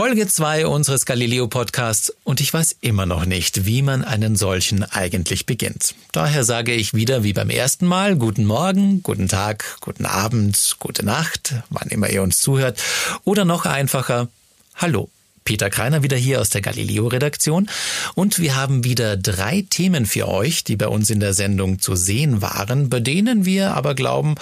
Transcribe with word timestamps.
Folge 0.00 0.26
2 0.26 0.66
unseres 0.66 1.04
Galileo 1.04 1.46
Podcasts 1.46 2.10
und 2.24 2.40
ich 2.40 2.54
weiß 2.54 2.74
immer 2.80 3.04
noch 3.04 3.26
nicht, 3.26 3.66
wie 3.66 3.82
man 3.82 4.02
einen 4.02 4.34
solchen 4.34 4.82
eigentlich 4.82 5.44
beginnt. 5.44 5.94
Daher 6.12 6.42
sage 6.42 6.72
ich 6.72 6.94
wieder 6.94 7.22
wie 7.22 7.34
beim 7.34 7.50
ersten 7.50 7.84
Mal 7.84 8.16
guten 8.16 8.46
Morgen, 8.46 9.02
guten 9.02 9.28
Tag, 9.28 9.76
guten 9.82 10.06
Abend, 10.06 10.76
gute 10.78 11.04
Nacht, 11.04 11.52
wann 11.68 11.90
immer 11.90 12.08
ihr 12.08 12.22
uns 12.22 12.40
zuhört 12.40 12.82
oder 13.24 13.44
noch 13.44 13.66
einfacher 13.66 14.28
Hallo. 14.74 15.10
Peter 15.44 15.68
Kreiner 15.68 16.02
wieder 16.02 16.16
hier 16.16 16.40
aus 16.40 16.48
der 16.48 16.62
Galileo-Redaktion 16.62 17.68
und 18.14 18.38
wir 18.38 18.56
haben 18.56 18.84
wieder 18.84 19.18
drei 19.18 19.66
Themen 19.68 20.06
für 20.06 20.28
euch, 20.28 20.64
die 20.64 20.76
bei 20.76 20.88
uns 20.88 21.10
in 21.10 21.20
der 21.20 21.34
Sendung 21.34 21.78
zu 21.78 21.94
sehen 21.94 22.40
waren, 22.40 22.88
bei 22.88 23.00
denen 23.00 23.44
wir 23.44 23.74
aber 23.74 23.94
glauben, 23.94 24.36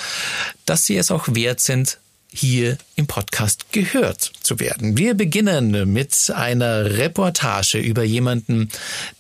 dass 0.66 0.86
sie 0.86 0.96
es 0.96 1.10
auch 1.10 1.26
wert 1.34 1.58
sind, 1.58 1.98
hier 2.32 2.76
im 2.94 3.06
Podcast 3.06 3.72
gehört 3.72 4.32
zu 4.42 4.60
werden. 4.60 4.98
Wir 4.98 5.14
beginnen 5.14 5.92
mit 5.92 6.30
einer 6.34 6.98
Reportage 6.98 7.78
über 7.78 8.02
jemanden, 8.02 8.70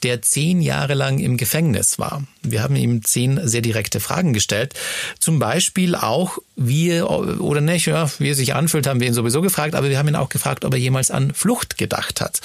der 0.02 0.20
zehn 0.20 0.60
Jahre 0.60 0.94
lang 0.94 1.18
im 1.18 1.36
Gefängnis 1.36 1.98
war. 1.98 2.24
Wir 2.42 2.62
haben 2.62 2.76
ihm 2.76 3.02
zehn 3.04 3.46
sehr 3.46 3.62
direkte 3.62 4.00
Fragen 4.00 4.32
gestellt. 4.32 4.74
Zum 5.18 5.38
Beispiel 5.38 5.94
auch, 5.94 6.38
wie 6.56 6.90
er, 6.90 7.10
oder 7.10 7.60
nicht, 7.60 7.86
ja, 7.86 8.10
wie 8.18 8.30
er 8.30 8.34
sich 8.34 8.54
anfühlt, 8.54 8.86
haben 8.86 9.00
wir 9.00 9.06
ihn 9.06 9.14
sowieso 9.14 9.40
gefragt, 9.40 9.74
aber 9.74 9.88
wir 9.88 9.98
haben 9.98 10.08
ihn 10.08 10.16
auch 10.16 10.28
gefragt, 10.28 10.64
ob 10.64 10.74
er 10.74 10.80
jemals 10.80 11.10
an 11.10 11.32
Flucht 11.32 11.78
gedacht 11.78 12.20
hat. 12.20 12.40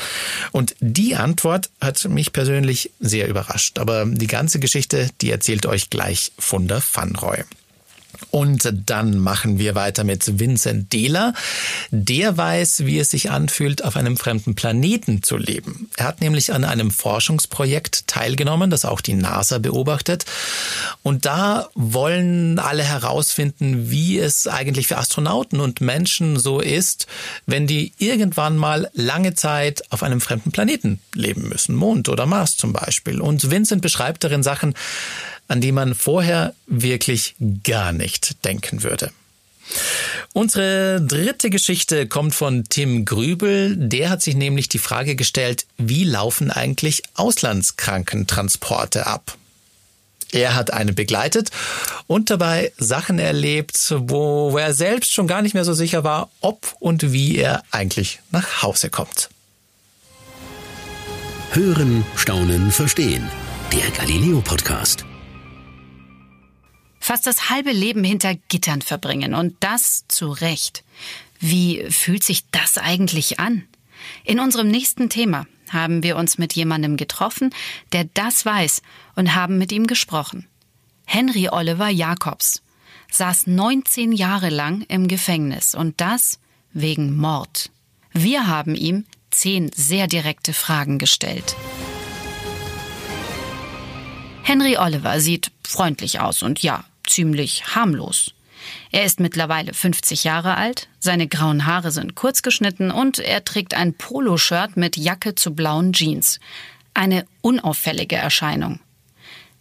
Und 0.52 0.76
die 0.80 1.16
Antwort 1.16 1.70
hat 1.82 2.04
mich 2.06 2.32
persönlich 2.32 2.92
sehr 3.00 3.28
überrascht. 3.28 3.80
Aber 3.80 4.06
die 4.06 4.28
ganze 4.28 4.60
Geschichte, 4.60 5.10
die 5.22 5.32
erzählt 5.32 5.66
euch 5.66 5.90
gleich 5.90 6.32
Funder 6.38 6.82
van 6.94 7.16
Roy. 7.16 7.44
Und 8.32 8.72
dann 8.86 9.18
machen 9.18 9.60
wir 9.60 9.76
weiter 9.76 10.04
mit 10.04 10.40
Vincent 10.40 10.92
Dehler. 10.94 11.34
Der 11.92 12.38
weiß, 12.38 12.86
wie 12.86 13.00
es 13.00 13.12
sich 13.12 13.32
anfühlt, 13.32 13.84
auf 13.84 13.96
einem 13.96 14.18
fremden 14.18 14.56
Planeten 14.56 15.24
zu 15.24 15.38
leben. 15.38 15.90
Er 15.98 16.06
hat 16.06 16.22
nämlich 16.22 16.54
an 16.54 16.64
einem 16.64 16.92
Forschungsprojekt 16.92 18.08
teilgenommen, 18.08 18.70
das 18.70 18.86
auch 18.86 19.02
die 19.02 19.14
NASA 19.14 19.58
beobachtet. 19.58 20.26
Und 21.04 21.26
da 21.26 21.70
wollen 21.76 22.60
alle 22.60 22.84
herausfinden, 22.84 23.90
wie 23.90 24.20
es 24.20 24.48
eigentlich 24.48 24.88
für 24.88 24.98
Astronauten 24.98 25.60
und 25.60 25.82
Menschen 25.82 26.40
so 26.40 26.60
ist, 26.60 27.08
wenn 27.46 27.68
die 27.68 27.94
irgendwann 27.98 28.58
mal 28.58 28.90
lange 28.94 29.34
Zeit 29.34 29.84
auf 29.92 30.04
einem 30.04 30.22
fremden 30.22 30.52
Planeten 30.52 31.00
leben 31.14 31.48
müssen. 31.50 31.76
Mond 31.76 32.10
oder 32.10 32.26
Mars 32.26 32.58
zum 32.58 32.74
Beispiel. 32.74 33.22
Und 33.22 33.52
Vincent 33.52 33.82
beschreibt 33.82 34.24
darin 34.24 34.44
Sachen, 34.44 34.74
an 35.54 35.62
die 35.62 35.72
man 35.72 35.94
vorher 35.94 36.56
wirklich 36.66 37.36
gar 37.64 37.92
nicht 37.92 38.44
denken 38.44 38.82
würde. 38.82 39.12
Unsere 40.34 41.00
dritte 41.00 41.52
Geschichte 41.52 42.08
kommt 42.08 42.34
von 42.34 42.64
Tim 42.64 43.06
Grübel. 43.06 43.76
Der 43.78 44.10
hat 44.10 44.24
sich 44.24 44.36
nämlich 44.36 44.68
die 44.68 44.80
Frage 44.80 45.16
gestellt, 45.16 45.68
wie 45.78 46.06
laufen 46.06 46.50
eigentlich 46.50 47.04
Auslandskrankentransporte 47.14 49.06
ab? 49.06 49.38
Er 50.32 50.56
hat 50.56 50.74
eine 50.74 50.92
begleitet 50.92 51.52
und 52.08 52.32
dabei 52.32 52.72
Sachen 52.80 53.20
erlebt, 53.20 53.94
wo 53.96 54.58
er 54.58 54.74
selbst 54.74 55.14
schon 55.14 55.28
gar 55.28 55.44
nicht 55.44 55.54
mehr 55.54 55.66
so 55.66 55.76
sicher 55.76 56.04
war, 56.04 56.32
ob 56.42 56.76
und 56.80 57.14
wie 57.14 57.38
er 57.38 57.62
eigentlich 57.70 58.22
nach 58.32 58.64
Hause 58.64 58.90
kommt. 58.90 59.30
Hören, 61.52 62.04
staunen, 62.16 62.72
verstehen. 62.72 63.30
Der 63.72 63.92
Galileo 63.92 64.42
Podcast 64.42 65.06
fast 67.04 67.28
das 67.28 67.50
halbe 67.50 67.72
Leben 67.72 68.04
hinter 68.04 68.36
Gittern 68.48 68.82
verbringen 68.82 69.34
und 69.34 69.56
das 69.60 70.06
zu 70.08 70.32
Recht. 70.32 70.84
Wie 71.40 71.86
fühlt 71.90 72.24
sich 72.24 72.46
das 72.52 72.78
eigentlich 72.78 73.40
an? 73.40 73.64
In 74.24 74.40
unserem 74.40 74.70
nächsten 74.70 75.10
Thema 75.10 75.46
haben 75.70 76.04
wir 76.04 76.16
uns 76.16 76.38
mit 76.38 76.54
jemandem 76.54 76.96
getroffen, 76.96 77.54
der 77.92 78.06
das 78.14 78.46
weiß 78.46 78.82
und 79.16 79.36
haben 79.36 79.58
mit 79.58 79.72
ihm 79.72 79.88
gesprochen. 79.88 80.48
Henry 81.06 81.50
Oliver 81.50 81.90
Jacobs 81.90 82.62
saß 83.12 83.48
19 83.48 84.14
Jahre 84.14 84.50
lang 84.50 84.84
im 84.88 85.10
Gefängnis 85.10 85.76
und 85.76 86.00
das 86.00 86.40
wegen 86.72 87.18
Mord. 87.18 87.70
Wir 88.14 88.48
haben 88.48 88.76
ihm 88.76 89.06
zehn 89.30 89.72
sehr 89.76 90.08
direkte 90.08 90.54
Fragen 90.54 91.00
gestellt. 91.00 91.56
Henry 94.44 94.78
Oliver 94.78 95.20
sieht 95.20 95.52
freundlich 95.64 96.20
aus 96.20 96.44
und 96.44 96.62
ja, 96.62 96.86
ziemlich 97.08 97.76
harmlos. 97.76 98.34
Er 98.92 99.04
ist 99.04 99.20
mittlerweile 99.20 99.74
50 99.74 100.24
Jahre 100.24 100.56
alt, 100.56 100.88
seine 101.00 101.28
grauen 101.28 101.66
Haare 101.66 101.92
sind 101.92 102.16
kurz 102.16 102.42
geschnitten 102.42 102.92
und 102.92 103.20
er 103.20 103.44
trägt 103.44 103.74
ein 103.74 103.94
Poloshirt 103.94 104.78
mit 104.78 104.96
Jacke 104.98 105.36
zu 105.36 105.54
blauen 105.54 105.94
Jeans. 105.94 106.40
Eine 106.94 107.26
unauffällige 107.42 108.16
Erscheinung. 108.16 108.80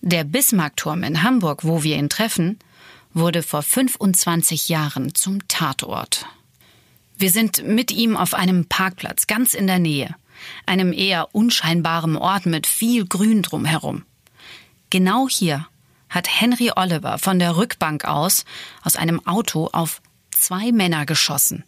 Der 0.00 0.24
Bismarckturm 0.24 1.02
in 1.02 1.22
Hamburg, 1.22 1.64
wo 1.64 1.82
wir 1.82 1.96
ihn 1.96 2.08
treffen, 2.08 2.58
wurde 3.14 3.42
vor 3.42 3.62
25 3.62 4.68
Jahren 4.68 5.14
zum 5.14 5.46
Tatort. 5.48 6.26
Wir 7.16 7.30
sind 7.30 7.64
mit 7.66 7.92
ihm 7.92 8.16
auf 8.16 8.34
einem 8.34 8.66
Parkplatz 8.66 9.26
ganz 9.26 9.54
in 9.54 9.66
der 9.66 9.78
Nähe, 9.78 10.14
einem 10.66 10.92
eher 10.92 11.34
unscheinbaren 11.34 12.16
Ort 12.16 12.46
mit 12.46 12.66
viel 12.66 13.06
Grün 13.06 13.42
drumherum. 13.42 14.04
Genau 14.90 15.28
hier 15.28 15.66
hat 16.12 16.28
Henry 16.28 16.70
Oliver 16.76 17.18
von 17.18 17.40
der 17.40 17.56
Rückbank 17.56 18.04
aus 18.04 18.44
aus 18.84 18.96
einem 18.96 19.26
Auto 19.26 19.68
auf 19.72 20.00
zwei 20.30 20.70
Männer 20.70 21.06
geschossen. 21.06 21.64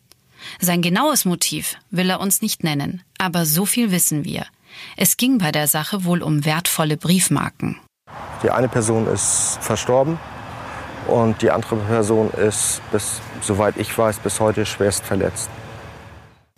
Sein 0.61 0.83
genaues 0.83 1.25
Motiv 1.25 1.77
will 1.91 2.11
er 2.11 2.21
uns 2.21 2.43
nicht 2.43 2.63
nennen, 2.63 3.03
aber 3.19 3.47
so 3.47 3.67
viel 3.67 3.91
wissen 3.91 4.25
wir. 4.25 4.47
Es 4.97 5.17
ging 5.17 5.39
bei 5.39 5.51
der 5.51 5.67
Sache 5.67 6.05
wohl 6.05 6.23
um 6.23 6.45
wertvolle 6.45 6.97
Briefmarken. 6.97 7.81
Die 8.43 8.51
eine 8.51 8.69
Person 8.69 9.07
ist 9.07 9.59
verstorben 9.61 10.19
und 11.07 11.41
die 11.41 11.51
andere 11.51 11.77
Person 11.77 12.31
ist, 12.31 12.83
bis, 12.93 13.21
soweit 13.41 13.77
ich 13.79 13.97
weiß, 13.97 14.19
bis 14.19 14.41
heute 14.41 14.67
schwerst 14.67 15.05
verletzt. 15.05 15.49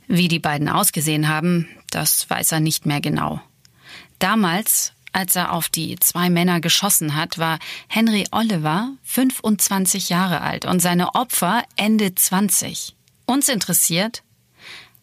Wie 0.08 0.28
die 0.28 0.38
beiden 0.38 0.68
ausgesehen 0.68 1.28
haben, 1.28 1.68
das 1.90 2.28
weiß 2.28 2.52
er 2.52 2.60
nicht 2.60 2.86
mehr 2.86 3.00
genau. 3.00 3.40
Damals 4.18 4.92
als 5.16 5.34
er 5.34 5.52
auf 5.52 5.70
die 5.70 5.96
zwei 5.98 6.28
Männer 6.28 6.60
geschossen 6.60 7.16
hat, 7.16 7.38
war 7.38 7.58
Henry 7.88 8.26
Oliver 8.32 8.90
25 9.04 10.10
Jahre 10.10 10.42
alt 10.42 10.66
und 10.66 10.80
seine 10.80 11.14
Opfer 11.14 11.62
Ende 11.76 12.14
20. 12.14 12.94
Uns 13.24 13.48
interessiert, 13.48 14.22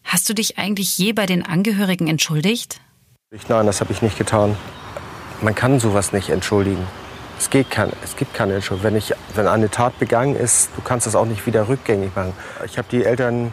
hast 0.04 0.28
du 0.28 0.34
dich 0.34 0.56
eigentlich 0.56 0.96
je 0.98 1.12
bei 1.12 1.26
den 1.26 1.44
Angehörigen 1.44 2.06
entschuldigt? 2.06 2.80
Nein, 3.48 3.66
das 3.66 3.80
habe 3.80 3.92
ich 3.92 4.02
nicht 4.02 4.16
getan. 4.16 4.56
Man 5.42 5.56
kann 5.56 5.80
sowas 5.80 6.12
nicht 6.12 6.28
entschuldigen. 6.30 6.86
Es, 7.36 7.50
geht 7.50 7.68
kein, 7.72 7.90
es 8.04 8.14
gibt 8.14 8.34
keine 8.34 8.54
Entschuldigung. 8.54 8.92
Wenn, 8.92 8.96
ich, 8.96 9.12
wenn 9.34 9.48
eine 9.48 9.68
Tat 9.68 9.98
begangen 9.98 10.36
ist, 10.36 10.70
du 10.76 10.82
kannst 10.82 11.08
das 11.08 11.16
auch 11.16 11.26
nicht 11.26 11.44
wieder 11.44 11.66
rückgängig 11.66 12.14
machen. 12.14 12.34
Ich 12.64 12.78
habe 12.78 12.86
die 12.88 13.04
Eltern 13.04 13.52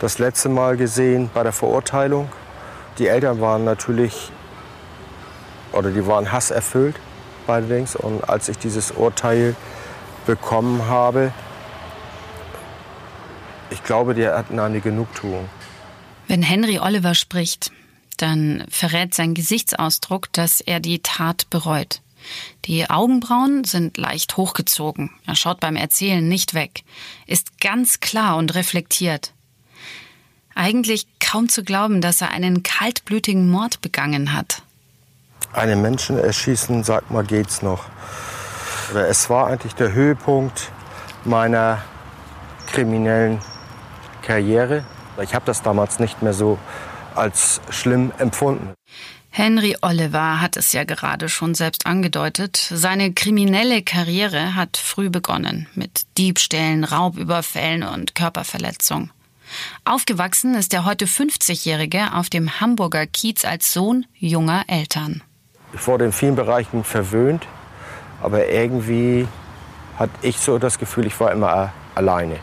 das 0.00 0.18
letzte 0.18 0.48
Mal 0.48 0.76
gesehen 0.76 1.30
bei 1.32 1.44
der 1.44 1.52
Verurteilung. 1.52 2.28
Die 2.98 3.06
Eltern 3.06 3.40
waren 3.40 3.62
natürlich 3.62 4.32
oder 5.72 5.90
die 5.90 6.06
waren 6.06 6.30
hasserfüllt, 6.30 6.96
beide 7.46 7.66
Dings. 7.66 7.96
Und 7.96 8.28
als 8.28 8.48
ich 8.48 8.58
dieses 8.58 8.90
Urteil 8.92 9.54
bekommen 10.26 10.86
habe, 10.86 11.32
ich 13.70 13.82
glaube, 13.82 14.14
die 14.14 14.26
hatten 14.26 14.58
eine 14.58 14.80
Genugtuung. 14.80 15.48
Wenn 16.28 16.42
Henry 16.42 16.78
Oliver 16.78 17.14
spricht, 17.14 17.72
dann 18.18 18.64
verrät 18.68 19.14
sein 19.14 19.34
Gesichtsausdruck, 19.34 20.32
dass 20.32 20.60
er 20.60 20.80
die 20.80 21.00
Tat 21.00 21.48
bereut. 21.50 22.00
Die 22.66 22.88
Augenbrauen 22.88 23.64
sind 23.64 23.96
leicht 23.96 24.36
hochgezogen. 24.36 25.10
Er 25.26 25.34
schaut 25.34 25.58
beim 25.58 25.74
Erzählen 25.74 26.26
nicht 26.26 26.54
weg, 26.54 26.84
ist 27.26 27.60
ganz 27.60 27.98
klar 27.98 28.36
und 28.36 28.54
reflektiert. 28.54 29.32
Eigentlich 30.54 31.06
kaum 31.18 31.48
zu 31.48 31.64
glauben, 31.64 32.00
dass 32.00 32.20
er 32.20 32.30
einen 32.30 32.62
kaltblütigen 32.62 33.50
Mord 33.50 33.80
begangen 33.80 34.34
hat 34.34 34.62
einen 35.52 35.82
Menschen 35.82 36.18
erschießen, 36.18 36.84
sag 36.84 37.10
mal, 37.10 37.24
geht's 37.24 37.62
noch. 37.62 37.84
Es 38.94 39.30
war 39.30 39.46
eigentlich 39.46 39.74
der 39.74 39.92
Höhepunkt 39.92 40.70
meiner 41.24 41.82
kriminellen 42.66 43.40
Karriere. 44.22 44.84
Ich 45.22 45.34
habe 45.34 45.44
das 45.44 45.62
damals 45.62 45.98
nicht 45.98 46.22
mehr 46.22 46.32
so 46.32 46.58
als 47.14 47.60
schlimm 47.70 48.12
empfunden. 48.18 48.74
Henry 49.34 49.76
Oliver 49.80 50.42
hat 50.42 50.58
es 50.58 50.72
ja 50.74 50.84
gerade 50.84 51.30
schon 51.30 51.54
selbst 51.54 51.86
angedeutet. 51.86 52.56
Seine 52.70 53.14
kriminelle 53.14 53.82
Karriere 53.82 54.54
hat 54.54 54.76
früh 54.76 55.08
begonnen 55.08 55.68
mit 55.74 56.02
Diebstählen, 56.18 56.84
Raubüberfällen 56.84 57.82
und 57.82 58.14
Körperverletzung. 58.14 59.10
Aufgewachsen 59.84 60.54
ist 60.54 60.72
der 60.72 60.84
heute 60.84 61.06
50-Jährige 61.06 62.14
auf 62.14 62.28
dem 62.28 62.60
Hamburger 62.60 63.06
Kiez 63.06 63.44
als 63.44 63.72
Sohn 63.72 64.04
junger 64.18 64.64
Eltern. 64.66 65.22
Ich 65.72 65.86
wurde 65.86 66.04
in 66.04 66.12
vielen 66.12 66.36
Bereichen 66.36 66.84
verwöhnt, 66.84 67.46
aber 68.22 68.48
irgendwie 68.48 69.26
hatte 69.98 70.12
ich 70.22 70.38
so 70.38 70.58
das 70.58 70.78
Gefühl, 70.78 71.06
ich 71.06 71.18
war 71.20 71.32
immer 71.32 71.72
alleine 71.94 72.38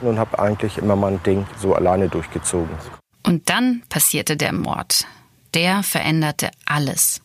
und 0.00 0.18
habe 0.18 0.38
eigentlich 0.38 0.78
immer 0.78 0.96
mein 0.96 1.22
Ding 1.22 1.46
so 1.58 1.74
alleine 1.74 2.08
durchgezogen. 2.08 2.74
Und 3.22 3.48
dann 3.50 3.82
passierte 3.88 4.36
der 4.36 4.52
Mord. 4.52 5.06
Der 5.54 5.82
veränderte 5.82 6.50
alles. 6.64 7.20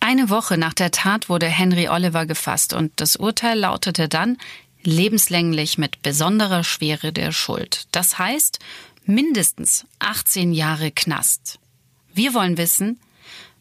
Eine 0.00 0.30
Woche 0.30 0.58
nach 0.58 0.74
der 0.74 0.90
Tat 0.90 1.28
wurde 1.28 1.46
Henry 1.46 1.88
Oliver 1.88 2.26
gefasst 2.26 2.74
und 2.74 2.92
das 3.00 3.16
Urteil 3.16 3.58
lautete 3.58 4.08
dann 4.08 4.36
lebenslänglich 4.82 5.78
mit 5.78 6.02
besonderer 6.02 6.64
Schwere 6.64 7.12
der 7.12 7.32
Schuld. 7.32 7.86
Das 7.92 8.18
heißt 8.18 8.58
mindestens 9.04 9.86
18 9.98 10.52
Jahre 10.52 10.90
Knast. 10.90 11.58
Wir 12.12 12.34
wollen 12.34 12.56
wissen, 12.56 13.00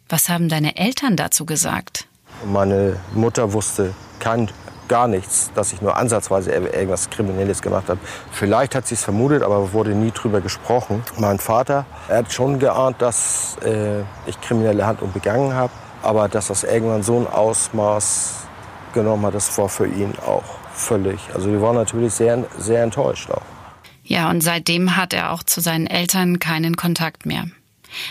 was 0.10 0.30
haben 0.30 0.50
deine 0.50 0.78
Eltern 0.78 1.16
dazu 1.16 1.46
gesagt? 1.46 2.08
Meine 2.46 2.98
Mutter 3.14 3.54
wusste 3.54 3.94
kein, 4.20 4.50
gar 4.88 5.08
nichts, 5.08 5.52
dass 5.56 5.74
ich 5.74 5.82
nur 5.82 5.98
ansatzweise 5.98 6.52
irgendwas 6.52 7.10
Kriminelles 7.10 7.62
gemacht 7.62 7.90
habe. 7.90 8.00
Vielleicht 8.32 8.76
hat 8.76 8.88
sie 8.88 8.96
es 8.96 9.04
vermutet, 9.04 9.42
aber 9.42 9.74
wurde 9.74 9.92
nie 9.92 10.12
drüber 10.12 10.42
gesprochen. 10.42 11.04
Mein 11.18 11.40
Vater, 11.40 11.86
er 12.08 12.20
hat 12.20 12.32
schon 12.32 12.60
geahnt, 12.60 13.02
dass 13.02 13.58
äh, 13.64 14.02
ich 14.28 14.40
kriminelle 14.42 14.86
Handlungen 14.86 15.14
begangen 15.14 15.54
habe, 15.54 15.74
aber 16.04 16.28
dass 16.30 16.48
das 16.48 16.64
irgendwann 16.64 17.04
so 17.04 17.20
ein 17.20 17.28
Ausmaß 17.28 18.46
genommen 18.94 19.26
hat, 19.26 19.36
das 19.36 19.58
war 19.58 19.70
für 19.70 19.88
ihn 19.88 20.14
auch 20.26 20.44
völlig. 20.74 21.20
Also 21.34 21.50
wir 21.50 21.62
waren 21.62 21.76
natürlich 21.76 22.14
sehr, 22.14 22.46
sehr 22.58 22.84
enttäuscht 22.84 23.32
auch. 23.32 23.42
Ja, 24.04 24.30
und 24.30 24.42
seitdem 24.42 24.96
hat 24.96 25.14
er 25.14 25.32
auch 25.32 25.42
zu 25.42 25.62
seinen 25.62 25.88
Eltern 25.88 26.40
keinen 26.40 26.76
Kontakt 26.76 27.26
mehr. 27.26 27.46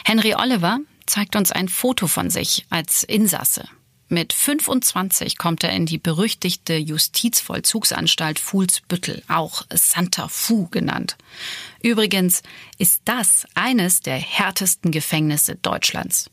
Henry 0.05 0.35
Oliver 0.35 0.79
zeigt 1.07 1.37
uns 1.37 1.53
ein 1.53 1.69
Foto 1.69 2.07
von 2.07 2.31
sich 2.31 2.67
als 2.71 3.03
Insasse. 3.03 3.69
Mit 4.09 4.33
25 4.33 5.39
kommt 5.39 5.65
er 5.65 5.71
in 5.71 5.87
die 5.87 5.99
berüchtigte 5.99 6.75
Justizvollzugsanstalt 6.77 8.39
Fuhlsbüttel, 8.39 9.23
auch 9.29 9.65
Santa 9.73 10.29
Fu 10.29 10.69
genannt. 10.69 11.17
Übrigens 11.83 12.43
ist 12.79 13.03
das 13.07 13.47
eines 13.55 14.01
der 14.01 14.17
härtesten 14.17 14.91
Gefängnisse 14.91 15.57
Deutschlands. 15.57 16.31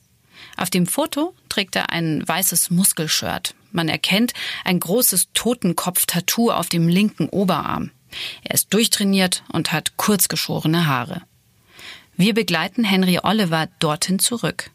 Auf 0.58 0.70
dem 0.70 0.86
Foto 0.86 1.34
trägt 1.50 1.76
er 1.76 1.90
ein 1.92 2.28
weißes 2.28 2.72
Muskelshirt. 2.72 3.56
Man 3.72 3.88
erkennt 3.88 4.34
ein 4.66 4.80
großes 4.80 5.30
Totenkopf-Tattoo 5.34 6.52
auf 6.52 6.68
dem 6.68 6.90
linken 6.90 7.30
Oberarm. 7.30 7.92
Er 8.44 8.56
ist 8.56 8.74
durchtrainiert 8.74 9.44
und 9.48 9.72
hat 9.72 9.96
kurzgeschorene 9.96 10.88
Haare. 10.88 11.22
Wir 12.16 12.34
begleiten 12.34 12.84
Henry 12.84 13.20
Oliver 13.24 13.68
dorthin 13.80 14.20
zurück. 14.20 14.70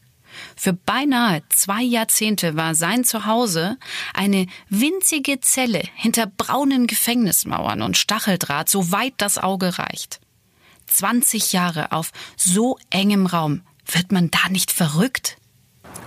Für 0.55 0.73
beinahe 0.73 1.41
zwei 1.49 1.81
Jahrzehnte 1.81 2.55
war 2.55 2.75
sein 2.75 3.03
Zuhause 3.03 3.77
eine 4.13 4.47
winzige 4.69 5.39
Zelle 5.39 5.81
hinter 5.95 6.27
braunen 6.27 6.87
Gefängnismauern 6.87 7.81
und 7.81 7.97
Stacheldraht, 7.97 8.69
so 8.69 8.91
weit 8.91 9.13
das 9.17 9.37
Auge 9.37 9.79
reicht. 9.79 10.19
20 10.87 11.53
Jahre 11.53 11.91
auf 11.91 12.11
so 12.35 12.77
engem 12.89 13.25
Raum. 13.25 13.61
Wird 13.85 14.11
man 14.11 14.29
da 14.31 14.49
nicht 14.49 14.71
verrückt? 14.71 15.37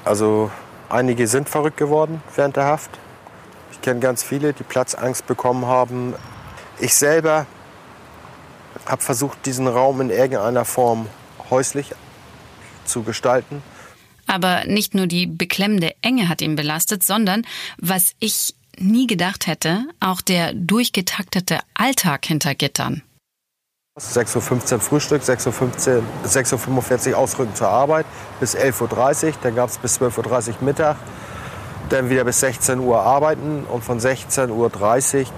Also 0.04 0.50
einige 0.88 1.26
sind 1.26 1.48
verrückt 1.48 1.76
geworden 1.76 2.22
während 2.36 2.56
der 2.56 2.64
Haft. 2.64 2.90
Ich 3.72 3.80
kenne 3.80 4.00
ganz 4.00 4.22
viele, 4.22 4.52
die 4.52 4.62
Platzangst 4.62 5.26
bekommen 5.26 5.66
haben. 5.66 6.14
Ich 6.78 6.94
selber 6.94 7.46
habe 8.86 9.02
versucht, 9.02 9.46
diesen 9.46 9.66
Raum 9.66 10.00
in 10.00 10.10
irgendeiner 10.10 10.64
Form 10.64 11.06
häuslich 11.50 11.92
zu 12.84 13.02
gestalten. 13.02 13.62
Aber 14.26 14.64
nicht 14.64 14.94
nur 14.94 15.06
die 15.06 15.26
beklemmende 15.26 15.94
Enge 16.02 16.28
hat 16.28 16.40
ihn 16.40 16.56
belastet, 16.56 17.02
sondern, 17.02 17.44
was 17.78 18.12
ich 18.20 18.54
nie 18.78 19.06
gedacht 19.06 19.46
hätte, 19.46 19.84
auch 19.98 20.20
der 20.20 20.52
durchgetaktete 20.54 21.58
Alltag 21.74 22.26
hinter 22.26 22.54
Gittern. 22.54 23.02
6.15 23.98 24.74
Uhr 24.74 24.80
Frühstück, 24.80 25.22
6.15 25.22 25.96
Uhr, 25.96 26.04
6.45 26.24 27.10
Uhr 27.10 27.18
Ausrücken 27.18 27.54
zur 27.54 27.68
Arbeit, 27.68 28.06
bis 28.38 28.56
11.30 28.56 29.26
Uhr, 29.26 29.32
dann 29.42 29.54
gab 29.56 29.68
es 29.68 29.78
bis 29.78 30.00
12.30 30.00 30.48
Uhr 30.48 30.54
Mittag, 30.60 30.96
dann 31.90 32.08
wieder 32.08 32.24
bis 32.24 32.40
16 32.40 32.78
Uhr 32.78 33.00
arbeiten 33.00 33.64
und 33.64 33.82
von 33.82 33.98
16.30 33.98 34.50
Uhr 34.52 34.70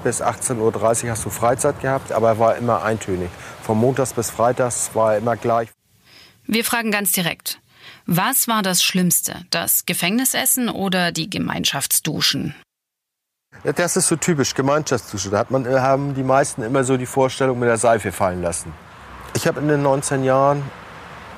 bis 0.05 0.23
18.30 0.23 1.05
Uhr 1.05 1.11
hast 1.11 1.25
du 1.25 1.31
Freizeit 1.31 1.81
gehabt, 1.81 2.13
aber 2.13 2.29
er 2.29 2.39
war 2.39 2.57
immer 2.57 2.83
eintönig. 2.83 3.31
Von 3.63 3.79
Montags 3.79 4.13
bis 4.13 4.31
Freitags 4.31 4.91
war 4.95 5.15
er 5.15 5.19
immer 5.19 5.37
gleich. 5.37 5.71
Wir 6.47 6.65
fragen 6.65 6.91
ganz 6.91 7.13
direkt. 7.13 7.61
Was 8.07 8.49
war 8.49 8.63
das 8.63 8.83
Schlimmste? 8.83 9.45
Das 9.51 9.87
Gefängnisessen 9.87 10.69
oder 10.69 11.13
die 11.13 11.31
Gemeinschaftsduschen? 11.31 12.55
Ja, 13.65 13.73
das 13.73 13.97
ist 13.97 14.09
so 14.09 14.17
typisch, 14.17 14.55
Gemeinschaftsdusche. 14.55 15.31
Da 15.31 15.39
hat 15.39 15.51
man, 15.51 15.67
äh, 15.67 15.79
haben 15.79 16.15
die 16.15 16.25
meisten 16.25 16.63
immer 16.63 16.85
so 16.85 16.97
die 16.97 17.07
Vorstellung 17.07 17.59
mit 17.59 17.69
der 17.69 17.77
Seife 17.77 18.11
fallen 18.11 18.43
lassen. 18.43 18.73
Ich 19.35 19.47
habe 19.47 19.61
in 19.61 19.69
den 19.69 19.83
19 19.83 20.25
Jahren 20.25 20.63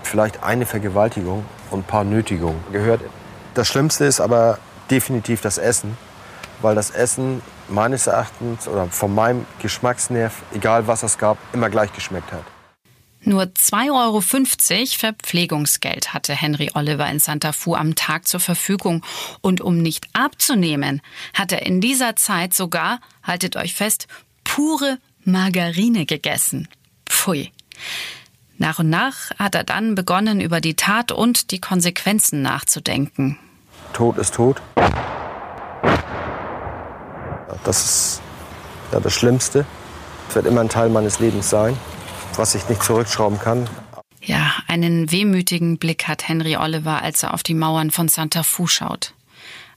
vielleicht 0.02 0.42
eine 0.42 0.64
Vergewaltigung 0.64 1.44
und 1.70 1.80
ein 1.80 1.86
paar 1.86 2.04
Nötigungen 2.04 2.60
gehört. 2.72 3.00
Das 3.54 3.68
Schlimmste 3.68 4.04
ist 4.04 4.20
aber 4.20 4.58
definitiv 4.90 5.40
das 5.40 5.58
Essen, 5.58 5.96
weil 6.62 6.74
das 6.74 6.90
Essen 6.90 7.42
meines 7.68 8.06
Erachtens 8.06 8.68
oder 8.68 8.86
von 8.86 9.14
meinem 9.14 9.46
Geschmacksnerv, 9.60 10.42
egal 10.54 10.86
was 10.86 11.02
es 11.02 11.18
gab, 11.18 11.36
immer 11.52 11.70
gleich 11.70 11.92
geschmeckt 11.92 12.32
hat. 12.32 12.44
Nur 13.26 13.44
2,50 13.44 13.90
Euro 13.90 14.20
Verpflegungsgeld 14.98 16.12
hatte 16.12 16.34
Henry 16.34 16.70
Oliver 16.74 17.08
in 17.08 17.18
Santa 17.18 17.52
Fu 17.52 17.74
am 17.74 17.94
Tag 17.94 18.28
zur 18.28 18.40
Verfügung. 18.40 19.02
Und 19.40 19.62
um 19.62 19.78
nicht 19.78 20.08
abzunehmen, 20.12 21.00
hat 21.32 21.50
er 21.50 21.62
in 21.64 21.80
dieser 21.80 22.16
Zeit 22.16 22.52
sogar, 22.52 23.00
haltet 23.22 23.56
euch 23.56 23.74
fest, 23.74 24.08
pure 24.44 24.98
Margarine 25.24 26.04
gegessen. 26.04 26.68
Pfui. 27.06 27.50
Nach 28.58 28.78
und 28.78 28.90
nach 28.90 29.30
hat 29.38 29.54
er 29.54 29.64
dann 29.64 29.94
begonnen, 29.94 30.40
über 30.40 30.60
die 30.60 30.74
Tat 30.74 31.10
und 31.10 31.50
die 31.50 31.60
Konsequenzen 31.60 32.42
nachzudenken. 32.42 33.38
Tod 33.94 34.18
ist 34.18 34.34
tot. 34.34 34.60
Das 37.64 37.84
ist 37.84 38.22
ja, 38.92 39.00
das 39.00 39.14
Schlimmste. 39.14 39.64
Das 40.26 40.36
wird 40.36 40.46
immer 40.46 40.60
ein 40.60 40.68
Teil 40.68 40.90
meines 40.90 41.20
Lebens 41.20 41.48
sein 41.48 41.74
was 42.38 42.54
ich 42.54 42.68
nicht 42.68 42.82
zurückschrauben 42.82 43.38
kann. 43.38 43.68
Ja, 44.22 44.52
einen 44.68 45.10
wehmütigen 45.10 45.78
Blick 45.78 46.08
hat 46.08 46.28
Henry 46.28 46.56
Oliver, 46.56 47.02
als 47.02 47.22
er 47.22 47.34
auf 47.34 47.42
die 47.42 47.54
Mauern 47.54 47.90
von 47.90 48.08
Santa 48.08 48.42
Fu 48.42 48.66
schaut. 48.66 49.12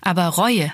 Aber 0.01 0.27
Reue 0.27 0.71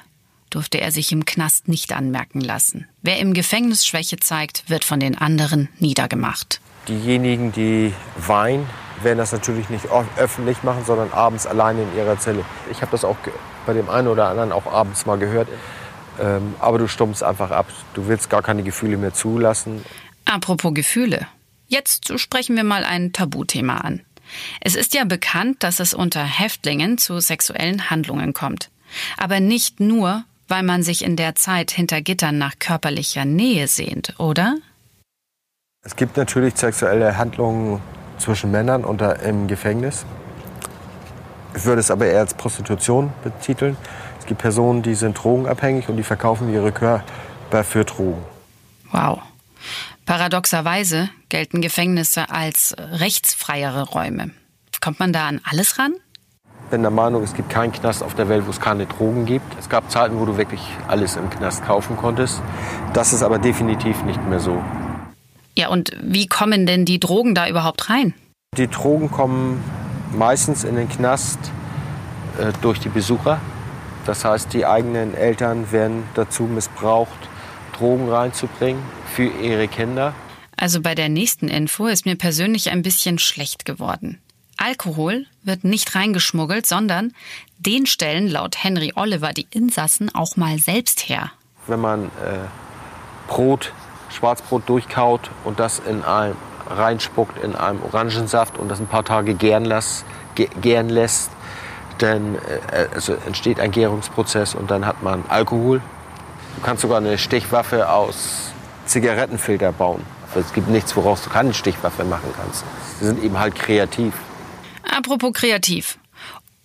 durfte 0.51 0.80
er 0.80 0.91
sich 0.91 1.12
im 1.12 1.25
Knast 1.25 1.68
nicht 1.68 1.94
anmerken 1.94 2.39
lassen. 2.39 2.88
Wer 3.01 3.18
im 3.18 3.33
Gefängnis 3.33 3.85
Schwäche 3.85 4.18
zeigt, 4.18 4.69
wird 4.69 4.83
von 4.83 5.00
den 5.00 5.18
anderen 5.18 5.69
niedergemacht. 5.80 6.62
Diejenigen, 6.88 7.51
die 7.51 7.94
weinen, 8.18 8.69
werden 9.01 9.18
das 9.18 9.31
natürlich 9.31 9.69
nicht 9.69 9.88
öffentlich 10.18 10.62
machen, 10.63 10.83
sondern 10.85 11.11
abends 11.11 11.47
alleine 11.47 11.81
in 11.83 11.97
ihrer 11.97 12.19
Zelle. 12.19 12.45
Ich 12.69 12.81
habe 12.81 12.92
das 12.92 13.04
auch 13.04 13.18
bei 13.66 13.73
dem 13.73 13.90
einen 13.90 14.07
oder 14.07 14.30
anderen 14.30 14.52
auch 14.52 14.68
abends 14.68 15.06
mal 15.06 15.18
gehört. 15.18 15.47
Ähm, 16.19 16.56
aber 16.59 16.78
du 16.78 16.87
stummst 16.87 17.23
einfach 17.23 17.49
ab. 17.49 17.68
Du 17.95 18.07
willst 18.07 18.30
gar 18.30 18.44
keine 18.44 18.61
Gefühle 18.63 18.97
mehr 18.97 19.13
zulassen. 19.13 19.83
Apropos 20.25 20.73
Gefühle. 20.73 21.28
Jetzt 21.73 22.19
sprechen 22.19 22.56
wir 22.56 22.63
mal 22.63 22.83
ein 22.83 23.13
Tabuthema 23.13 23.77
an. 23.77 24.01
Es 24.61 24.75
ist 24.75 24.94
ja 24.94 25.06
bekannt, 25.06 25.63
dass 25.63 25.80
es 25.80 25.95
unter 25.95 26.23
Häftlingen 26.23 26.99
zu 26.99 27.19
sexuellen 27.19 27.89
Handlungen 27.89 28.33
kommt. 28.33 28.69
Aber 29.18 29.39
nicht 29.39 29.80
nur, 29.80 30.23
weil 30.47 30.61
man 30.61 30.83
sich 30.83 31.03
in 31.03 31.15
der 31.15 31.33
Zeit 31.33 31.71
hinter 31.71 32.03
Gittern 32.03 32.37
nach 32.37 32.59
körperlicher 32.59 33.25
Nähe 33.25 33.68
sehnt, 33.68 34.19
oder? 34.19 34.57
Es 35.83 35.95
gibt 35.95 36.15
natürlich 36.15 36.57
sexuelle 36.57 37.18
Handlungen 37.18 37.81
zwischen 38.19 38.51
Männern 38.51 38.85
unter, 38.85 39.23
im 39.23 39.47
Gefängnis. 39.47 40.06
Ich 41.56 41.65
würde 41.65 41.80
es 41.80 41.89
aber 41.89 42.06
eher 42.06 42.19
als 42.19 42.35
Prostitution 42.35 43.11
betiteln. 43.23 43.77
Es 44.19 44.27
gibt 44.27 44.42
Personen, 44.42 44.83
die 44.83 44.94
sind 44.94 45.15
drogenabhängig 45.15 45.89
und 45.89 45.97
die 45.97 46.03
verkaufen 46.03 46.53
ihre 46.53 46.71
Körper 46.71 47.63
für 47.63 47.83
Drogen. 47.83 48.21
Wow. 48.92 49.23
Paradoxerweise 50.06 51.10
gelten 51.30 51.62
Gefängnisse 51.62 52.30
als 52.30 52.76
rechtsfreiere 52.78 53.83
Räume. 53.83 54.31
Kommt 54.81 55.00
man 55.00 55.14
da 55.14 55.28
an 55.28 55.40
alles 55.50 55.80
ran? 55.80 55.94
Ich 56.66 56.69
bin 56.72 56.81
der 56.81 56.92
Meinung, 56.92 57.24
es 57.24 57.33
gibt 57.33 57.50
keinen 57.50 57.72
Knast 57.72 58.04
auf 58.04 58.14
der 58.14 58.28
Welt, 58.28 58.45
wo 58.45 58.50
es 58.50 58.60
keine 58.60 58.86
Drogen 58.86 59.26
gibt. 59.26 59.45
Es 59.60 59.69
gab 59.69 59.90
Zeiten, 59.90 60.19
wo 60.19 60.26
du 60.26 60.38
wirklich 60.38 60.62
alles 60.88 61.16
im 61.16 61.30
Knast 61.30 61.64
kaufen 61.64 61.95
konntest. 61.95 62.42
Das 62.94 63.14
ist 63.14 63.24
aber 63.24 63.40
definitiv 63.40 64.04
nicht 64.04 64.22
mehr 64.28 64.42
so. 64.42 64.62
Ja, 65.56 65.69
und 65.69 65.92
wie 66.02 66.28
kommen 66.28 66.66
denn 66.66 66.83
die 66.83 67.00
Drogen 67.00 67.36
da 67.36 67.48
überhaupt 67.48 67.90
rein? 67.90 68.14
Die 68.57 68.68
Drogen 68.68 69.10
kommen 69.10 69.64
meistens 70.12 70.66
in 70.66 70.76
den 70.76 70.90
Knast 70.90 71.40
äh, 72.40 72.52
durch 72.62 72.80
die 72.80 72.90
Besucher. 72.90 73.40
Das 74.06 74.26
heißt, 74.26 74.52
die 74.54 74.66
eigenen 74.66 75.16
Eltern 75.16 75.72
werden 75.72 76.04
dazu 76.14 76.44
missbraucht, 76.44 77.30
Drogen 77.83 78.09
reinzubringen 78.09 78.81
für 79.13 79.25
ihre 79.25 79.68
Kinder. 79.68 80.13
Also 80.56 80.80
bei 80.80 80.95
der 80.95 81.09
nächsten 81.09 81.49
Info 81.49 81.87
ist 81.87 82.06
mir 82.06 82.16
persönlich 82.16 82.71
ein 82.71 82.81
bisschen 82.81 83.19
schlecht 83.19 83.66
geworden. 83.66 84.21
Alkohol 84.56 85.25
wird 85.44 85.66
nicht 85.66 85.94
reingeschmuggelt, 85.94 86.66
sondern 86.66 87.11
den 87.57 87.85
stellen 87.85 88.30
laut 88.30 88.63
Henry 88.63 88.94
Oliver 88.95 89.33
die 89.33 89.47
Insassen 89.52 90.16
auch 90.16 90.37
mal 90.37 90.59
selbst 90.59 91.09
her. 91.09 91.31
Wenn 91.68 91.81
man 91.81 92.06
äh, 92.06 92.47
Brot, 93.28 93.73
Schwarzbrot 94.09 94.69
durchkaut 94.69 95.30
und 95.44 95.59
das 95.59 95.80
in 95.80 96.06
ein, 96.06 96.35
reinspuckt 96.69 97.44
in 97.44 97.54
einem 97.54 97.83
Orangensaft 97.83 98.57
und 98.57 98.69
das 98.69 98.80
ein 98.80 98.87
paar 98.87 99.04
Tage 99.04 99.33
gären, 99.33 99.66
las, 99.66 100.06
gären 100.35 100.87
lässt, 100.87 101.31
dann 101.97 102.35
äh, 102.71 102.87
also 102.94 103.16
entsteht 103.25 103.59
ein 103.59 103.71
Gärungsprozess 103.71 104.56
und 104.56 104.71
dann 104.71 104.85
hat 104.85 105.04
man 105.04 105.25
Alkohol. 105.28 105.81
Du 106.56 106.62
kannst 106.62 106.81
sogar 106.81 106.98
eine 106.98 107.18
Stichwaffe 107.18 107.90
aus 107.90 108.52
Zigarettenfilter 108.86 109.72
bauen. 109.72 110.06
Es 110.36 110.54
gibt 110.54 110.68
nichts, 110.68 110.95
woraus 110.95 111.24
du 111.24 111.30
keine 111.30 111.54
Stichwaffe 111.54 112.04
machen 112.04 112.33
kannst. 112.36 112.64
Sie 113.00 113.06
sind 113.06 113.24
eben 113.24 113.38
halt 113.38 113.56
kreativ. 113.56 114.14
Apropos 114.90 115.31
kreativ. 115.33 115.98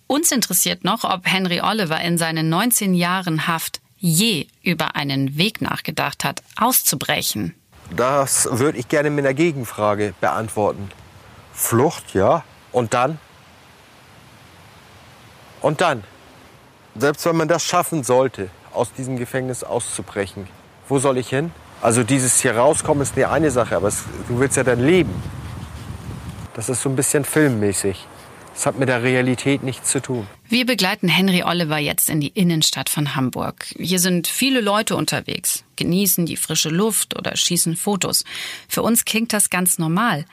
Uns 0.07 0.31
interessiert 0.31 0.83
noch, 0.83 1.03
ob 1.03 1.27
Henry 1.27 1.61
Oliver 1.61 2.01
in 2.01 2.17
seinen 2.17 2.49
19 2.49 2.95
Jahren 2.95 3.47
Haft 3.47 3.79
je 3.97 4.47
über 4.63 4.95
einen 4.95 5.37
Weg 5.37 5.61
nachgedacht 5.61 6.23
hat, 6.23 6.41
auszubrechen. 6.57 7.53
Das 7.95 8.47
würde 8.51 8.77
ich 8.77 8.87
gerne 8.87 9.09
mit 9.09 9.25
einer 9.25 9.33
Gegenfrage 9.33 10.13
beantworten. 10.21 10.89
Flucht, 11.53 12.13
ja. 12.13 12.43
Und 12.71 12.93
dann? 12.93 13.19
Und 15.61 15.81
dann? 15.81 16.03
Selbst 16.95 17.25
wenn 17.25 17.35
man 17.35 17.47
das 17.47 17.63
schaffen 17.63 18.03
sollte, 18.03 18.49
aus 18.79 18.93
diesem 18.93 19.17
Gefängnis 19.17 19.63
auszubrechen, 19.63 20.47
wo 20.87 20.99
soll 20.99 21.17
ich 21.17 21.29
hin? 21.29 21.51
Also 21.81 22.03
dieses 22.03 22.41
hier 22.41 22.55
rauskommen 22.55 23.03
ist 23.03 23.15
eine, 23.15 23.29
eine 23.29 23.51
Sache, 23.51 23.75
aber 23.75 23.89
es, 23.89 24.03
du 24.27 24.39
willst 24.39 24.57
ja 24.57 24.63
dein 24.63 24.85
Leben. 24.85 25.13
Das 26.55 26.69
ist 26.69 26.81
so 26.81 26.89
ein 26.89 26.95
bisschen 26.95 27.23
filmmäßig. 27.23 28.05
Das 28.53 28.65
hat 28.65 28.77
mit 28.77 28.89
der 28.89 29.03
Realität 29.03 29.63
nichts 29.63 29.89
zu 29.89 30.01
tun. 30.01 30.27
Wir 30.49 30.65
begleiten 30.65 31.07
Henry 31.07 31.43
Oliver 31.43 31.77
jetzt 31.77 32.09
in 32.09 32.19
die 32.19 32.29
Innenstadt 32.29 32.89
von 32.89 33.15
Hamburg. 33.15 33.67
Hier 33.77 33.99
sind 33.99 34.27
viele 34.27 34.59
Leute 34.59 34.97
unterwegs, 34.97 35.63
genießen 35.77 36.25
die 36.25 36.35
frische 36.35 36.69
Luft 36.69 37.17
oder 37.17 37.37
schießen 37.37 37.77
Fotos. 37.77 38.25
Für 38.67 38.81
uns 38.81 39.05
klingt 39.05 39.31
das 39.31 39.49
ganz 39.49 39.77
normal. 39.79 40.25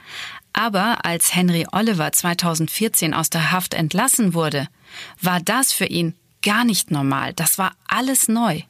Aber 0.53 1.05
als 1.05 1.35
Henry 1.35 1.67
Oliver 1.71 2.11
2014 2.11 3.15
aus 3.15 3.31
der 3.31 3.53
Haft 3.53 3.75
entlassen 3.75 4.35
wurde, 4.35 4.67
war 5.21 5.39
das 5.41 5.73
für 5.73 5.87
ihn 5.87 6.15
gar 6.47 6.65
nicht 6.65 6.93
normal. 6.93 7.33
Das 7.35 7.59
war 7.59 7.73
alles 7.89 8.29
neu. 8.29 8.63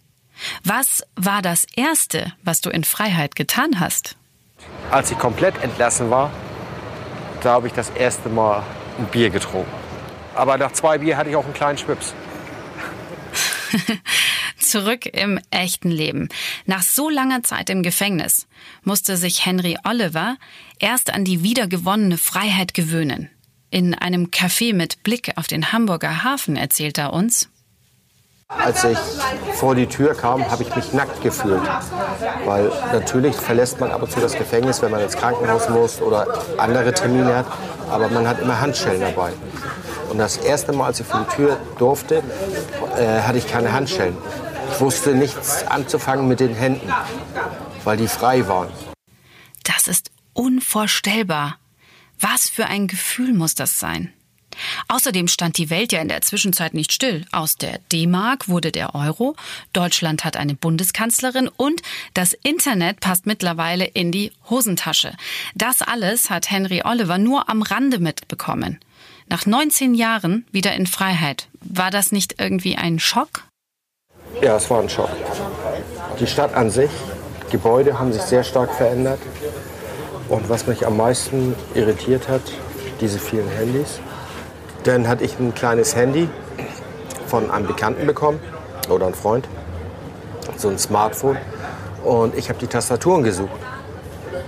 Was 0.64 1.04
war 1.14 1.42
das 1.42 1.66
Erste, 1.76 2.33
was 2.42 2.62
du 2.62 2.71
in 2.71 2.85
Freiheit 2.85 3.37
getan 3.37 3.80
hast? 3.80 4.16
Als 4.90 5.11
ich 5.11 5.18
komplett 5.18 5.62
entlassen 5.62 6.11
war, 6.11 6.33
da 7.42 7.52
habe 7.52 7.66
ich 7.66 7.75
das 7.75 7.90
erste 7.90 8.30
Mal 8.30 8.62
ein 8.99 9.06
Bier 9.06 9.28
getrunken. 9.28 9.71
Aber 10.35 10.56
nach 10.56 10.73
zwei 10.73 10.99
Bier 10.99 11.18
hatte 11.18 11.28
ich 11.30 11.37
auch 11.37 11.45
einen 11.45 11.54
kleinen 11.54 11.76
Schwips. 11.76 12.14
Zurück 14.59 15.04
im 15.06 15.38
echten 15.50 15.90
Leben. 15.90 16.28
Nach 16.64 16.83
so 16.83 17.11
langer 17.11 17.42
Zeit 17.42 17.68
im 17.68 17.83
Gefängnis 17.83 18.47
musste 18.85 19.18
sich 19.18 19.45
Henry 19.45 19.76
Oliver 19.85 20.37
erst 20.78 21.12
an 21.12 21.25
die 21.25 21.42
wiedergewonnene 21.42 22.16
Freiheit 22.16 22.73
gewöhnen. 22.73 23.30
In 23.71 23.95
einem 23.95 24.28
Café 24.30 24.75
mit 24.75 25.02
Blick 25.02 25.33
auf 25.37 25.47
den 25.47 25.73
Hamburger 25.73 26.25
Hafen 26.25 26.56
erzählt 26.56 26.97
er 26.97 27.12
uns. 27.12 27.50
Als 28.49 28.85
ich 28.85 28.99
vor 29.55 29.75
die 29.75 29.87
Tür 29.87 30.15
kam, 30.15 30.49
habe 30.50 30.62
ich 30.62 30.75
mich 30.75 30.93
nackt 30.93 31.21
gefühlt. 31.23 31.62
Weil 32.45 32.71
natürlich 32.93 33.35
verlässt 33.37 33.81
man 33.81 33.91
ab 33.91 34.03
und 34.03 34.11
zu 34.11 34.21
das 34.21 34.35
Gefängnis, 34.35 34.83
wenn 34.83 34.91
man 34.91 35.00
ins 35.00 35.17
Krankenhaus 35.17 35.69
muss 35.69 36.00
oder 36.00 36.26
andere 36.57 36.93
Termine 36.93 37.37
hat. 37.37 37.47
Aber 37.91 38.09
man 38.09 38.26
hat 38.26 38.41
immer 38.41 38.61
Handschellen 38.61 39.00
dabei. 39.00 39.33
Und 40.11 40.19
das 40.19 40.37
erste 40.37 40.73
Mal, 40.73 40.87
als 40.87 41.00
ich 41.00 41.07
vor 41.07 41.26
die 41.29 41.37
Tür 41.37 41.57
durfte, 41.79 42.23
äh, 42.97 43.21
hatte 43.23 43.38
ich 43.38 43.49
keine 43.49 43.73
Handschellen. 43.73 44.17
Ich 44.73 44.81
wusste 44.81 45.15
nichts 45.15 45.67
anzufangen 45.67 46.29
mit 46.29 46.41
den 46.41 46.55
Händen, 46.55 46.93
weil 47.85 47.97
die 47.97 48.09
frei 48.09 48.49
waren. 48.49 48.69
Das 49.65 49.88
ist 49.88 50.11
unvorstellbar. 50.33 51.59
Was 52.21 52.49
für 52.49 52.67
ein 52.67 52.87
Gefühl 52.87 53.33
muss 53.33 53.55
das 53.55 53.79
sein? 53.79 54.12
Außerdem 54.88 55.28
stand 55.28 55.58
die 55.58 55.70
Welt 55.70 55.92
ja 55.92 56.00
in 56.00 56.08
der 56.08 56.22
Zwischenzeit 56.22 56.75
nicht 56.75 56.92
still. 56.92 57.25
Aus 57.32 57.56
der 57.56 57.78
D-Mark 57.92 58.48
wurde 58.48 58.72
der 58.72 58.94
Euro, 58.94 59.36
Deutschland 59.72 60.25
hat 60.25 60.36
eine 60.36 60.54
Bundeskanzlerin 60.54 61.48
und 61.48 61.82
das 62.14 62.32
Internet 62.32 63.00
passt 63.00 63.26
mittlerweile 63.26 63.84
in 63.84 64.12
die 64.12 64.32
Hosentasche. 64.48 65.12
Das 65.54 65.82
alles 65.82 66.30
hat 66.30 66.50
Henry 66.50 66.82
Oliver 66.84 67.18
nur 67.18 67.48
am 67.48 67.62
Rande 67.62 67.98
mitbekommen. 67.98 68.78
Nach 69.28 69.44
19 69.44 69.94
Jahren 69.94 70.46
wieder 70.52 70.75
in 70.75 70.86
Freiheit. 70.86 71.48
War 71.60 71.90
das 71.90 72.12
nicht 72.12 72.36
irgendwie 72.38 72.76
ein 72.76 72.98
Schock? 73.00 73.44
Ja, 74.40 74.56
es 74.56 74.70
war 74.70 74.80
ein 74.80 74.88
Schock. 74.88 75.10
Die 76.20 76.26
Stadt 76.26 76.54
an 76.54 76.70
sich, 76.70 76.90
Gebäude 77.50 77.98
haben 77.98 78.12
sich 78.12 78.22
sehr 78.22 78.44
stark 78.44 78.72
verändert. 78.72 79.20
Und 80.28 80.48
was 80.48 80.66
mich 80.66 80.86
am 80.86 80.96
meisten 80.96 81.54
irritiert 81.75 82.28
hat, 82.28 82.42
diese 83.00 83.18
vielen 83.18 83.48
Handys. 83.48 84.00
Dann 84.87 85.09
hatte 85.09 85.25
ich 85.25 85.37
ein 85.40 85.52
kleines 85.52 85.97
Handy 85.97 86.28
von 87.26 87.50
einem 87.50 87.66
Bekannten 87.66 88.07
bekommen 88.07 88.38
oder 88.88 89.07
einem 89.07 89.16
Freund, 89.16 89.49
so 90.57 90.69
ein 90.69 90.78
Smartphone. 90.78 91.37
Und 92.05 92.37
ich 92.37 92.49
habe 92.49 92.61
die 92.61 92.69
Tastaturen 92.69 93.25
gesucht. 93.25 93.50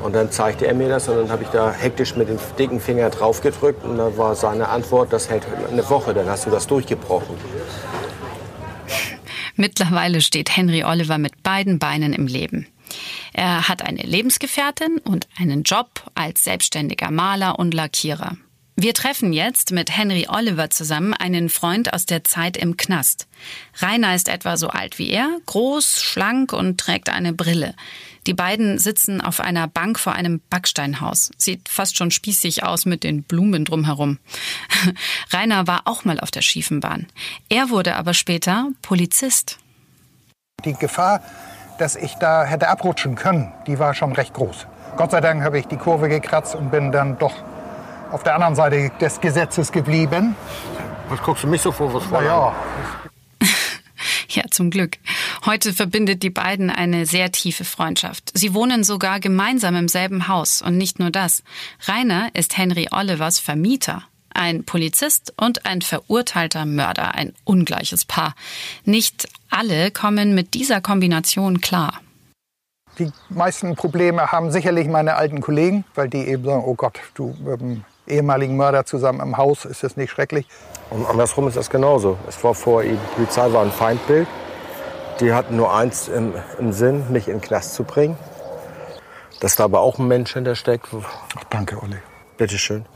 Und 0.01 0.15
dann 0.15 0.31
zeigte 0.31 0.69
er 0.69 0.75
mir 0.75 0.89
das 0.89 1.09
und 1.09 1.17
dann 1.17 1.31
habe 1.33 1.43
ich 1.43 1.49
da 1.49 1.73
hektisch 1.73 2.15
mit 2.15 2.29
dem 2.29 2.39
dicken 2.57 2.79
Finger 2.79 3.11
drauf 3.11 3.41
gedrückt 3.41 3.85
und 3.85 3.99
da 3.99 4.17
war 4.17 4.37
seine 4.37 4.69
Antwort, 4.69 5.13
das 5.13 5.29
hält 5.29 5.45
eine 5.69 5.91
Woche, 5.91 6.15
dann 6.15 6.29
hast 6.29 6.47
du 6.47 6.51
das 6.51 6.69
durchgebrochen. 6.69 7.35
Mittlerweile 9.57 10.21
steht 10.21 10.57
Henry 10.57 10.85
Oliver 10.85 11.19
mit 11.19 11.43
beiden 11.43 11.81
Beinen 11.81 12.13
im 12.13 12.29
Leben. 12.29 12.69
Er 13.33 13.69
hat 13.69 13.83
eine 13.83 14.03
Lebensgefährtin 14.03 14.99
und 14.99 15.27
einen 15.37 15.65
Job 15.65 15.89
als 16.15 16.45
selbstständiger 16.45 17.11
Maler 17.11 17.59
und 17.59 17.75
Lackierer. 17.75 18.37
Wir 18.81 18.95
treffen 18.95 19.33
jetzt 19.33 19.73
mit 19.73 19.97
Henry 19.97 20.29
Oliver 20.29 20.71
zusammen 20.71 21.13
einen 21.13 21.49
Freund 21.49 21.93
aus 21.93 22.07
der 22.07 22.23
Zeit 22.23 22.57
im 22.57 22.77
Knast. 22.77 23.27
Rainer 23.81 24.15
ist 24.15 24.29
etwa 24.29 24.57
so 24.57 24.69
alt 24.69 25.01
wie 25.01 25.11
er, 25.11 25.37
groß, 25.47 26.01
schlank 26.01 26.53
und 26.53 26.79
trägt 26.79 27.09
eine 27.09 27.33
Brille. 27.33 27.75
Die 28.29 28.35
beiden 28.35 28.79
sitzen 28.79 29.21
auf 29.21 29.41
einer 29.41 29.67
Bank 29.67 29.99
vor 29.99 30.13
einem 30.13 30.41
Backsteinhaus. 30.49 31.33
Sieht 31.37 31.69
fast 31.69 31.97
schon 31.97 32.13
spießig 32.13 32.63
aus 32.63 32.87
mit 32.87 33.03
den 33.03 33.25
Blumen 33.25 33.65
drumherum. 33.65 34.19
Rainer 35.33 35.67
war 35.67 35.83
auch 35.87 36.05
mal 36.05 36.21
auf 36.21 36.31
der 36.31 36.43
schiefen 36.43 36.79
Bahn. 36.79 37.09
Er 37.49 37.71
wurde 37.71 37.97
aber 37.97 38.15
später 38.15 38.69
Polizist. 38.83 39.59
Die 40.65 40.75
Gefahr, 40.75 41.25
dass 41.79 41.97
ich 41.97 42.15
da 42.15 42.45
hätte 42.45 42.69
abrutschen 42.69 43.17
können, 43.17 43.53
die 43.67 43.81
war 43.81 43.95
schon 43.95 44.13
recht 44.13 44.35
groß. 44.35 44.69
Gott 44.97 45.11
sei 45.11 45.21
Dank 45.21 45.43
habe 45.43 45.59
ich 45.59 45.67
die 45.67 45.79
Kurve 45.79 46.09
gekratzt 46.09 46.55
und 46.55 46.71
bin 46.71 46.93
dann 46.93 47.19
doch 47.19 47.35
auf 48.11 48.23
der 48.23 48.35
anderen 48.35 48.55
Seite 48.55 48.91
des 49.01 49.21
Gesetzes 49.21 49.73
geblieben. 49.73 50.35
Was 51.09 51.23
guckst 51.23 51.45
du 51.45 51.49
mich 51.49 51.63
so 51.63 51.73
vor? 51.73 51.93
Was 51.95 52.11
war 52.11 52.23
ja. 52.23 52.55
Ja, 54.31 54.45
zum 54.51 54.71
Glück. 54.71 54.99
Heute 55.47 55.73
verbindet 55.73 56.23
die 56.23 56.31
beiden 56.31 56.69
eine 56.69 57.07
sehr 57.07 57.33
tiefe 57.33 57.65
Freundschaft. 57.65 58.31
Sie 58.35 58.53
wohnen 58.53 58.85
sogar 58.85 59.21
gemeinsam 59.21 59.75
im 59.75 59.89
selben 59.89 60.29
Haus. 60.29 60.61
Und 60.61 60.77
nicht 60.77 60.99
nur 60.99 61.11
das. 61.11 61.43
Rainer 61.87 62.29
ist 62.35 62.57
Henry 62.59 62.89
Olivers 62.93 63.39
Vermieter. 63.39 64.03
Ein 64.33 64.65
Polizist 64.65 65.33
und 65.39 65.65
ein 65.65 65.81
verurteilter 65.81 66.67
Mörder. 66.67 67.15
Ein 67.15 67.33
ungleiches 67.45 68.05
Paar. 68.05 68.35
Nicht 68.85 69.29
alle 69.49 69.91
kommen 69.91 70.35
mit 70.35 70.53
dieser 70.53 70.83
Kombination 70.83 71.63
klar. 71.63 72.01
Die 72.99 73.11
meisten 73.31 73.77
Probleme 73.77 74.31
haben 74.31 74.53
sicherlich 74.53 74.89
meine 74.89 75.15
alten 75.15 75.41
Kollegen, 75.41 75.85
weil 75.95 76.09
die 76.09 76.19
eben 76.19 76.45
sagen, 76.45 76.63
oh 76.65 76.75
Gott, 76.75 77.01
du 77.15 77.35
ähm, 77.47 77.85
ehemaligen 78.09 78.57
Mörder 78.57 78.85
zusammen 78.85 79.21
im 79.21 79.37
Haus, 79.37 79.65
ist 79.65 79.83
das 79.83 79.97
nicht 79.97 80.11
schrecklich? 80.11 80.47
Und 80.91 81.07
andersrum 81.07 81.49
ist 81.49 81.57
das 81.57 81.71
genauso. 81.71 82.19
Es 82.29 82.43
war 82.43 82.55
vor 82.55 82.83
ihm, 82.83 82.99
die 82.99 83.15
Polizei 83.15 83.53
war 83.53 83.63
ein 83.63 83.73
Feindbild. 83.73 84.27
Die 85.21 85.33
hatten 85.33 85.57
nur 85.57 85.75
eins 85.75 86.09
im, 86.09 86.33
im 86.59 86.73
Sinn, 86.73 87.11
mich 87.11 87.29
in 87.29 87.35
den 87.35 87.41
Knast 87.41 87.75
zu 87.75 87.85
bringen. 87.85 88.17
Dass 89.41 89.57
da 89.57 89.65
aber 89.65 89.81
auch 89.81 89.99
ein 89.99 90.09
Mensch 90.09 90.33
hintersteckt. 90.33 90.89
Ach, 90.93 91.45
danke, 91.51 91.83
Olli. 91.83 91.99
Bitteschön. 92.37 92.87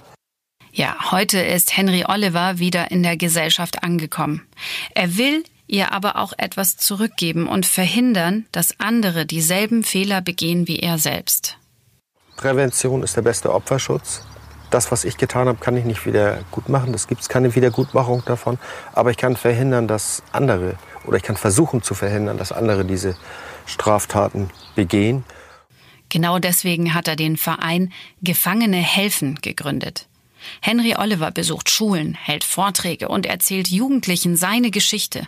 Ja, 0.72 1.10
heute 1.10 1.38
ist 1.38 1.76
Henry 1.76 2.04
Oliver 2.08 2.58
wieder 2.58 2.90
in 2.90 3.02
der 3.02 3.16
Gesellschaft 3.16 3.82
angekommen. 3.82 4.46
Er 4.94 5.18
will 5.18 5.44
ihr 5.66 5.92
aber 5.92 6.16
auch 6.16 6.32
etwas 6.36 6.76
zurückgeben 6.76 7.46
und 7.48 7.66
verhindern, 7.66 8.46
dass 8.52 8.78
andere 8.80 9.26
dieselben 9.26 9.84
Fehler 9.84 10.20
begehen 10.20 10.68
wie 10.68 10.78
er 10.78 10.98
selbst. 10.98 11.58
Prävention 12.36 13.02
ist 13.02 13.16
der 13.16 13.22
beste 13.22 13.52
Opferschutz 13.52 14.24
das, 14.74 14.90
was 14.90 15.04
ich 15.04 15.16
getan 15.16 15.48
habe, 15.48 15.58
kann 15.58 15.76
ich 15.76 15.84
nicht 15.84 16.06
wieder 16.06 16.40
gut 16.50 16.68
machen. 16.68 16.94
Es 16.94 17.06
gibt 17.06 17.28
keine 17.28 17.54
Wiedergutmachung 17.54 18.24
davon. 18.24 18.58
Aber 18.92 19.10
ich 19.10 19.16
kann 19.16 19.36
verhindern, 19.36 19.88
dass 19.88 20.22
andere, 20.32 20.74
oder 21.04 21.16
ich 21.16 21.22
kann 21.22 21.36
versuchen 21.36 21.82
zu 21.82 21.94
verhindern, 21.94 22.38
dass 22.38 22.52
andere 22.52 22.84
diese 22.84 23.16
Straftaten 23.66 24.50
begehen. 24.74 25.24
Genau 26.08 26.38
deswegen 26.38 26.94
hat 26.94 27.08
er 27.08 27.16
den 27.16 27.36
Verein 27.36 27.92
Gefangene 28.22 28.76
helfen 28.76 29.38
gegründet. 29.40 30.06
Henry 30.60 30.94
Oliver 30.96 31.30
besucht 31.30 31.70
Schulen, 31.70 32.14
hält 32.14 32.44
Vorträge 32.44 33.08
und 33.08 33.26
erzählt 33.26 33.68
Jugendlichen 33.68 34.36
seine 34.36 34.70
Geschichte. 34.70 35.26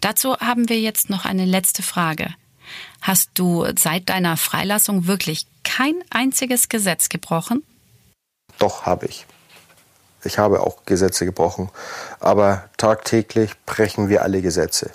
Dazu 0.00 0.36
haben 0.36 0.68
wir 0.68 0.80
jetzt 0.80 1.10
noch 1.10 1.24
eine 1.24 1.44
letzte 1.44 1.82
Frage. 1.82 2.34
Hast 3.00 3.30
du 3.34 3.66
seit 3.78 4.08
deiner 4.08 4.36
Freilassung 4.36 5.06
wirklich 5.06 5.46
kein 5.64 5.94
einziges 6.10 6.68
Gesetz 6.68 7.08
gebrochen? 7.08 7.62
Doch, 8.62 8.86
habe 8.86 9.06
ich. 9.06 9.26
Ich 10.22 10.38
habe 10.38 10.60
auch 10.60 10.84
Gesetze 10.86 11.24
gebrochen. 11.24 11.68
Aber 12.20 12.68
tagtäglich 12.76 13.54
brechen 13.66 14.08
wir 14.08 14.22
alle 14.22 14.40
Gesetze. 14.40 14.92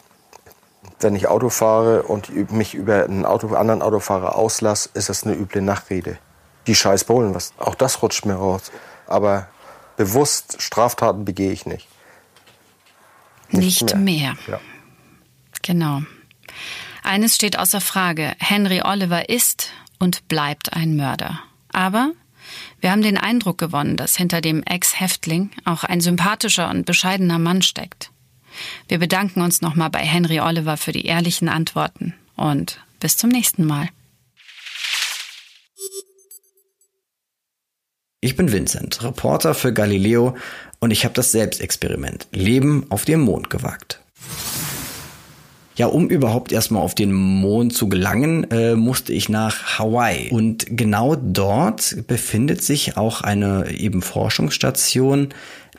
Wenn 1.02 1.18
ich 1.18 1.28
Auto 1.28 1.50
fahre 1.50 2.04
und 2.04 2.52
mich 2.52 2.76
über 2.76 3.04
einen 3.04 3.26
Auto, 3.26 3.54
anderen 3.56 3.82
Autofahrer 3.82 4.38
auslasse, 4.38 4.90
ist 4.94 5.10
das 5.10 5.26
eine 5.26 5.36
üble 5.36 5.62
Nachrede. 5.62 6.18
Die 6.66 6.76
scheiß 6.76 7.04
Bullen, 7.04 7.36
was, 7.36 7.52
auch 7.58 7.76
das 7.76 8.02
rutscht 8.02 8.26
mir 8.26 8.36
raus. 8.36 8.72
Aber 9.06 9.50
bewusst 9.98 10.62
Straftaten 10.62 11.26
begehe 11.26 11.52
ich 11.52 11.66
nicht. 11.66 11.90
Nicht, 13.50 13.82
nicht 13.82 13.96
mehr. 13.96 13.98
mehr. 13.98 14.38
Ja. 14.48 14.60
Genau. 15.62 16.04
Eines 17.04 17.36
steht 17.36 17.60
außer 17.60 17.82
Frage. 17.82 18.34
Henry 18.40 18.82
Oliver 18.82 19.28
ist 19.28 19.72
und 20.00 20.30
bleibt 20.30 20.72
ein 20.72 20.96
Mörder. 20.96 21.40
Aber 21.74 22.14
wir 22.80 22.92
haben 22.92 23.02
den 23.02 23.18
Eindruck 23.18 23.58
gewonnen, 23.58 23.98
dass 23.98 24.16
hinter 24.16 24.42
dem 24.42 24.64
Ex-Häftling 24.64 25.52
auch 25.66 25.84
ein 25.84 26.02
sympathischer 26.02 26.70
und 26.70 26.86
bescheidener 26.86 27.40
Mann 27.40 27.62
steckt. 27.62 28.12
Wir 28.88 29.00
bedanken 29.00 29.42
uns 29.42 29.62
nochmal 29.62 29.90
bei 29.90 30.00
Henry 30.00 30.40
Oliver 30.40 30.78
für 30.78 30.92
die 30.92 31.06
ehrlichen 31.06 31.50
Antworten 31.50 32.14
und 32.36 32.80
bis 33.00 33.18
zum 33.18 33.30
nächsten 33.30 33.66
Mal. 33.66 33.90
Ich 38.20 38.36
bin 38.36 38.52
Vincent, 38.52 39.04
Reporter 39.04 39.54
für 39.54 39.74
Galileo 39.74 40.36
und 40.80 40.92
ich 40.92 41.06
habe 41.06 41.14
das 41.14 41.32
Selbstexperiment 41.32 42.28
Leben 42.32 42.88
auf 42.90 43.06
dem 43.06 43.22
Mond 43.22 43.50
gewagt. 43.50 44.02
Ja, 45.78 45.86
um 45.86 46.10
überhaupt 46.10 46.52
erstmal 46.52 46.82
auf 46.82 46.96
den 46.96 47.14
Mond 47.14 47.72
zu 47.72 47.88
gelangen, 47.88 48.50
äh, 48.50 48.76
musste 48.76 49.14
ich 49.14 49.30
nach 49.30 49.78
Hawaii. 49.78 50.30
Und 50.32 50.66
genau 50.76 51.16
dort 51.16 52.08
befindet 52.08 52.64
sich 52.64 52.98
auch 52.98 53.22
eine 53.22 53.70
eben 53.70 54.02
Forschungsstation, 54.02 55.30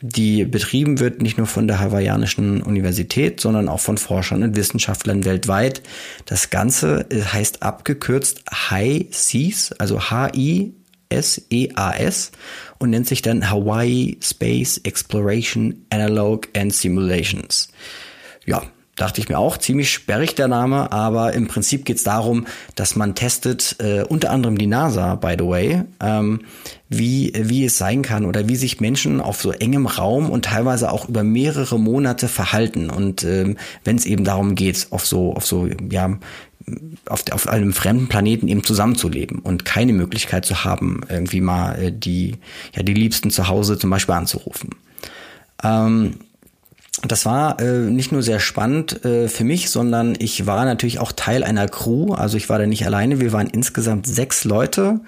die 0.01 0.45
betrieben 0.45 1.01
wird 1.01 1.21
nicht 1.21 1.37
nur 1.37 1.49
von 1.49 1.67
der 1.67 1.81
hawaiianischen 1.81 2.63
Universität, 2.63 3.41
sondern 3.41 3.69
auch 3.69 3.81
von 3.81 3.99
Forschern 3.99 4.45
und 4.45 4.55
Wissenschaftlern 4.55 5.25
weltweit. 5.25 5.83
Das 6.27 6.51
Ganze 6.51 7.07
äh, 7.11 7.21
heißt 7.21 7.65
abgekürzt 7.65 8.45
High 8.71 9.07
Seas, 9.11 9.73
also 9.73 10.01
H-I 10.11 10.75
S-E-A-S 11.11 12.33
und 12.79 12.91
nennt 12.91 13.09
sich 13.09 13.23
dann 13.23 13.51
Hawaii 13.51 14.19
Space 14.23 14.79
Exploration 14.85 15.87
Analog 15.91 16.49
and 16.55 16.73
Simulations. 16.73 17.69
Ja, 18.45 18.63
dachte 18.99 19.21
ich 19.21 19.29
mir 19.29 19.39
auch, 19.39 19.57
ziemlich 19.57 19.91
sperrig 19.91 20.35
der 20.35 20.49
Name, 20.49 20.93
aber 20.93 21.33
im 21.33 21.49
Prinzip 21.49 21.85
geht 21.85 21.97
es 21.97 22.05
darum, 22.05 22.47
dass 22.75 22.97
man 22.97 23.15
testet, 23.15 23.77
äh, 23.79 24.03
unter 24.03 24.31
anderem 24.31 24.59
die 24.59 24.67
NASA, 24.67 25.15
by 25.15 25.37
the 25.39 25.47
way, 25.47 25.83
ähm, 26.01 26.41
wie, 26.89 27.33
wie 27.37 27.65
es 27.65 27.79
sein 27.79 28.03
kann 28.03 28.25
oder 28.25 28.49
wie 28.49 28.57
sich 28.57 28.81
Menschen 28.81 29.21
auf 29.21 29.41
so 29.41 29.53
engem 29.53 29.87
Raum 29.87 30.31
und 30.31 30.47
teilweise 30.47 30.91
auch 30.91 31.09
über 31.09 31.23
mehrere 31.23 31.79
Monate 31.79 32.29
verhalten. 32.29 32.91
Und 32.91 33.25
ähm, 33.25 33.57
wenn 33.85 33.97
es 33.97 34.07
eben 34.07 34.25
darum 34.25 34.55
geht, 34.55 34.89
auf 34.91 35.07
so, 35.07 35.35
auf 35.35 35.47
so, 35.47 35.69
ja, 35.91 36.19
auf, 37.07 37.25
auf 37.31 37.49
einem 37.49 37.73
fremden 37.73 38.09
Planeten 38.09 38.49
eben 38.49 38.65
zusammenzuleben 38.65 39.39
und 39.39 39.65
keine 39.65 39.93
Möglichkeit 39.93 40.45
zu 40.45 40.65
haben, 40.65 41.01
irgendwie 41.09 41.41
mal 41.41 41.75
äh, 41.81 41.93
die, 41.93 42.37
ja, 42.75 42.83
die 42.83 42.95
Liebsten 42.95 43.31
zu 43.31 43.49
Hause 43.49 43.79
zum 43.79 43.91
Beispiel 43.91 44.15
anzurufen. 44.15 44.71
Ähm, 45.63 46.15
das 47.07 47.27
war 47.27 47.61
äh, 47.61 47.91
nicht 47.91 48.13
nur 48.13 48.23
sehr 48.23 48.41
spannend 48.41 49.05
äh, 49.05 49.29
für 49.29 49.45
mich, 49.45 49.71
sondern 49.71 50.17
ich 50.19 50.47
war 50.47 50.65
natürlich 50.65 50.99
auch 50.99 51.13
Teil 51.13 51.45
einer 51.45 51.69
Crew. 51.69 52.13
Also 52.15 52.37
ich 52.37 52.49
war 52.49 52.59
da 52.59 52.67
nicht 52.67 52.85
alleine. 52.87 53.21
Wir 53.21 53.33
waren 53.33 53.47
insgesamt 53.47 54.07
sechs 54.07 54.45
Leute 54.45 55.01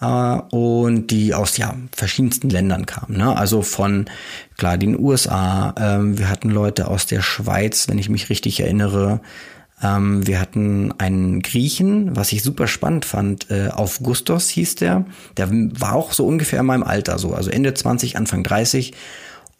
äh, 0.00 0.06
und 0.50 1.08
die 1.08 1.34
aus 1.34 1.56
ja 1.56 1.74
verschiedensten 1.92 2.50
Ländern 2.50 2.86
kamen. 2.86 3.16
Ne? 3.16 3.36
Also 3.36 3.62
von 3.62 4.06
klar 4.56 4.78
den 4.78 4.98
USA. 4.98 5.74
Äh, 5.76 6.18
wir 6.18 6.28
hatten 6.28 6.50
Leute 6.50 6.88
aus 6.88 7.06
der 7.06 7.22
Schweiz, 7.22 7.88
wenn 7.88 7.98
ich 7.98 8.08
mich 8.08 8.30
richtig 8.30 8.60
erinnere. 8.60 9.20
Ähm, 9.82 10.26
wir 10.26 10.40
hatten 10.40 10.92
einen 10.98 11.42
Griechen, 11.42 12.14
was 12.16 12.30
ich 12.32 12.44
super 12.44 12.68
spannend 12.68 13.04
fand. 13.04 13.50
Äh, 13.50 13.70
Augustos 13.70 14.48
hieß 14.50 14.76
der. 14.76 15.04
Der 15.36 15.48
war 15.50 15.94
auch 15.94 16.12
so 16.12 16.26
ungefähr 16.26 16.60
in 16.60 16.66
meinem 16.66 16.84
Alter, 16.84 17.18
so 17.18 17.34
also 17.34 17.50
Ende 17.50 17.74
20, 17.74 18.16
Anfang 18.16 18.44
30 18.44 18.94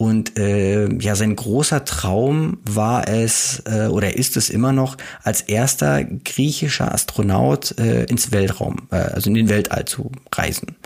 und 0.01 0.39
äh, 0.39 0.89
ja, 1.01 1.17
sein 1.17 1.35
großer 1.35 1.85
Traum 1.85 2.59
war 2.65 3.09
es 3.09 3.65
äh, 3.67 3.89
oder 3.89 4.17
ist 4.17 4.37
es 4.37 4.49
immer 4.49 4.73
noch, 4.73 4.97
als 5.25 5.41
erster 5.41 6.05
griechischer 6.05 6.95
Astronaut 6.95 7.77
äh, 7.81 8.05
ins 8.05 8.31
Weltraum, 8.31 8.87
äh, 8.93 8.97
also 8.97 9.29
in 9.29 9.35
den 9.35 9.49
Weltall 9.49 9.87
zu 9.87 10.13
reisen. 10.33 10.77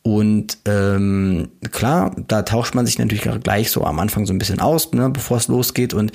Und 0.00 0.56
ähm, 0.64 1.50
klar, 1.70 2.16
da 2.26 2.40
tauscht 2.40 2.74
man 2.74 2.86
sich 2.86 2.98
natürlich 2.98 3.28
gleich 3.42 3.70
so 3.70 3.84
am 3.84 3.98
Anfang 3.98 4.24
so 4.24 4.32
ein 4.32 4.38
bisschen 4.38 4.60
aus, 4.60 4.92
ne, 4.92 5.10
bevor 5.10 5.36
es 5.36 5.48
losgeht. 5.48 5.92
Und 5.92 6.12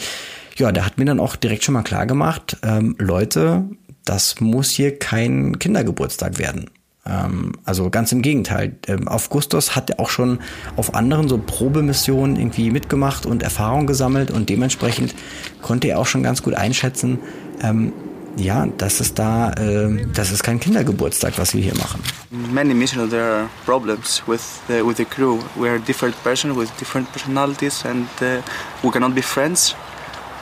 ja, 0.58 0.72
der 0.72 0.88
hat 0.88 0.98
mir 0.98 1.06
dann 1.06 1.20
auch 1.20 1.36
direkt 1.36 1.64
schon 1.64 1.74
mal 1.74 1.84
klar 1.84 2.08
gemacht, 2.08 2.58
ähm, 2.64 2.96
Leute, 2.98 3.66
das 4.06 4.40
muss 4.40 4.72
hier 4.72 4.98
kein 4.98 5.60
Kindergeburtstag 5.60 6.40
werden. 6.40 6.72
Ähm, 7.06 7.54
also 7.66 7.90
ganz 7.90 8.12
im 8.12 8.22
Gegenteil. 8.22 8.76
Ähm, 8.88 9.08
Augustus 9.08 9.76
hat 9.76 10.00
auch 10.00 10.10
schon 10.10 10.40
auf 10.78 10.96
anderen 10.96 11.28
so 11.28 11.38
Probemissionen 11.38 12.38
irgendwie 12.38 12.72
mitgemacht 12.72 13.26
und 13.26 13.44
Erfahrung 13.44 13.88
gesammelt 13.88 14.32
und 14.32 14.50
dementsprechend 14.50 15.14
konnte 15.62 15.90
er 15.90 16.00
auch 16.00 16.06
schon 16.06 16.24
ganz 16.24 16.44
gut 16.44 16.54
einschätzen, 16.54 17.20
ähm, 17.62 17.94
ja, 18.36 18.66
das 18.78 19.00
ist 19.00 19.20
da, 19.20 19.52
äh, 19.52 20.06
das 20.14 20.32
ist 20.32 20.44
kein 20.44 20.60
Kindergeburtstag, 20.60 21.34
was 21.38 21.54
wir 21.54 21.62
hier 21.62 21.76
machen. 21.76 22.02
Many 22.32 22.74
missions 22.74 23.10
there 23.12 23.24
are 23.24 23.50
problems 23.66 24.24
with 24.26 24.42
the, 24.68 24.86
with 24.86 24.98
the 24.98 25.06
crew. 25.06 25.40
We 25.56 25.70
are 25.70 25.80
different 25.80 26.16
person 26.24 26.58
with 26.58 26.70
different 26.80 27.12
personalities 27.12 27.86
and 27.86 28.08
uh, 28.22 28.42
we 28.82 28.90
cannot 28.92 29.14
be 29.14 29.22
friends, 29.22 29.76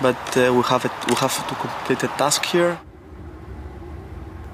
but 0.02 0.16
uh, 0.38 0.54
we 0.54 0.64
have 0.70 0.86
a, 0.86 0.92
we 1.10 1.16
have 1.16 1.36
to 1.48 1.56
complete 1.56 2.06
a 2.06 2.10
task 2.18 2.46
here. 2.46 2.78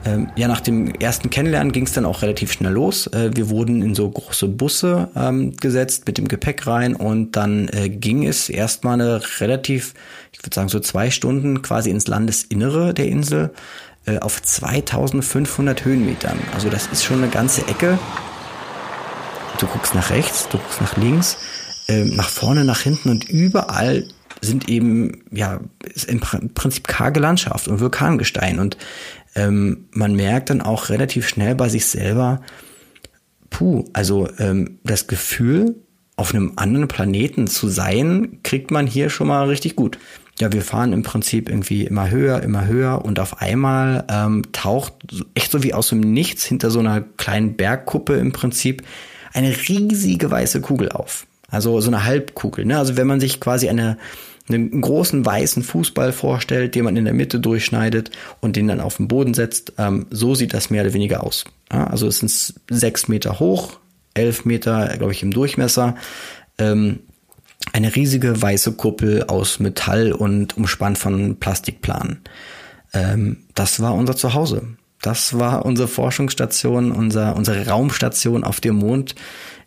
Ähm, 0.08 0.30
ja, 0.38 0.48
nach 0.48 0.62
dem 0.62 0.96
ersten 0.96 1.30
Kennenlernen 1.30 1.74
ging 1.74 1.86
es 1.86 1.92
dann 1.92 2.06
auch 2.06 2.22
relativ 2.22 2.54
schnell 2.54 2.72
los. 2.72 3.08
Äh, 3.08 3.32
wir 3.36 3.50
wurden 3.50 3.82
in 3.82 3.94
so 3.94 4.10
große 4.10 4.48
Busse 4.48 5.10
ähm, 5.18 5.58
gesetzt 5.58 6.08
mit 6.08 6.18
dem 6.18 6.30
Gepäck 6.30 6.66
rein 6.66 6.96
und 6.96 7.36
dann 7.36 7.68
äh, 7.70 7.90
ging 7.90 8.26
es 8.26 8.48
erstmal 8.48 8.94
eine 8.94 9.22
relativ, 9.40 9.94
ich 10.32 10.42
würde 10.44 10.56
sagen 10.56 10.70
so 10.70 10.80
zwei 10.80 11.12
Stunden 11.12 11.62
quasi 11.62 11.90
ins 11.90 12.08
Landesinnere 12.08 12.94
der 12.94 13.08
Insel 13.08 13.52
äh, 14.06 14.20
auf 14.20 14.42
2500 14.42 15.84
Höhenmetern. 15.84 16.40
Also 16.54 16.70
das 16.70 16.88
ist 16.88 17.04
schon 17.04 17.22
eine 17.22 17.30
ganze 17.30 17.68
Ecke. 17.68 18.00
Du 19.60 19.68
guckst 19.68 19.94
nach 19.94 20.10
rechts, 20.10 20.48
du 20.50 20.58
guckst 20.58 20.80
nach 20.80 20.96
links, 20.96 21.38
äh, 21.90 22.06
nach 22.06 22.30
vorne, 22.30 22.64
nach 22.64 22.80
hinten 22.80 23.10
und 23.10 23.28
überall 23.28 24.06
sind 24.42 24.70
eben, 24.70 25.24
ja, 25.32 25.60
im 26.08 26.20
Prinzip 26.20 26.88
karge 26.88 27.20
Landschaft 27.20 27.68
und 27.68 27.80
Vulkangestein. 27.80 28.60
Und 28.60 28.78
ähm, 29.38 29.86
man 29.92 30.16
merkt 30.16 30.50
dann 30.50 30.62
auch 30.62 30.90
relativ 30.90 31.28
schnell 31.28 31.56
bei 31.56 31.70
sich 31.70 31.86
selber, 31.86 32.42
puh, 33.50 33.86
also 33.94 34.28
ähm, 34.40 34.80
das 34.84 35.08
Gefühl, 35.08 35.76
auf 36.16 36.34
einem 36.34 36.54
anderen 36.56 36.88
Planeten 36.88 37.46
zu 37.48 37.68
sein, 37.68 38.40
kriegt 38.44 38.72
man 38.72 38.88
hier 38.88 39.10
schon 39.10 39.28
mal 39.28 39.48
richtig 39.48 39.76
gut. 39.76 40.00
Ja, 40.40 40.52
wir 40.52 40.64
fahren 40.64 40.92
im 40.92 41.04
Prinzip 41.04 41.50
irgendwie 41.50 41.86
immer 41.86 42.10
höher, 42.10 42.42
immer 42.42 42.66
höher 42.66 43.06
und 43.06 43.20
auf 43.20 43.42
einmal 43.42 44.06
ähm, 44.10 44.44
taucht 44.52 44.94
echt 45.36 45.52
so 45.52 45.64
wie 45.64 45.74
aus 45.74 45.90
dem 45.90 46.00
Nichts 46.00 46.44
hinter 46.46 46.72
so 46.72 46.80
einer 46.80 47.02
kleinen 47.02 47.56
Bergkuppe 47.56 48.16
im 48.16 48.32
Prinzip 48.32 48.84
eine 49.34 49.56
riesige 49.68 50.30
weiße 50.30 50.62
Kugel 50.62 50.90
auf. 50.90 51.28
Also 51.50 51.80
so 51.82 51.90
eine 51.90 52.04
Halbkugel. 52.04 52.66
Ne? 52.66 52.78
Also 52.78 52.98
wenn 52.98 53.08
man 53.08 53.20
sich 53.20 53.40
quasi 53.40 53.70
eine 53.70 53.98
einen 54.50 54.82
großen 54.82 55.26
weißen 55.26 55.64
Fußball 55.64 56.14
vorstellt, 56.14 56.76
den 56.76 56.86
man 56.86 56.96
in 56.96 57.06
der 57.06 57.14
Mitte 57.14 57.40
durchschneidet 57.40 58.12
und 58.40 58.56
den 58.56 58.68
dann 58.68 58.80
auf 58.80 58.98
den 58.98 59.08
Boden 59.08 59.34
setzt. 59.34 59.74
Ähm, 59.78 60.08
so 60.10 60.36
sieht 60.36 60.54
das 60.54 60.70
mehr 60.70 60.84
oder 60.84 60.94
weniger 60.94 61.24
aus. 61.24 61.46
Ja, 61.72 61.88
also 61.88 62.08
es 62.08 62.20
sind 62.20 62.54
sechs 62.70 63.08
Meter 63.08 63.40
hoch, 63.40 63.80
elf 64.14 64.46
Meter, 64.46 64.96
glaube 64.98 65.12
ich, 65.12 65.24
im 65.24 65.32
Durchmesser. 65.32 65.96
Ähm, 66.58 67.00
eine 67.74 67.96
riesige 67.96 68.42
weiße 68.42 68.74
Kuppel 68.74 69.24
aus 69.24 69.60
Metall 69.60 70.14
und 70.14 70.58
umspannt 70.58 70.98
von 70.98 71.38
Plastikplanen. 71.38 72.22
Ähm, 72.94 73.38
das 73.56 73.82
war 73.82 73.94
unser 73.94 74.16
Zuhause. 74.16 74.64
Das 75.02 75.38
war 75.38 75.66
unsere 75.66 75.88
Forschungsstation, 75.88 76.92
unser, 76.92 77.36
unsere 77.36 77.68
Raumstation 77.68 78.44
auf 78.44 78.62
dem 78.62 78.78
Mond 78.78 79.16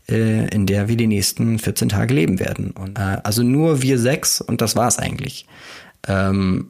äh, 0.08 0.48
in 0.54 0.66
der 0.66 0.88
wir 0.88 0.96
die 0.96 1.06
nächsten 1.06 1.58
14 1.58 1.88
Tage 1.88 2.14
leben 2.14 2.40
werden. 2.40 2.72
Und, 2.72 2.98
äh, 2.98 3.18
also 3.22 3.42
nur 3.42 3.82
wir 3.82 3.98
sechs 3.98 4.40
und 4.40 4.60
das 4.60 4.76
war's 4.76 4.98
eigentlich. 4.98 5.46
Ähm, 6.06 6.68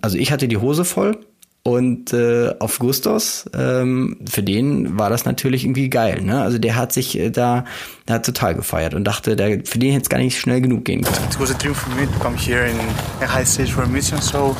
also 0.00 0.18
ich 0.18 0.32
hatte 0.32 0.48
die 0.48 0.56
Hose 0.56 0.84
voll 0.84 1.18
und 1.62 2.14
äh, 2.14 2.54
auf 2.58 2.78
Gustos, 2.78 3.44
ähm, 3.54 4.16
für 4.28 4.42
den 4.42 4.98
war 4.98 5.10
das 5.10 5.26
natürlich 5.26 5.64
irgendwie 5.64 5.90
geil. 5.90 6.22
Ne? 6.22 6.40
Also 6.40 6.58
der 6.58 6.74
hat 6.74 6.92
sich 6.92 7.18
äh, 7.18 7.30
da, 7.30 7.64
der 8.08 8.16
hat 8.16 8.26
total 8.26 8.54
gefeiert 8.54 8.94
und 8.94 9.04
dachte, 9.04 9.36
der, 9.36 9.60
für 9.64 9.78
den 9.78 9.92
hätte 9.92 10.04
es 10.04 10.08
gar 10.08 10.18
nicht 10.18 10.40
schnell 10.40 10.62
genug 10.62 10.86
gehen 10.86 11.02
können. 11.02 11.26
It 11.30 11.38
was 11.38 11.50
a 11.50 11.58
dream 11.58 11.74
for 11.74 11.94
me 11.94 12.06
to 12.06 12.18
come 12.18 12.36
here 12.36 12.66
in 12.66 12.76
a 13.20 13.32
high 13.32 13.46
stage 13.46 13.72
for 13.72 13.84
a 13.84 13.88
mission, 13.88 14.20
so 14.22 14.56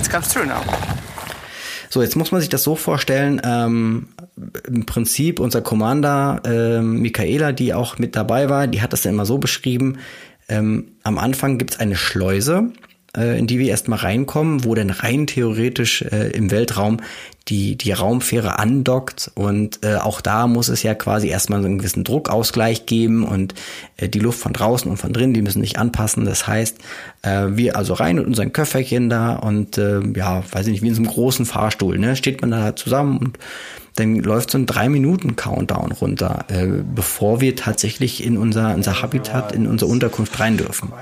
it 0.00 0.10
comes 0.10 0.28
true 0.28 0.44
now. 0.44 0.60
So, 1.88 2.02
jetzt 2.02 2.16
muss 2.16 2.30
man 2.30 2.40
sich 2.40 2.50
das 2.50 2.62
so 2.62 2.76
vorstellen, 2.76 3.40
ähm, 3.44 4.08
im 4.66 4.86
Prinzip 4.86 5.40
unser 5.40 5.60
Commander 5.62 6.42
ähm, 6.44 7.00
Michaela, 7.00 7.52
die 7.52 7.74
auch 7.74 7.98
mit 7.98 8.16
dabei 8.16 8.48
war, 8.48 8.66
die 8.66 8.82
hat 8.82 8.92
das 8.92 9.02
dann 9.02 9.14
immer 9.14 9.26
so 9.26 9.38
beschrieben, 9.38 9.98
ähm, 10.48 10.88
am 11.02 11.18
Anfang 11.18 11.58
gibt's 11.58 11.78
eine 11.78 11.96
Schleuse, 11.96 12.72
äh, 13.16 13.38
in 13.38 13.46
die 13.46 13.58
wir 13.58 13.68
erstmal 13.68 14.00
reinkommen, 14.00 14.64
wo 14.64 14.74
dann 14.74 14.90
rein 14.90 15.26
theoretisch 15.26 16.02
äh, 16.02 16.30
im 16.30 16.50
Weltraum 16.50 16.98
die, 17.48 17.76
die 17.76 17.92
Raumfähre 17.92 18.58
andockt 18.58 19.30
und 19.34 19.84
äh, 19.84 19.96
auch 19.96 20.20
da 20.20 20.46
muss 20.46 20.68
es 20.68 20.82
ja 20.82 20.94
quasi 20.94 21.28
erstmal 21.28 21.60
so 21.60 21.66
einen 21.66 21.78
gewissen 21.78 22.04
Druckausgleich 22.04 22.86
geben 22.86 23.24
und 23.24 23.54
äh, 23.96 24.08
die 24.08 24.18
Luft 24.20 24.38
von 24.40 24.52
draußen 24.52 24.90
und 24.90 24.98
von 24.98 25.12
drin, 25.12 25.34
die 25.34 25.42
müssen 25.42 25.62
sich 25.62 25.78
anpassen. 25.78 26.24
Das 26.24 26.46
heißt, 26.46 26.78
äh, 27.22 27.46
wir 27.50 27.76
also 27.76 27.94
rein 27.94 28.16
mit 28.16 28.26
unseren 28.26 28.52
Köfferchen 28.52 29.08
da 29.08 29.34
und 29.34 29.78
äh, 29.78 30.00
ja, 30.14 30.44
weiß 30.50 30.66
ich 30.66 30.72
nicht, 30.72 30.82
wie 30.82 30.88
in 30.88 30.94
so 30.94 31.02
einem 31.02 31.10
großen 31.10 31.46
Fahrstuhl, 31.46 31.98
ne, 31.98 32.14
steht 32.14 32.40
man 32.40 32.50
da 32.50 32.76
zusammen 32.76 33.18
und 33.18 33.38
dann 34.00 34.16
läuft 34.16 34.50
so 34.50 34.58
ein 34.58 34.66
drei 34.66 34.88
Minuten 34.88 35.36
Countdown 35.36 35.92
runter, 35.92 36.44
äh, 36.48 36.66
bevor 36.66 37.40
wir 37.40 37.54
tatsächlich 37.56 38.24
in 38.24 38.36
unser, 38.36 38.74
unser 38.74 39.02
Habitat, 39.02 39.52
in 39.52 39.66
unsere 39.66 39.90
Unterkunft 39.90 40.40
rein 40.40 40.56
dürfen. 40.56 40.92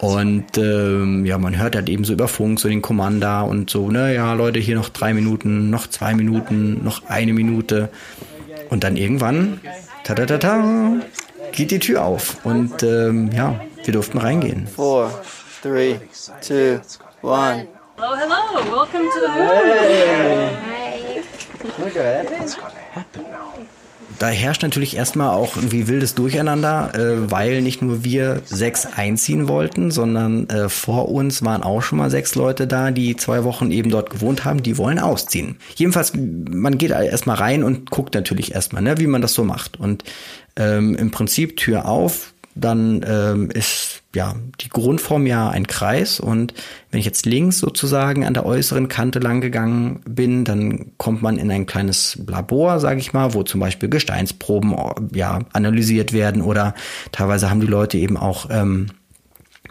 Und 0.00 0.58
ähm, 0.58 1.24
ja, 1.24 1.38
man 1.38 1.56
hört 1.56 1.76
halt 1.76 1.88
eben 1.88 2.04
so 2.04 2.12
über 2.12 2.28
Funk 2.28 2.60
so 2.60 2.68
den 2.68 2.82
Commander 2.82 3.44
und 3.46 3.70
so, 3.70 3.90
ne, 3.90 4.14
ja, 4.14 4.34
Leute, 4.34 4.58
hier 4.58 4.74
noch 4.74 4.88
drei 4.88 5.14
Minuten, 5.14 5.70
noch 5.70 5.86
zwei 5.86 6.14
Minuten, 6.14 6.84
noch 6.84 7.06
eine 7.08 7.32
Minute. 7.32 7.88
Und 8.70 8.84
dann 8.84 8.96
irgendwann, 8.96 9.60
ta 10.04 10.14
ta 10.14 10.26
ta 10.26 10.38
ta, 10.38 10.96
geht 11.52 11.70
die 11.70 11.78
Tür 11.78 12.04
auf. 12.04 12.44
Und 12.44 12.82
ähm, 12.82 13.30
ja, 13.32 13.60
wir 13.84 13.92
durften 13.92 14.18
reingehen. 14.18 14.66
Four, 14.66 15.22
three, 15.62 15.96
two, 16.46 16.80
one. 17.22 17.66
Hello, 17.96 18.16
hello. 18.16 18.76
Welcome 18.76 19.08
to 19.08 19.20
the 19.20 19.28
moon. 19.28 20.73
Da 24.18 24.28
herrscht 24.28 24.62
natürlich 24.62 24.96
erstmal 24.96 25.30
auch 25.30 25.56
irgendwie 25.56 25.88
wildes 25.88 26.14
Durcheinander, 26.14 26.92
äh, 26.94 27.30
weil 27.30 27.62
nicht 27.62 27.82
nur 27.82 28.04
wir 28.04 28.42
sechs 28.44 28.86
einziehen 28.86 29.48
wollten, 29.48 29.90
sondern 29.90 30.48
äh, 30.48 30.68
vor 30.68 31.08
uns 31.08 31.42
waren 31.44 31.62
auch 31.62 31.82
schon 31.82 31.98
mal 31.98 32.10
sechs 32.10 32.34
Leute 32.34 32.66
da, 32.66 32.90
die 32.90 33.16
zwei 33.16 33.44
Wochen 33.44 33.70
eben 33.70 33.90
dort 33.90 34.10
gewohnt 34.10 34.44
haben, 34.44 34.62
die 34.62 34.78
wollen 34.78 34.98
ausziehen. 34.98 35.56
Jedenfalls, 35.74 36.12
man 36.14 36.78
geht 36.78 36.90
erstmal 36.90 37.36
rein 37.36 37.64
und 37.64 37.90
guckt 37.90 38.14
natürlich 38.14 38.54
erstmal, 38.54 38.82
ne, 38.82 38.98
wie 38.98 39.06
man 39.06 39.22
das 39.22 39.34
so 39.34 39.44
macht. 39.44 39.80
Und 39.80 40.04
ähm, 40.56 40.94
im 40.94 41.10
Prinzip 41.10 41.56
Tür 41.56 41.86
auf, 41.86 42.32
dann 42.54 43.04
ähm, 43.06 43.50
ist 43.50 43.93
ja 44.14 44.34
die 44.60 44.68
Grundform 44.68 45.26
ja 45.26 45.48
ein 45.48 45.66
Kreis. 45.66 46.20
Und 46.20 46.54
wenn 46.90 47.00
ich 47.00 47.06
jetzt 47.06 47.26
links 47.26 47.58
sozusagen 47.58 48.24
an 48.24 48.34
der 48.34 48.46
äußeren 48.46 48.88
Kante 48.88 49.18
lang 49.18 49.40
gegangen 49.40 50.00
bin, 50.08 50.44
dann 50.44 50.92
kommt 50.96 51.22
man 51.22 51.36
in 51.36 51.50
ein 51.50 51.66
kleines 51.66 52.18
Labor, 52.26 52.80
sage 52.80 53.00
ich 53.00 53.12
mal, 53.12 53.34
wo 53.34 53.42
zum 53.42 53.60
Beispiel 53.60 53.88
Gesteinsproben 53.88 54.74
ja 55.14 55.40
analysiert 55.52 56.12
werden. 56.12 56.42
Oder 56.42 56.74
teilweise 57.12 57.50
haben 57.50 57.60
die 57.60 57.66
Leute 57.66 57.98
eben 57.98 58.16
auch 58.16 58.48
ähm, 58.50 58.88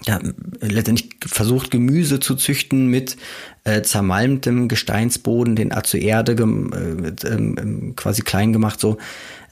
ja, 0.05 0.19
letztendlich 0.59 1.11
versucht, 1.25 1.71
Gemüse 1.71 2.19
zu 2.19 2.35
züchten 2.35 2.87
mit 2.87 3.15
äh, 3.63 3.81
zermalmtem 3.81 4.67
Gesteinsboden, 4.67 5.55
den 5.55 5.73
zur 5.83 6.01
Erde 6.01 6.33
äh, 6.33 7.27
äh, 7.27 7.93
quasi 7.95 8.21
klein 8.21 8.53
gemacht. 8.53 8.79
So, 8.79 8.97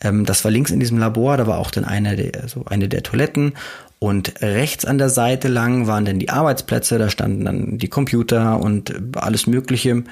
ähm, 0.01 0.25
das 0.25 0.43
war 0.43 0.51
links 0.51 0.71
in 0.71 0.80
diesem 0.80 0.97
Labor, 0.97 1.38
da 1.38 1.47
war 1.47 1.58
auch 1.58 1.71
dann 1.71 1.86
eine 1.86 2.15
der, 2.15 2.47
so 2.47 2.65
eine 2.65 2.89
der 2.89 3.04
Toiletten 3.04 3.54
und 4.03 4.41
rechts 4.41 4.83
an 4.83 4.97
der 4.97 5.09
Seite 5.09 5.47
lang 5.47 5.85
waren 5.85 6.05
dann 6.05 6.17
die 6.17 6.31
Arbeitsplätze, 6.31 6.97
da 6.97 7.11
standen 7.11 7.45
dann 7.45 7.77
die 7.77 7.87
Computer 7.87 8.59
und 8.59 9.15
alles 9.15 9.45
Mögliche. 9.45 10.03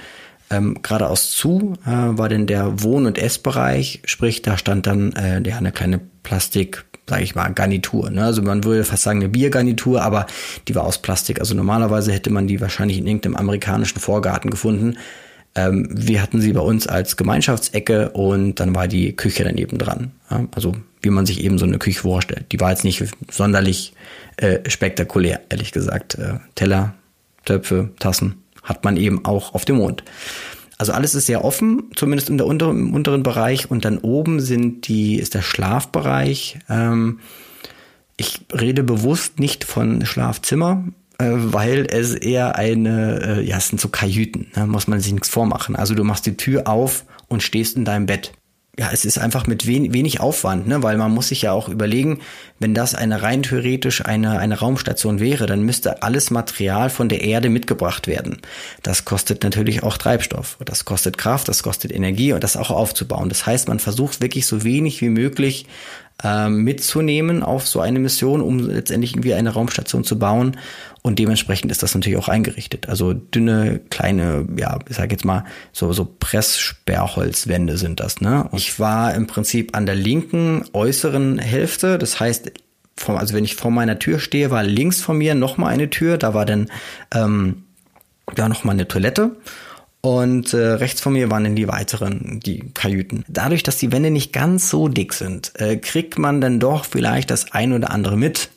Ähm, 0.51 0.77
geradeaus 0.83 1.31
zu 1.31 1.73
äh, 1.87 1.89
war 1.89 2.29
denn 2.29 2.45
der 2.45 2.83
Wohn- 2.83 3.07
und 3.07 3.17
Essbereich, 3.17 4.01
sprich, 4.05 4.43
da 4.43 4.59
stand 4.59 4.85
dann 4.85 5.13
äh, 5.13 5.41
ja, 5.41 5.57
eine 5.57 5.71
kleine 5.71 5.99
Plastik, 6.21 6.85
sage 7.07 7.23
ich 7.23 7.33
mal, 7.33 7.51
Garnitur. 7.51 8.11
Ne? 8.11 8.23
Also 8.23 8.43
man 8.43 8.63
würde 8.63 8.83
fast 8.83 9.01
sagen 9.01 9.21
eine 9.21 9.29
Biergarnitur, 9.29 10.03
aber 10.03 10.27
die 10.67 10.75
war 10.75 10.83
aus 10.83 10.99
Plastik. 10.99 11.39
Also 11.39 11.55
normalerweise 11.55 12.11
hätte 12.11 12.29
man 12.29 12.45
die 12.45 12.61
wahrscheinlich 12.61 12.99
in 12.99 13.07
irgendeinem 13.07 13.37
amerikanischen 13.37 13.99
Vorgarten 13.99 14.51
gefunden. 14.51 14.97
Ähm, 15.55 15.87
wir 15.91 16.21
hatten 16.21 16.41
sie 16.41 16.53
bei 16.53 16.61
uns 16.61 16.87
als 16.87 17.17
Gemeinschaftsecke 17.17 18.11
und 18.11 18.59
dann 18.59 18.75
war 18.75 18.87
die 18.87 19.15
Küche 19.15 19.43
daneben 19.43 19.77
dran. 19.77 20.11
Ja? 20.29 20.45
Also 20.51 20.75
wie 21.01 21.09
man 21.09 21.25
sich 21.25 21.43
eben 21.43 21.57
so 21.57 21.65
eine 21.65 21.79
Küche 21.79 22.01
vorstellt. 22.01 22.51
Die 22.51 22.59
war 22.59 22.71
jetzt 22.71 22.83
nicht 22.83 23.03
sonderlich 23.31 23.93
äh, 24.37 24.69
spektakulär, 24.69 25.41
ehrlich 25.49 25.71
gesagt. 25.71 26.15
Äh, 26.15 26.39
Teller, 26.55 26.93
Töpfe, 27.45 27.89
Tassen 27.99 28.43
hat 28.63 28.83
man 28.83 28.97
eben 28.97 29.25
auch 29.25 29.53
auf 29.53 29.65
dem 29.65 29.77
Mond. 29.77 30.03
Also 30.77 30.93
alles 30.93 31.15
ist 31.15 31.25
sehr 31.25 31.43
offen, 31.43 31.91
zumindest 31.95 32.29
in 32.29 32.37
der 32.37 32.47
unter, 32.47 32.69
im 32.69 32.93
unteren 32.93 33.23
Bereich. 33.23 33.69
Und 33.69 33.85
dann 33.85 33.97
oben 33.97 34.39
sind 34.39 34.87
die, 34.87 35.15
ist 35.15 35.33
der 35.33 35.41
Schlafbereich. 35.41 36.59
Ähm, 36.69 37.19
ich 38.17 38.41
rede 38.53 38.83
bewusst 38.83 39.39
nicht 39.39 39.63
von 39.63 40.05
Schlafzimmer, 40.05 40.83
weil 41.25 41.85
es 41.89 42.15
eher 42.15 42.55
eine, 42.55 43.39
äh, 43.39 43.41
ja, 43.41 43.57
es 43.57 43.67
sind 43.67 43.81
so 43.81 43.89
Kajüten, 43.89 44.47
ne, 44.55 44.65
muss 44.65 44.87
man 44.87 44.99
sich 44.99 45.11
nichts 45.11 45.29
vormachen. 45.29 45.75
Also 45.75 45.93
du 45.93 46.03
machst 46.03 46.25
die 46.25 46.37
Tür 46.37 46.67
auf 46.67 47.05
und 47.27 47.43
stehst 47.43 47.75
in 47.75 47.85
deinem 47.85 48.05
Bett. 48.05 48.31
Ja, 48.79 48.91
es 48.93 49.03
ist 49.03 49.17
einfach 49.17 49.45
mit 49.45 49.67
wenig, 49.67 49.91
wenig 49.91 50.21
Aufwand, 50.21 50.65
ne? 50.65 50.81
weil 50.81 50.97
man 50.97 51.11
muss 51.11 51.27
sich 51.27 51.41
ja 51.41 51.51
auch 51.51 51.67
überlegen, 51.67 52.21
wenn 52.59 52.73
das 52.73 52.95
eine 52.95 53.21
rein 53.21 53.43
theoretisch 53.43 54.05
eine, 54.05 54.39
eine 54.39 54.57
Raumstation 54.57 55.19
wäre, 55.19 55.47
dann 55.47 55.63
müsste 55.63 56.01
alles 56.01 56.31
Material 56.31 56.89
von 56.89 57.09
der 57.09 57.19
Erde 57.19 57.49
mitgebracht 57.49 58.07
werden. 58.07 58.37
Das 58.81 59.03
kostet 59.03 59.43
natürlich 59.43 59.83
auch 59.83 59.97
Treibstoff, 59.97 60.57
das 60.63 60.85
kostet 60.85 61.17
Kraft, 61.17 61.49
das 61.49 61.61
kostet 61.61 61.91
Energie 61.91 62.31
und 62.31 62.41
das 62.41 62.55
auch 62.55 62.71
aufzubauen. 62.71 63.27
Das 63.27 63.45
heißt, 63.45 63.67
man 63.67 63.79
versucht 63.79 64.21
wirklich 64.21 64.45
so 64.45 64.63
wenig 64.63 65.01
wie 65.01 65.09
möglich 65.09 65.65
ähm, 66.23 66.63
mitzunehmen 66.63 67.43
auf 67.43 67.67
so 67.67 67.79
eine 67.79 67.99
Mission, 67.99 68.41
um 68.41 68.59
letztendlich 68.59 69.13
irgendwie 69.13 69.33
eine 69.33 69.51
Raumstation 69.51 70.03
zu 70.03 70.19
bauen. 70.19 70.57
Und 71.01 71.17
dementsprechend 71.17 71.71
ist 71.71 71.81
das 71.81 71.95
natürlich 71.95 72.17
auch 72.17 72.27
eingerichtet. 72.27 72.89
Also 72.89 73.13
dünne, 73.13 73.79
kleine, 73.89 74.47
ja, 74.57 74.79
ich 74.89 74.97
sag 74.97 75.11
jetzt 75.11 75.23
mal, 75.23 75.45
so, 75.71 75.93
so 75.93 76.05
Presssperrholzwände 76.19 77.77
sind 77.77 78.01
das, 78.01 78.19
ne? 78.19 78.49
Ich 78.51 78.79
war 78.79 79.15
im 79.15 79.27
Prinzip 79.27 79.75
an 79.77 79.85
der 79.85 79.95
linken 79.95 80.65
äußeren 80.73 81.39
Hälfte. 81.39 81.97
Das 81.97 82.19
heißt, 82.19 82.51
vom, 82.97 83.15
also 83.15 83.33
wenn 83.33 83.45
ich 83.45 83.55
vor 83.55 83.71
meiner 83.71 83.97
Tür 83.97 84.19
stehe, 84.19 84.51
war 84.51 84.63
links 84.63 85.01
von 85.01 85.17
mir 85.17 85.35
nochmal 85.35 85.73
eine 85.73 85.89
Tür. 85.89 86.17
Da 86.17 86.33
war 86.33 86.45
dann, 86.45 86.69
ähm, 87.13 87.63
ja, 88.37 88.49
nochmal 88.49 88.73
eine 88.73 88.87
Toilette. 88.87 89.37
Und 90.01 90.53
äh, 90.53 90.57
rechts 90.57 91.01
von 91.01 91.13
mir 91.13 91.29
waren 91.29 91.43
dann 91.43 91.55
die 91.55 91.67
weiteren, 91.67 92.39
die 92.39 92.71
Kajüten. 92.73 93.25
Dadurch, 93.27 93.63
dass 93.63 93.77
die 93.77 93.91
Wände 93.91 94.11
nicht 94.11 94.31
ganz 94.31 94.69
so 94.69 94.87
dick 94.87 95.13
sind, 95.13 95.51
äh, 95.59 95.75
kriegt 95.75 96.17
man 96.17 96.39
dann 96.39 96.59
doch 96.59 96.85
vielleicht 96.85 97.31
das 97.31 97.51
ein 97.51 97.73
oder 97.73 97.91
andere 97.91 98.15
mit. 98.15 98.49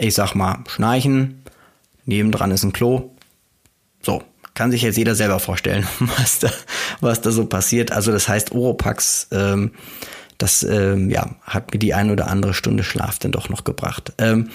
Ich 0.00 0.14
sag 0.14 0.34
mal, 0.34 0.64
Schnarchen, 0.68 1.42
nebendran 2.06 2.50
ist 2.50 2.64
ein 2.64 2.72
Klo. 2.72 3.10
So, 4.00 4.22
kann 4.54 4.70
sich 4.70 4.82
jetzt 4.82 4.96
jeder 4.96 5.14
selber 5.14 5.38
vorstellen, 5.38 5.86
was 6.00 6.38
da, 6.38 6.50
was 7.00 7.20
da 7.20 7.30
so 7.30 7.44
passiert. 7.44 7.92
Also 7.92 8.10
das 8.10 8.26
heißt, 8.26 8.52
Oropax, 8.52 9.28
ähm, 9.32 9.72
das 10.38 10.62
ähm, 10.62 11.10
ja, 11.10 11.34
hat 11.42 11.72
mir 11.72 11.78
die 11.78 11.94
ein 11.94 12.10
oder 12.10 12.28
andere 12.28 12.54
Stunde 12.54 12.84
Schlaf 12.84 13.18
dann 13.18 13.32
doch 13.32 13.50
noch 13.50 13.64
gebracht. 13.64 14.12
Ähm, 14.18 14.48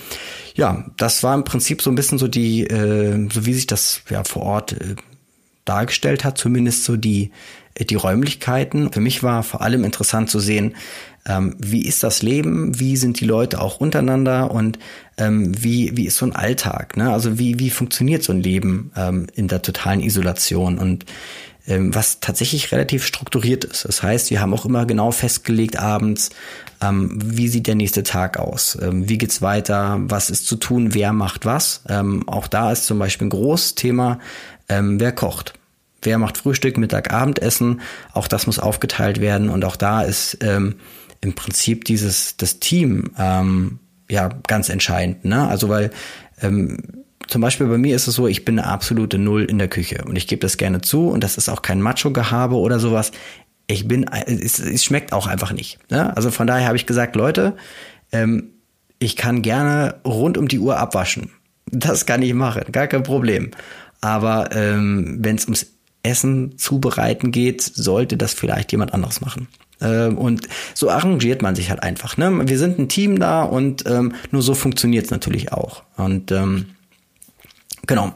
ja, 0.56 0.86
das 0.98 1.22
war 1.24 1.36
im 1.36 1.44
Prinzip 1.44 1.82
so 1.82 1.92
ein 1.92 1.96
bisschen 1.96 2.18
so 2.18 2.28
die, 2.28 2.66
äh, 2.66 3.30
so 3.32 3.46
wie 3.46 3.54
sich 3.54 3.68
das 3.68 4.02
ja 4.10 4.24
vor 4.24 4.44
Ort 4.44 4.74
äh, 4.74 4.96
dargestellt 5.66 6.24
hat, 6.24 6.38
zumindest 6.38 6.84
so 6.84 6.98
die, 6.98 7.32
die 7.78 7.96
Räumlichkeiten. 7.96 8.92
Für 8.92 9.02
mich 9.02 9.24
war 9.24 9.44
vor 9.44 9.62
allem 9.62 9.84
interessant 9.84 10.30
zu 10.30 10.40
sehen, 10.40 10.76
ähm, 11.26 11.56
wie 11.58 11.86
ist 11.86 12.04
das 12.04 12.22
Leben, 12.22 12.80
wie 12.80 12.98
sind 12.98 13.20
die 13.20 13.26
Leute 13.26 13.62
auch 13.62 13.80
untereinander 13.80 14.52
und 14.52 14.78
ähm, 15.18 15.52
wie, 15.64 15.96
wie 15.96 16.06
ist 16.06 16.18
so 16.18 16.26
ein 16.26 16.36
Alltag, 16.36 16.98
ne? 16.98 17.12
also 17.14 17.40
wie, 17.40 17.60
wie 17.60 17.70
funktioniert 17.70 18.24
so 18.24 18.34
ein 18.34 18.42
Leben 18.42 18.92
ähm, 18.96 19.28
in 19.34 19.48
der 19.48 19.62
totalen 19.62 20.02
Isolation 20.02 20.78
und 20.78 21.06
ähm, 21.66 21.96
was 21.96 22.20
tatsächlich 22.20 22.74
relativ 22.74 23.06
strukturiert 23.06 23.64
ist. 23.64 23.86
Das 23.86 24.04
heißt, 24.04 24.32
wir 24.32 24.42
haben 24.42 24.54
auch 24.54 24.66
immer 24.66 24.86
genau 24.86 25.12
festgelegt 25.12 25.80
abends, 25.80 26.32
ähm, 26.82 27.18
wie 27.24 27.48
sieht 27.48 27.68
der 27.68 27.76
nächste 27.76 28.04
Tag 28.04 28.38
aus, 28.38 28.78
ähm, 28.82 29.08
wie 29.08 29.18
geht's 29.18 29.42
weiter, 29.42 29.98
was 30.02 30.30
ist 30.30 30.46
zu 30.46 30.58
tun, 30.58 30.94
wer 30.94 31.14
macht 31.14 31.46
was. 31.46 31.84
Auch 32.28 32.48
da 32.48 32.72
ist 32.74 32.86
zum 32.86 33.00
Beispiel 33.00 33.28
ein 33.28 33.30
großes 33.30 33.76
Thema, 33.76 34.20
ähm, 34.74 35.00
wer 35.00 35.12
kocht. 35.12 35.54
Wer 36.02 36.18
macht 36.18 36.38
Frühstück, 36.38 36.78
Mittag, 36.78 37.14
Abendessen? 37.14 37.82
Auch 38.12 38.28
das 38.28 38.48
muss 38.48 38.60
aufgeteilt 38.60 39.22
werden 39.22 39.50
und 39.50 39.64
auch 39.64 39.76
da 39.76 40.02
ist 40.02 40.38
ähm, 40.42 40.76
im 41.22 41.34
Prinzip 41.34 41.86
dieses 41.86 42.36
das 42.38 42.60
Team 42.60 43.12
ähm, 43.18 43.80
ja 44.10 44.30
ganz 44.48 44.70
entscheidend. 44.70 45.24
Ne? 45.24 45.48
Also 45.48 45.70
weil 45.70 45.92
ähm, 46.42 46.78
zum 47.28 47.42
Beispiel 47.42 47.68
bei 47.68 47.78
mir 47.78 47.96
ist 47.96 48.08
es 48.08 48.16
so, 48.16 48.28
ich 48.28 48.44
bin 48.44 48.60
eine 48.60 48.68
absolute 48.68 49.18
Null 49.18 49.46
in 49.46 49.58
der 49.58 49.70
Küche 49.70 50.04
und 50.06 50.18
ich 50.18 50.28
gebe 50.28 50.42
das 50.42 50.58
gerne 50.58 50.82
zu 50.82 51.08
und 51.08 51.24
das 51.24 51.38
ist 51.38 51.48
auch 51.48 51.62
kein 51.62 51.82
Macho-Gehabe 51.82 52.56
oder 52.56 52.80
sowas. 52.80 53.12
Ich 53.68 53.88
bin, 53.88 54.04
es, 54.04 54.60
es 54.60 54.84
schmeckt 54.84 55.14
auch 55.14 55.28
einfach 55.28 55.54
nicht. 55.54 55.80
Ne? 55.90 56.16
Also 56.18 56.32
von 56.32 56.48
daher 56.48 56.68
habe 56.68 56.76
ich 56.76 56.86
gesagt, 56.86 57.16
Leute, 57.16 57.56
ähm, 58.12 58.50
ich 59.00 59.16
kann 59.16 59.42
gerne 59.42 60.02
rund 60.06 60.38
um 60.38 60.50
die 60.50 60.60
Uhr 60.60 60.78
abwaschen. 60.78 61.32
Das 61.72 62.06
kann 62.06 62.22
ich 62.22 62.34
machen, 62.34 62.72
gar 62.72 62.88
kein 62.88 63.04
Problem. 63.04 63.52
Aber 64.04 64.50
ähm, 64.54 65.20
wenn 65.22 65.38
es 65.38 65.46
ums 65.46 65.68
Essen 66.04 66.58
zubereiten 66.58 67.32
geht, 67.32 67.62
sollte 67.62 68.18
das 68.18 68.34
vielleicht 68.34 68.74
jemand 68.74 68.94
anderes 68.94 69.22
machen. 69.22 69.48
Ähm, 69.80 70.18
und 70.18 70.50
so 70.74 70.90
arrangiert 70.90 71.42
man 71.42 71.56
sich 71.56 71.70
halt 71.70 71.82
einfach. 71.84 72.18
Ne? 72.18 72.50
Wir 72.50 72.60
sind 72.60 72.80
ein 72.80 72.90
Team 72.90 73.18
da 73.18 73.44
und 73.44 73.86
ähm, 73.88 74.14
nur 74.30 74.42
so 74.42 74.56
funktioniert 74.56 75.06
es 75.06 75.12
natürlich 75.12 75.54
auch. 75.54 75.84
Und 75.96 76.34
ähm, 76.34 76.66
genau. 77.88 78.14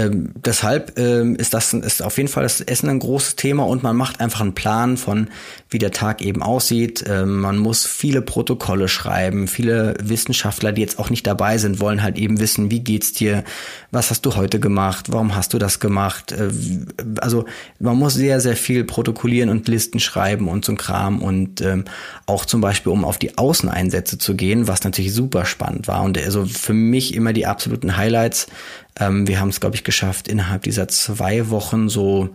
Ähm, 0.00 0.32
deshalb 0.34 0.98
ähm, 0.98 1.36
ist 1.36 1.52
das 1.52 1.74
ist 1.74 2.02
auf 2.02 2.16
jeden 2.16 2.28
Fall 2.28 2.44
das 2.44 2.60
Essen 2.60 2.88
ein 2.88 3.00
großes 3.00 3.36
Thema 3.36 3.66
und 3.66 3.82
man 3.82 3.96
macht 3.96 4.20
einfach 4.20 4.40
einen 4.40 4.54
Plan 4.54 4.96
von, 4.96 5.28
wie 5.68 5.78
der 5.78 5.90
Tag 5.90 6.22
eben 6.22 6.42
aussieht. 6.42 7.04
Ähm, 7.06 7.40
man 7.40 7.58
muss 7.58 7.84
viele 7.84 8.22
Protokolle 8.22 8.88
schreiben. 8.88 9.46
Viele 9.46 9.94
Wissenschaftler, 10.00 10.72
die 10.72 10.80
jetzt 10.80 10.98
auch 10.98 11.10
nicht 11.10 11.26
dabei 11.26 11.58
sind, 11.58 11.80
wollen 11.80 12.02
halt 12.02 12.16
eben 12.16 12.40
wissen, 12.40 12.70
wie 12.70 12.80
geht's 12.80 13.12
dir? 13.12 13.44
Was 13.90 14.10
hast 14.10 14.22
du 14.22 14.36
heute 14.36 14.58
gemacht? 14.58 15.06
Warum 15.12 15.34
hast 15.34 15.52
du 15.52 15.58
das 15.58 15.80
gemacht? 15.80 16.32
Äh, 16.32 16.50
also 17.20 17.44
man 17.78 17.96
muss 17.96 18.14
sehr, 18.14 18.40
sehr 18.40 18.56
viel 18.56 18.84
protokollieren 18.84 19.50
und 19.50 19.68
Listen 19.68 20.00
schreiben 20.00 20.48
und 20.48 20.64
so 20.64 20.72
ein 20.72 20.78
Kram 20.78 21.20
und 21.20 21.60
ähm, 21.60 21.84
auch 22.24 22.46
zum 22.46 22.62
Beispiel, 22.62 22.92
um 22.92 23.04
auf 23.04 23.18
die 23.18 23.36
Außeneinsätze 23.36 24.16
zu 24.16 24.34
gehen, 24.34 24.66
was 24.66 24.82
natürlich 24.84 25.12
super 25.12 25.44
spannend 25.44 25.88
war 25.88 26.02
und 26.02 26.16
also 26.16 26.46
für 26.46 26.72
mich 26.72 27.14
immer 27.14 27.34
die 27.34 27.46
absoluten 27.46 27.96
Highlights 27.98 28.46
ähm, 28.98 29.26
wir 29.26 29.40
haben 29.40 29.48
es, 29.48 29.60
glaube 29.60 29.76
ich, 29.76 29.84
geschafft, 29.90 30.28
innerhalb 30.28 30.62
dieser 30.62 30.88
zwei 30.88 31.50
Wochen 31.50 31.88
so 31.88 32.30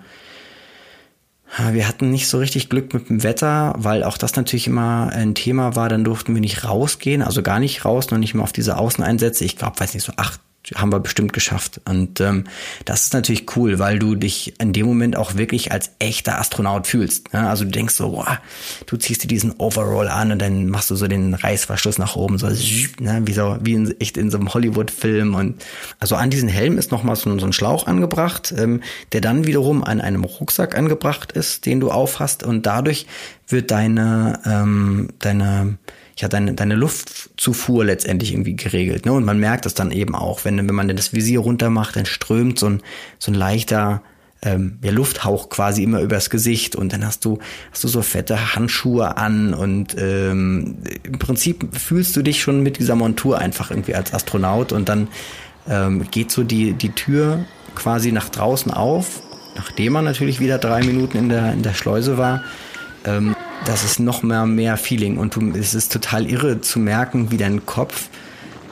wir 1.71 1.87
hatten 1.87 2.11
nicht 2.11 2.27
so 2.27 2.39
richtig 2.39 2.69
Glück 2.69 2.93
mit 2.93 3.07
dem 3.07 3.23
Wetter, 3.23 3.73
weil 3.77 4.03
auch 4.03 4.17
das 4.17 4.35
natürlich 4.35 4.67
immer 4.67 5.09
ein 5.13 5.35
Thema 5.35 5.75
war. 5.75 5.87
Dann 5.87 6.03
durften 6.03 6.33
wir 6.33 6.41
nicht 6.41 6.65
rausgehen, 6.65 7.21
also 7.21 7.41
gar 7.43 7.59
nicht 7.59 7.85
raus, 7.85 8.11
noch 8.11 8.17
nicht 8.17 8.33
mal 8.33 8.43
auf 8.43 8.51
diese 8.51 8.77
Außeneinsätze. 8.77 9.45
Ich 9.45 9.55
glaube, 9.55 9.79
weiß 9.79 9.93
nicht, 9.93 10.03
so 10.03 10.11
acht 10.17 10.41
haben 10.73 10.91
wir 10.91 10.99
bestimmt 10.99 11.34
geschafft. 11.34 11.80
Und 11.86 12.19
ähm, 12.21 12.45
das 12.86 13.04
ist 13.04 13.13
natürlich 13.13 13.56
cool, 13.56 13.78
weil 13.78 13.99
du 13.99 14.15
dich 14.15 14.60
in 14.60 14.73
dem 14.73 14.86
Moment 14.88 15.15
auch 15.15 15.36
wirklich 15.36 15.71
als 15.71 15.91
echter 15.99 16.39
Astronaut 16.39 16.88
fühlst. 16.88 17.34
Ne? 17.34 17.47
Also 17.47 17.65
du 17.65 17.71
denkst 17.71 17.95
so, 17.95 18.12
boah, 18.12 18.39
du 18.88 18.97
ziehst 18.97 19.23
dir 19.23 19.28
diesen 19.28 19.54
Overall 19.58 20.08
an 20.08 20.32
und 20.32 20.39
dann 20.39 20.67
machst 20.69 20.89
du 20.89 20.95
so 20.95 21.08
den 21.08 21.34
Reißverschluss 21.34 21.97
nach 21.97 22.15
oben, 22.15 22.38
so 22.38 22.47
ne? 22.47 23.21
wie 23.25 23.34
so 23.34 23.58
wie 23.62 23.73
in, 23.73 23.99
echt 23.99 24.17
in 24.17 24.32
so 24.32 24.38
einem 24.38 24.54
Hollywood-Film. 24.54 25.36
Und 25.36 25.63
also 25.99 26.15
an 26.15 26.30
diesen 26.30 26.49
Helm 26.49 26.78
ist 26.78 26.91
nochmal 26.91 27.15
so, 27.15 27.38
so 27.38 27.45
ein 27.45 27.54
Schlauch 27.54 27.86
angebracht, 27.86 28.54
ähm, 28.58 28.82
der 29.12 29.21
dann 29.21 29.45
wiederum 29.45 29.84
an 29.84 30.01
einem 30.01 30.23
Rucksack 30.23 30.75
angebracht 30.75 31.32
ist, 31.32 31.65
den 31.65 31.80
du 31.80 31.91
aufhast 31.91 32.43
und 32.43 32.65
dadurch 32.65 33.06
wird 33.47 33.69
deine 33.69 34.39
ähm, 34.45 35.10
deine 35.19 35.78
ja, 36.17 36.28
deine, 36.28 36.54
deine 36.54 36.75
Luftzufuhr 36.75 37.86
letztendlich 37.86 38.32
irgendwie 38.32 38.56
geregelt. 38.56 39.06
Ne? 39.06 39.13
Und 39.13 39.25
man 39.25 39.39
merkt 39.39 39.65
das 39.65 39.73
dann 39.73 39.91
eben 39.91 40.15
auch, 40.15 40.45
wenn, 40.45 40.58
wenn 40.58 40.75
man 40.75 40.88
das 40.95 41.13
Visier 41.13 41.39
runter 41.39 41.69
macht, 41.69 41.95
dann 41.97 42.06
strömt 42.06 42.58
so 42.58 42.67
ein, 42.67 42.82
so 43.19 43.32
ein 43.32 43.36
leichter 43.36 44.01
ähm, 44.41 44.78
ja, 44.82 44.91
Lufthauch 44.91 45.49
quasi 45.49 45.84
immer 45.84 46.01
übers 46.01 46.30
Gesicht 46.30 46.75
und 46.75 46.93
dann 46.93 47.06
hast 47.06 47.25
du, 47.25 47.39
hast 47.71 47.84
du 47.84 47.88
so 47.88 48.01
fette 48.01 48.56
Handschuhe 48.56 49.17
an 49.17 49.54
und 49.54 49.95
ähm, 49.97 50.78
im 51.04 51.19
Prinzip 51.19 51.75
fühlst 51.75 52.15
du 52.15 52.21
dich 52.21 52.41
schon 52.41 52.62
mit 52.63 52.80
dieser 52.80 52.95
Montur 52.95 53.39
einfach 53.39 53.71
irgendwie 53.71 53.95
als 53.95 54.13
Astronaut 54.13 54.71
und 54.71 54.88
dann 54.88 55.08
ähm, 55.67 56.06
geht 56.12 56.32
so 56.32 56.43
die, 56.43 56.73
die 56.73 56.91
Tür 56.91 57.45
quasi 57.73 58.12
nach 58.12 58.30
draußen 58.30 58.71
auf, 58.71 59.21
nachdem 59.56 59.93
man 59.93 60.06
natürlich 60.06 60.39
wieder 60.39 60.60
drei 60.60 60.82
Minuten 60.82 61.17
in 61.17 61.30
der, 61.30 61.51
in 61.54 61.63
der 61.63 61.73
Schleuse 61.73 62.17
war. 62.17 62.43
Ähm, 63.06 63.35
das 63.65 63.84
ist 63.84 63.99
noch 63.99 64.23
mehr, 64.23 64.45
mehr 64.45 64.78
Feeling 64.78 65.17
und 65.17 65.36
du, 65.36 65.51
es 65.51 65.73
ist 65.73 65.91
total 65.91 66.30
irre 66.30 66.62
zu 66.62 66.80
merken, 66.80 67.32
wie 67.32 67.38
dein 67.38 67.65
Kopf, 67.65 68.10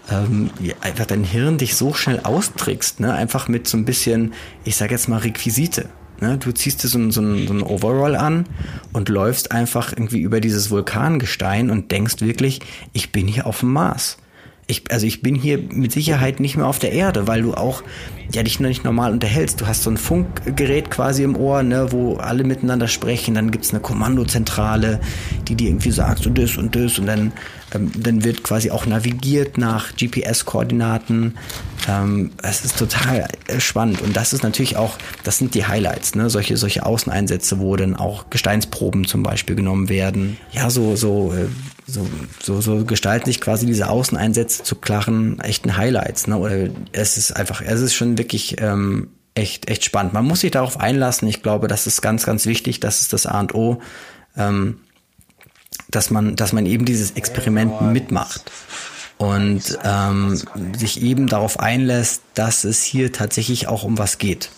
ähm, 0.09 0.51
einfach 0.81 1.05
dein 1.05 1.23
Hirn 1.23 1.57
dich 1.57 1.75
so 1.75 1.93
schnell 1.93 2.19
austrickst, 2.21 2.99
ne? 2.99 3.13
einfach 3.13 3.47
mit 3.47 3.67
so 3.67 3.77
ein 3.77 3.85
bisschen, 3.85 4.33
ich 4.63 4.75
sag 4.75 4.91
jetzt 4.91 5.09
mal 5.09 5.19
Requisite. 5.19 5.89
Ne? 6.21 6.37
Du 6.37 6.51
ziehst 6.51 6.83
dir 6.83 6.87
so 6.87 7.11
so, 7.11 7.21
ein, 7.21 7.47
so 7.47 7.53
ein 7.53 7.63
Overall 7.63 8.15
an 8.15 8.45
und 8.93 9.09
läufst 9.09 9.51
einfach 9.51 9.91
irgendwie 9.91 10.21
über 10.21 10.39
dieses 10.39 10.69
Vulkangestein 10.69 11.69
und 11.69 11.91
denkst 11.91 12.21
wirklich, 12.21 12.61
ich 12.93 13.11
bin 13.11 13.27
hier 13.27 13.47
auf 13.47 13.61
dem 13.61 13.73
Mars 13.73 14.17
ich, 14.67 14.89
also 14.91 15.05
ich 15.05 15.21
bin 15.21 15.35
hier 15.35 15.57
mit 15.57 15.91
Sicherheit 15.91 16.39
nicht 16.39 16.55
mehr 16.55 16.67
auf 16.67 16.79
der 16.79 16.93
Erde, 16.93 17.27
weil 17.27 17.41
du 17.41 17.53
auch 17.53 17.83
ja 18.31 18.43
dich 18.43 18.59
noch 18.59 18.69
nicht 18.69 18.83
normal 18.83 19.11
unterhältst. 19.11 19.59
Du 19.59 19.67
hast 19.67 19.83
so 19.83 19.89
ein 19.89 19.97
Funkgerät 19.97 20.89
quasi 20.89 21.23
im 21.23 21.35
Ohr, 21.35 21.63
ne, 21.63 21.91
wo 21.91 22.15
alle 22.15 22.43
miteinander 22.43 22.87
sprechen. 22.87 23.35
Dann 23.35 23.51
gibt's 23.51 23.71
eine 23.71 23.81
Kommandozentrale, 23.81 25.01
die 25.47 25.55
dir 25.55 25.67
irgendwie 25.67 25.91
sagt, 25.91 26.23
so 26.23 26.29
das 26.29 26.57
und 26.57 26.75
das. 26.75 26.97
Und 26.97 27.07
dann, 27.07 27.33
ähm, 27.73 27.91
dann 27.95 28.23
wird 28.23 28.43
quasi 28.43 28.71
auch 28.71 28.85
navigiert 28.85 29.57
nach 29.57 29.95
GPS-Koordinaten. 29.97 31.35
Ähm, 31.89 32.31
es 32.41 32.63
ist 32.63 32.77
total 32.77 33.27
äh, 33.47 33.59
spannend. 33.59 34.01
Und 34.01 34.15
das 34.15 34.31
ist 34.31 34.43
natürlich 34.43 34.77
auch, 34.77 34.97
das 35.23 35.37
sind 35.37 35.55
die 35.55 35.65
Highlights, 35.65 36.15
ne? 36.15 36.29
Solche, 36.29 36.55
solche 36.55 36.85
Außeneinsätze, 36.85 37.59
wo 37.59 37.75
dann 37.75 37.95
auch 37.95 38.29
Gesteinsproben 38.29 39.05
zum 39.05 39.23
Beispiel 39.23 39.57
genommen 39.57 39.89
werden. 39.89 40.37
Ja, 40.53 40.69
so, 40.69 40.95
so 40.95 41.33
äh, 41.33 41.47
so, 41.85 42.07
so, 42.41 42.61
so 42.61 42.85
gestalten 42.85 43.25
sich 43.25 43.41
quasi 43.41 43.65
diese 43.65 43.89
Außeneinsätze 43.89 44.63
zu 44.63 44.75
klaren, 44.75 45.39
echten 45.39 45.75
Highlights. 45.77 46.27
Ne? 46.27 46.37
Oder 46.37 46.69
es 46.91 47.17
ist 47.17 47.35
einfach, 47.35 47.61
es 47.61 47.81
ist 47.81 47.93
schon 47.93 48.17
wirklich 48.17 48.61
ähm, 48.61 49.09
echt, 49.35 49.69
echt 49.69 49.83
spannend. 49.83 50.13
Man 50.13 50.25
muss 50.25 50.41
sich 50.41 50.51
darauf 50.51 50.79
einlassen. 50.79 51.27
Ich 51.27 51.43
glaube, 51.43 51.67
das 51.67 51.87
ist 51.87 52.01
ganz, 52.01 52.25
ganz 52.25 52.45
wichtig. 52.45 52.79
Das 52.79 53.01
ist 53.01 53.13
das 53.13 53.25
A 53.25 53.39
und 53.39 53.53
O, 53.53 53.81
ähm, 54.37 54.79
dass 55.89 56.09
man, 56.09 56.35
dass 56.35 56.53
man 56.53 56.65
eben 56.65 56.85
dieses 56.85 57.11
Experiment 57.11 57.81
mitmacht 57.81 58.49
und 59.17 59.77
ähm, 59.83 60.41
sich 60.77 61.01
eben 61.01 61.27
darauf 61.27 61.59
einlässt, 61.59 62.23
dass 62.33 62.63
es 62.63 62.83
hier 62.83 63.11
tatsächlich 63.11 63.67
auch 63.67 63.83
um 63.83 63.97
was 63.97 64.17
geht. 64.17 64.49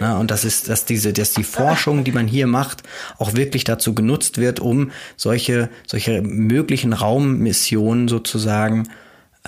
Ja, 0.00 0.18
und 0.18 0.30
das 0.30 0.44
ist, 0.44 0.68
dass 0.68 0.84
diese, 0.84 1.12
dass 1.12 1.32
die 1.32 1.44
Forschung, 1.44 2.04
die 2.04 2.12
man 2.12 2.26
hier 2.26 2.46
macht, 2.46 2.82
auch 3.18 3.34
wirklich 3.34 3.64
dazu 3.64 3.94
genutzt 3.94 4.38
wird, 4.38 4.60
um 4.60 4.90
solche, 5.16 5.70
solche 5.86 6.22
möglichen 6.22 6.92
Raummissionen 6.92 8.08
sozusagen 8.08 8.88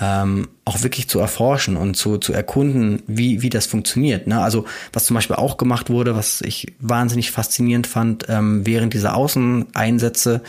ähm, 0.01 0.49
auch 0.65 0.81
wirklich 0.81 1.07
zu 1.07 1.19
erforschen 1.19 1.77
und 1.77 1.95
zu, 1.95 2.17
zu 2.17 2.33
erkunden, 2.33 3.03
wie, 3.07 3.41
wie 3.43 3.49
das 3.49 3.67
funktioniert. 3.67 4.27
Ne? 4.27 4.41
Also 4.41 4.65
was 4.91 5.05
zum 5.05 5.13
Beispiel 5.13 5.35
auch 5.35 5.57
gemacht 5.57 5.89
wurde, 5.89 6.15
was 6.15 6.41
ich 6.41 6.73
wahnsinnig 6.79 7.31
faszinierend 7.31 7.87
fand, 7.87 8.25
ähm, 8.27 8.65
während 8.65 8.93
dieser 8.93 9.15
Außeneinsätze, 9.15 10.41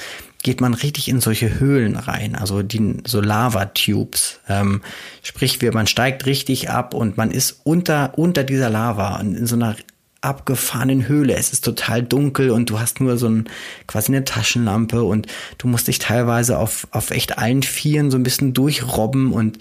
geht 0.42 0.60
man 0.60 0.74
richtig 0.74 1.08
in 1.08 1.20
solche 1.20 1.60
Höhlen 1.60 1.96
rein, 1.96 2.34
also 2.34 2.62
die 2.62 2.96
so 3.06 3.20
Lava-Tubes. 3.20 4.40
Ähm, 4.48 4.82
sprich, 5.22 5.60
man 5.72 5.86
steigt 5.86 6.26
richtig 6.26 6.68
ab 6.68 6.94
und 6.94 7.16
man 7.16 7.30
ist 7.30 7.60
unter, 7.62 8.18
unter 8.18 8.42
dieser 8.42 8.68
Lava 8.68 9.20
in 9.20 9.46
so 9.46 9.54
einer 9.54 9.76
abgefahrenen 10.22 11.06
Höhle. 11.08 11.34
Es 11.34 11.52
ist 11.52 11.64
total 11.64 12.02
dunkel 12.02 12.50
und 12.50 12.70
du 12.70 12.80
hast 12.80 13.00
nur 13.00 13.18
so 13.18 13.28
ein, 13.28 13.48
quasi 13.86 14.12
eine 14.12 14.24
Taschenlampe 14.24 15.02
und 15.02 15.26
du 15.58 15.68
musst 15.68 15.88
dich 15.88 15.98
teilweise 15.98 16.58
auf, 16.58 16.86
auf 16.90 17.10
echt 17.10 17.38
allen 17.38 17.62
Vieren 17.62 18.10
so 18.10 18.16
ein 18.16 18.22
bisschen 18.22 18.54
durchrobben 18.54 19.32
und 19.32 19.58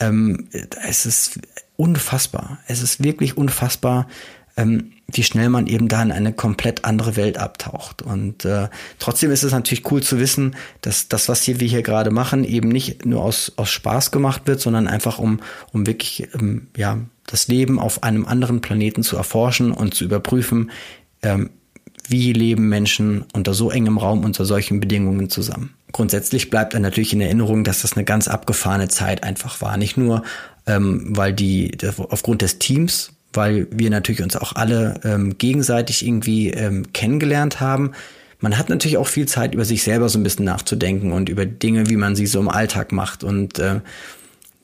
ähm, 0.00 0.48
es 0.86 1.06
ist 1.06 1.40
unfassbar. 1.76 2.58
Es 2.66 2.82
ist 2.82 3.02
wirklich 3.02 3.36
unfassbar, 3.36 4.08
ähm, 4.56 4.92
wie 5.08 5.22
schnell 5.22 5.48
man 5.50 5.66
eben 5.66 5.88
da 5.88 6.02
in 6.02 6.10
eine 6.10 6.32
komplett 6.32 6.84
andere 6.84 7.16
Welt 7.16 7.38
abtaucht. 7.38 8.02
Und 8.02 8.44
äh, 8.44 8.68
trotzdem 8.98 9.30
ist 9.30 9.44
es 9.44 9.52
natürlich 9.52 9.90
cool 9.90 10.02
zu 10.02 10.18
wissen, 10.18 10.56
dass 10.80 11.08
das, 11.08 11.28
was 11.28 11.42
hier, 11.42 11.60
wir 11.60 11.68
hier 11.68 11.82
gerade 11.82 12.10
machen, 12.10 12.44
eben 12.44 12.68
nicht 12.68 13.06
nur 13.06 13.22
aus, 13.22 13.52
aus 13.56 13.70
Spaß 13.70 14.10
gemacht 14.10 14.42
wird, 14.46 14.60
sondern 14.60 14.88
einfach 14.88 15.18
um, 15.18 15.40
um 15.72 15.86
wirklich 15.86 16.28
ähm, 16.34 16.68
ja, 16.76 16.98
das 17.26 17.48
Leben 17.48 17.78
auf 17.78 18.02
einem 18.02 18.26
anderen 18.26 18.60
Planeten 18.60 19.02
zu 19.02 19.16
erforschen 19.16 19.72
und 19.72 19.94
zu 19.94 20.04
überprüfen, 20.04 20.70
ähm, 21.22 21.50
wie 22.08 22.32
leben 22.32 22.68
Menschen 22.68 23.24
unter 23.32 23.54
so 23.54 23.70
engem 23.70 23.98
Raum, 23.98 24.24
unter 24.24 24.44
solchen 24.44 24.80
Bedingungen 24.80 25.28
zusammen. 25.28 25.74
Grundsätzlich 25.92 26.50
bleibt 26.50 26.74
dann 26.74 26.82
natürlich 26.82 27.12
in 27.12 27.20
Erinnerung, 27.20 27.64
dass 27.64 27.82
das 27.82 27.94
eine 27.94 28.04
ganz 28.04 28.28
abgefahrene 28.28 28.88
Zeit 28.88 29.24
einfach 29.24 29.60
war. 29.60 29.76
Nicht 29.76 29.96
nur, 29.96 30.22
ähm, 30.66 31.16
weil 31.16 31.32
die 31.32 31.76
aufgrund 31.96 32.42
des 32.42 32.58
Teams, 32.58 33.12
weil 33.32 33.66
wir 33.70 33.90
natürlich 33.90 34.22
uns 34.22 34.36
auch 34.36 34.54
alle 34.54 35.00
ähm, 35.04 35.38
gegenseitig 35.38 36.06
irgendwie 36.06 36.50
ähm, 36.50 36.92
kennengelernt 36.92 37.60
haben. 37.60 37.92
Man 38.40 38.58
hat 38.58 38.68
natürlich 38.68 38.98
auch 38.98 39.06
viel 39.06 39.26
Zeit, 39.26 39.54
über 39.54 39.64
sich 39.64 39.82
selber 39.82 40.08
so 40.08 40.18
ein 40.18 40.22
bisschen 40.22 40.44
nachzudenken 40.44 41.12
und 41.12 41.28
über 41.28 41.46
Dinge, 41.46 41.88
wie 41.88 41.96
man 41.96 42.14
sie 42.14 42.26
so 42.26 42.38
im 42.38 42.48
Alltag 42.48 42.92
macht. 42.92 43.24
Und 43.24 43.58
äh, 43.58 43.80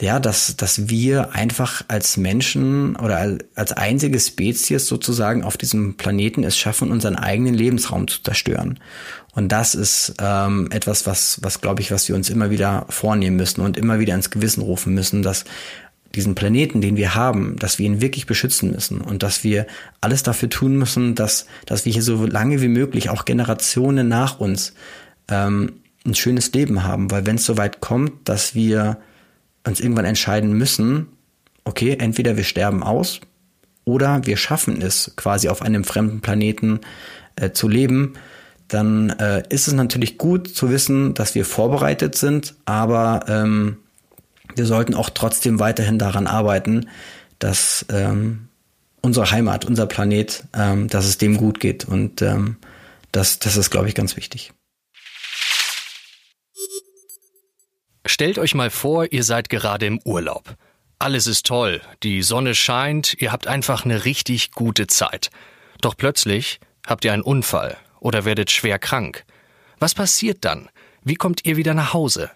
ja, 0.02 0.18
dass, 0.18 0.56
dass 0.56 0.88
wir 0.88 1.32
einfach 1.32 1.84
als 1.86 2.16
Menschen 2.16 2.96
oder 2.96 3.38
als 3.54 3.70
einzige 3.70 4.18
Spezies 4.18 4.88
sozusagen 4.88 5.44
auf 5.44 5.56
diesem 5.56 5.96
Planeten 5.96 6.42
es 6.42 6.58
schaffen, 6.58 6.90
unseren 6.90 7.14
eigenen 7.14 7.54
Lebensraum 7.54 8.08
zu 8.08 8.20
zerstören. 8.20 8.80
Und 9.36 9.52
das 9.52 9.76
ist 9.76 10.14
ähm, 10.18 10.68
etwas, 10.72 11.06
was, 11.06 11.38
was 11.42 11.60
glaube 11.60 11.82
ich, 11.82 11.92
was 11.92 12.08
wir 12.08 12.16
uns 12.16 12.30
immer 12.30 12.50
wieder 12.50 12.84
vornehmen 12.88 13.36
müssen 13.36 13.60
und 13.60 13.76
immer 13.76 14.00
wieder 14.00 14.16
ins 14.16 14.30
Gewissen 14.30 14.62
rufen 14.62 14.92
müssen, 14.92 15.22
dass 15.22 15.44
diesen 16.16 16.34
Planeten, 16.34 16.80
den 16.80 16.96
wir 16.96 17.14
haben, 17.14 17.54
dass 17.60 17.78
wir 17.78 17.86
ihn 17.86 18.00
wirklich 18.00 18.26
beschützen 18.26 18.72
müssen 18.72 19.02
und 19.02 19.22
dass 19.22 19.44
wir 19.44 19.68
alles 20.00 20.24
dafür 20.24 20.50
tun 20.50 20.76
müssen, 20.78 21.14
dass, 21.14 21.46
dass 21.64 21.84
wir 21.84 21.92
hier 21.92 22.02
so 22.02 22.26
lange 22.26 22.60
wie 22.60 22.68
möglich, 22.68 23.08
auch 23.08 23.24
Generationen 23.24 24.08
nach 24.08 24.40
uns, 24.40 24.74
ähm, 25.28 25.74
ein 26.04 26.16
schönes 26.16 26.52
Leben 26.52 26.82
haben. 26.82 27.12
Weil 27.12 27.24
wenn 27.24 27.36
es 27.36 27.46
soweit 27.46 27.80
kommt, 27.80 28.28
dass 28.28 28.56
wir 28.56 28.98
uns 29.66 29.80
irgendwann 29.80 30.04
entscheiden 30.04 30.52
müssen, 30.52 31.08
okay, 31.64 31.96
entweder 31.98 32.36
wir 32.36 32.44
sterben 32.44 32.82
aus 32.82 33.20
oder 33.84 34.26
wir 34.26 34.36
schaffen 34.36 34.80
es, 34.80 35.12
quasi 35.16 35.48
auf 35.48 35.62
einem 35.62 35.84
fremden 35.84 36.20
Planeten 36.20 36.80
äh, 37.36 37.50
zu 37.50 37.68
leben, 37.68 38.14
dann 38.68 39.10
äh, 39.10 39.42
ist 39.48 39.68
es 39.68 39.74
natürlich 39.74 40.18
gut 40.18 40.48
zu 40.48 40.70
wissen, 40.70 41.14
dass 41.14 41.34
wir 41.34 41.44
vorbereitet 41.44 42.14
sind, 42.14 42.54
aber 42.64 43.24
ähm, 43.28 43.78
wir 44.54 44.66
sollten 44.66 44.94
auch 44.94 45.10
trotzdem 45.10 45.60
weiterhin 45.60 45.98
daran 45.98 46.26
arbeiten, 46.26 46.88
dass 47.38 47.84
ähm, 47.90 48.48
unsere 49.02 49.30
Heimat, 49.30 49.64
unser 49.64 49.86
Planet, 49.86 50.44
ähm, 50.54 50.88
dass 50.88 51.06
es 51.06 51.18
dem 51.18 51.36
gut 51.36 51.60
geht. 51.60 51.84
Und 51.84 52.22
ähm, 52.22 52.56
das, 53.10 53.38
das 53.38 53.56
ist, 53.56 53.70
glaube 53.70 53.88
ich, 53.88 53.94
ganz 53.94 54.16
wichtig. 54.16 54.52
Stellt 58.04 58.38
euch 58.38 58.54
mal 58.54 58.70
vor, 58.70 59.12
ihr 59.12 59.22
seid 59.22 59.48
gerade 59.48 59.86
im 59.86 60.00
Urlaub. 60.04 60.56
Alles 60.98 61.26
ist 61.26 61.46
toll, 61.46 61.80
die 62.02 62.22
Sonne 62.22 62.54
scheint, 62.54 63.14
ihr 63.20 63.32
habt 63.32 63.46
einfach 63.46 63.84
eine 63.84 64.04
richtig 64.04 64.52
gute 64.52 64.86
Zeit. 64.86 65.30
Doch 65.80 65.96
plötzlich 65.96 66.60
habt 66.86 67.04
ihr 67.04 67.12
einen 67.12 67.22
Unfall 67.22 67.76
oder 68.00 68.24
werdet 68.24 68.50
schwer 68.50 68.78
krank. 68.78 69.24
Was 69.78 69.94
passiert 69.94 70.44
dann? 70.44 70.68
Wie 71.04 71.14
kommt 71.14 71.44
ihr 71.44 71.56
wieder 71.56 71.74
nach 71.74 71.92
Hause? 71.92 72.30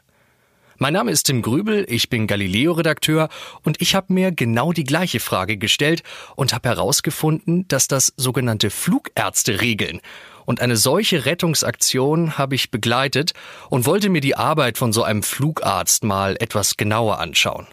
Mein 0.78 0.92
Name 0.92 1.10
ist 1.10 1.24
Tim 1.24 1.42
Grübel, 1.42 1.86
ich 1.88 2.10
bin 2.10 2.26
Galileo-Redakteur 2.26 3.28
und 3.62 3.80
ich 3.80 3.94
habe 3.94 4.12
mir 4.12 4.30
genau 4.30 4.72
die 4.72 4.84
gleiche 4.84 5.20
Frage 5.20 5.56
gestellt 5.56 6.02
und 6.34 6.52
habe 6.52 6.68
herausgefunden, 6.68 7.66
dass 7.68 7.88
das 7.88 8.12
sogenannte 8.16 8.70
Flugärzte 8.70 9.60
regeln. 9.62 10.00
Und 10.46 10.62
eine 10.62 10.76
solche 10.76 11.26
Rettungsaktion 11.26 12.38
habe 12.38 12.54
ich 12.54 12.70
begleitet 12.70 13.32
und 13.68 13.84
wollte 13.84 14.08
mir 14.08 14.22
die 14.22 14.36
Arbeit 14.36 14.78
von 14.78 14.92
so 14.92 15.02
einem 15.02 15.22
Flugarzt 15.22 16.04
mal 16.04 16.36
etwas 16.38 16.78
genauer 16.78 17.18
anschauen. 17.18 17.66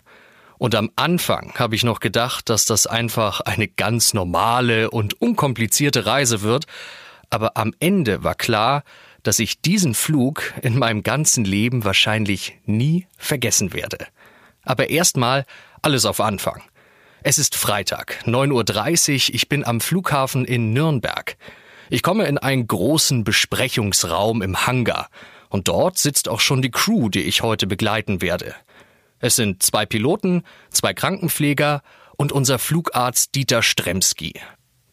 Und 0.57 0.75
am 0.75 0.89
Anfang 0.95 1.53
habe 1.55 1.75
ich 1.75 1.83
noch 1.83 1.99
gedacht, 1.99 2.49
dass 2.49 2.65
das 2.65 2.87
einfach 2.87 3.41
eine 3.41 3.67
ganz 3.67 4.13
normale 4.13 4.89
und 4.89 5.21
unkomplizierte 5.21 6.05
Reise 6.05 6.41
wird, 6.41 6.65
aber 7.29 7.57
am 7.57 7.73
Ende 7.79 8.23
war 8.23 8.35
klar, 8.35 8.83
dass 9.23 9.39
ich 9.39 9.61
diesen 9.61 9.93
Flug 9.93 10.53
in 10.61 10.77
meinem 10.77 11.03
ganzen 11.03 11.45
Leben 11.45 11.85
wahrscheinlich 11.85 12.57
nie 12.65 13.07
vergessen 13.17 13.73
werde. 13.73 14.07
Aber 14.63 14.89
erstmal 14.89 15.45
alles 15.81 16.05
auf 16.05 16.19
Anfang. 16.19 16.61
Es 17.23 17.37
ist 17.37 17.55
Freitag, 17.55 18.19
9.30 18.25 19.29
Uhr, 19.29 19.35
ich 19.35 19.49
bin 19.49 19.65
am 19.65 19.79
Flughafen 19.79 20.43
in 20.43 20.73
Nürnberg. 20.73 21.37
Ich 21.93 22.01
komme 22.01 22.25
in 22.25 22.39
einen 22.39 22.65
großen 22.65 23.23
Besprechungsraum 23.23 24.41
im 24.41 24.65
Hangar 24.65 25.09
und 25.49 25.67
dort 25.67 25.99
sitzt 25.99 26.27
auch 26.27 26.39
schon 26.39 26.63
die 26.63 26.71
Crew, 26.71 27.07
die 27.09 27.21
ich 27.21 27.43
heute 27.43 27.67
begleiten 27.67 28.19
werde. 28.19 28.55
Es 29.19 29.35
sind 29.35 29.61
zwei 29.61 29.85
Piloten, 29.85 30.41
zwei 30.71 30.95
Krankenpfleger 30.95 31.83
und 32.17 32.31
unser 32.31 32.57
Flugarzt 32.57 33.35
Dieter 33.35 33.61
Stremski. 33.61 34.33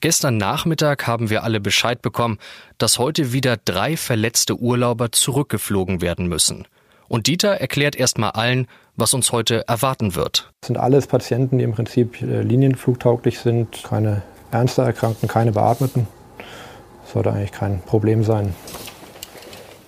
Gestern 0.00 0.36
Nachmittag 0.36 1.06
haben 1.06 1.30
wir 1.30 1.42
alle 1.42 1.58
Bescheid 1.58 2.02
bekommen, 2.02 2.36
dass 2.76 2.98
heute 2.98 3.32
wieder 3.32 3.56
drei 3.56 3.96
verletzte 3.96 4.58
Urlauber 4.58 5.10
zurückgeflogen 5.10 6.02
werden 6.02 6.26
müssen. 6.26 6.68
Und 7.08 7.28
Dieter 7.28 7.52
erklärt 7.52 7.96
erstmal 7.96 8.32
allen, 8.32 8.66
was 8.96 9.14
uns 9.14 9.32
heute 9.32 9.66
erwarten 9.66 10.16
wird. 10.16 10.52
Das 10.60 10.66
sind 10.66 10.76
alles 10.76 11.06
Patienten, 11.06 11.56
die 11.56 11.64
im 11.64 11.72
Prinzip 11.72 12.20
äh, 12.20 12.42
linienflugtauglich 12.42 13.38
sind, 13.38 13.84
keine 13.84 14.20
ernster 14.50 14.82
Erkrankten, 14.82 15.30
keine 15.30 15.52
Beatmeten. 15.52 16.06
Das 17.10 17.14
sollte 17.14 17.32
eigentlich 17.32 17.50
kein 17.50 17.82
Problem 17.82 18.22
sein. 18.22 18.54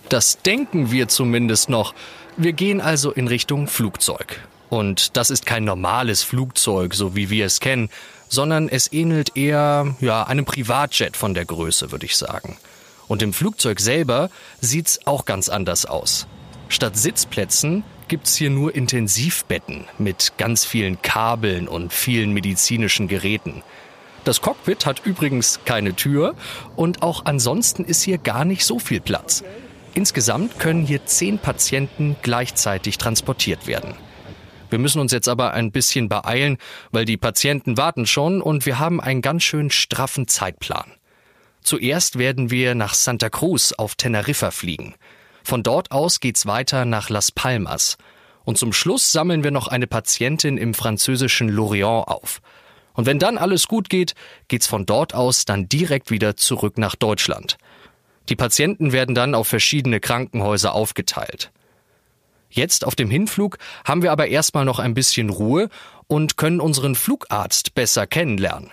Das 0.08 0.42
denken 0.42 0.90
wir 0.90 1.06
zumindest 1.06 1.68
noch. 1.68 1.94
Wir 2.36 2.52
gehen 2.52 2.80
also 2.80 3.12
in 3.12 3.28
Richtung 3.28 3.68
Flugzeug. 3.68 4.40
Und 4.70 5.16
das 5.16 5.30
ist 5.30 5.46
kein 5.46 5.62
normales 5.62 6.24
Flugzeug, 6.24 6.94
so 6.94 7.14
wie 7.14 7.30
wir 7.30 7.46
es 7.46 7.60
kennen, 7.60 7.90
sondern 8.28 8.68
es 8.68 8.92
ähnelt 8.92 9.36
eher 9.36 9.94
ja, 10.00 10.24
einem 10.24 10.44
Privatjet 10.44 11.16
von 11.16 11.32
der 11.32 11.44
Größe, 11.44 11.92
würde 11.92 12.06
ich 12.06 12.16
sagen. 12.16 12.56
Und 13.06 13.22
im 13.22 13.32
Flugzeug 13.32 13.78
selber 13.78 14.28
sieht's 14.60 15.06
auch 15.06 15.24
ganz 15.24 15.48
anders 15.48 15.86
aus. 15.86 16.26
Statt 16.68 16.96
Sitzplätzen 16.96 17.84
gibt's 18.08 18.34
hier 18.34 18.50
nur 18.50 18.74
Intensivbetten 18.74 19.84
mit 19.96 20.32
ganz 20.38 20.64
vielen 20.64 21.00
Kabeln 21.02 21.68
und 21.68 21.92
vielen 21.92 22.32
medizinischen 22.32 23.06
Geräten. 23.06 23.62
Das 24.24 24.40
Cockpit 24.40 24.86
hat 24.86 25.04
übrigens 25.04 25.60
keine 25.64 25.94
Tür 25.94 26.34
und 26.76 27.02
auch 27.02 27.24
ansonsten 27.24 27.84
ist 27.84 28.02
hier 28.02 28.18
gar 28.18 28.44
nicht 28.44 28.64
so 28.64 28.78
viel 28.78 29.00
Platz. 29.00 29.42
Insgesamt 29.94 30.58
können 30.58 30.86
hier 30.86 31.04
zehn 31.04 31.38
Patienten 31.38 32.16
gleichzeitig 32.22 32.98
transportiert 32.98 33.66
werden. 33.66 33.94
Wir 34.70 34.78
müssen 34.78 35.00
uns 35.00 35.12
jetzt 35.12 35.28
aber 35.28 35.52
ein 35.52 35.70
bisschen 35.70 36.08
beeilen, 36.08 36.56
weil 36.92 37.04
die 37.04 37.18
Patienten 37.18 37.76
warten 37.76 38.06
schon 38.06 38.40
und 38.40 38.64
wir 38.64 38.78
haben 38.78 39.00
einen 39.00 39.20
ganz 39.20 39.42
schön 39.42 39.70
straffen 39.70 40.28
Zeitplan. 40.28 40.92
Zuerst 41.62 42.18
werden 42.18 42.50
wir 42.50 42.74
nach 42.74 42.94
Santa 42.94 43.28
Cruz 43.28 43.72
auf 43.76 43.96
Teneriffa 43.96 44.50
fliegen. 44.50 44.94
Von 45.44 45.62
dort 45.62 45.90
aus 45.90 46.20
geht's 46.20 46.46
weiter 46.46 46.84
nach 46.84 47.10
Las 47.10 47.32
Palmas. 47.32 47.98
Und 48.44 48.56
zum 48.56 48.72
Schluss 48.72 49.12
sammeln 49.12 49.44
wir 49.44 49.50
noch 49.50 49.68
eine 49.68 49.86
Patientin 49.86 50.56
im 50.56 50.74
französischen 50.74 51.48
Lorient 51.48 52.08
auf. 52.08 52.40
Und 52.94 53.06
wenn 53.06 53.18
dann 53.18 53.38
alles 53.38 53.68
gut 53.68 53.88
geht, 53.88 54.14
geht's 54.48 54.66
von 54.66 54.86
dort 54.86 55.14
aus 55.14 55.44
dann 55.44 55.68
direkt 55.68 56.10
wieder 56.10 56.36
zurück 56.36 56.78
nach 56.78 56.94
Deutschland. 56.94 57.58
Die 58.28 58.36
Patienten 58.36 58.92
werden 58.92 59.14
dann 59.14 59.34
auf 59.34 59.48
verschiedene 59.48 60.00
Krankenhäuser 60.00 60.74
aufgeteilt. 60.74 61.50
Jetzt 62.50 62.84
auf 62.84 62.94
dem 62.94 63.10
Hinflug 63.10 63.58
haben 63.84 64.02
wir 64.02 64.12
aber 64.12 64.28
erstmal 64.28 64.64
noch 64.64 64.78
ein 64.78 64.94
bisschen 64.94 65.30
Ruhe 65.30 65.70
und 66.06 66.36
können 66.36 66.60
unseren 66.60 66.94
Flugarzt 66.94 67.74
besser 67.74 68.06
kennenlernen. 68.06 68.70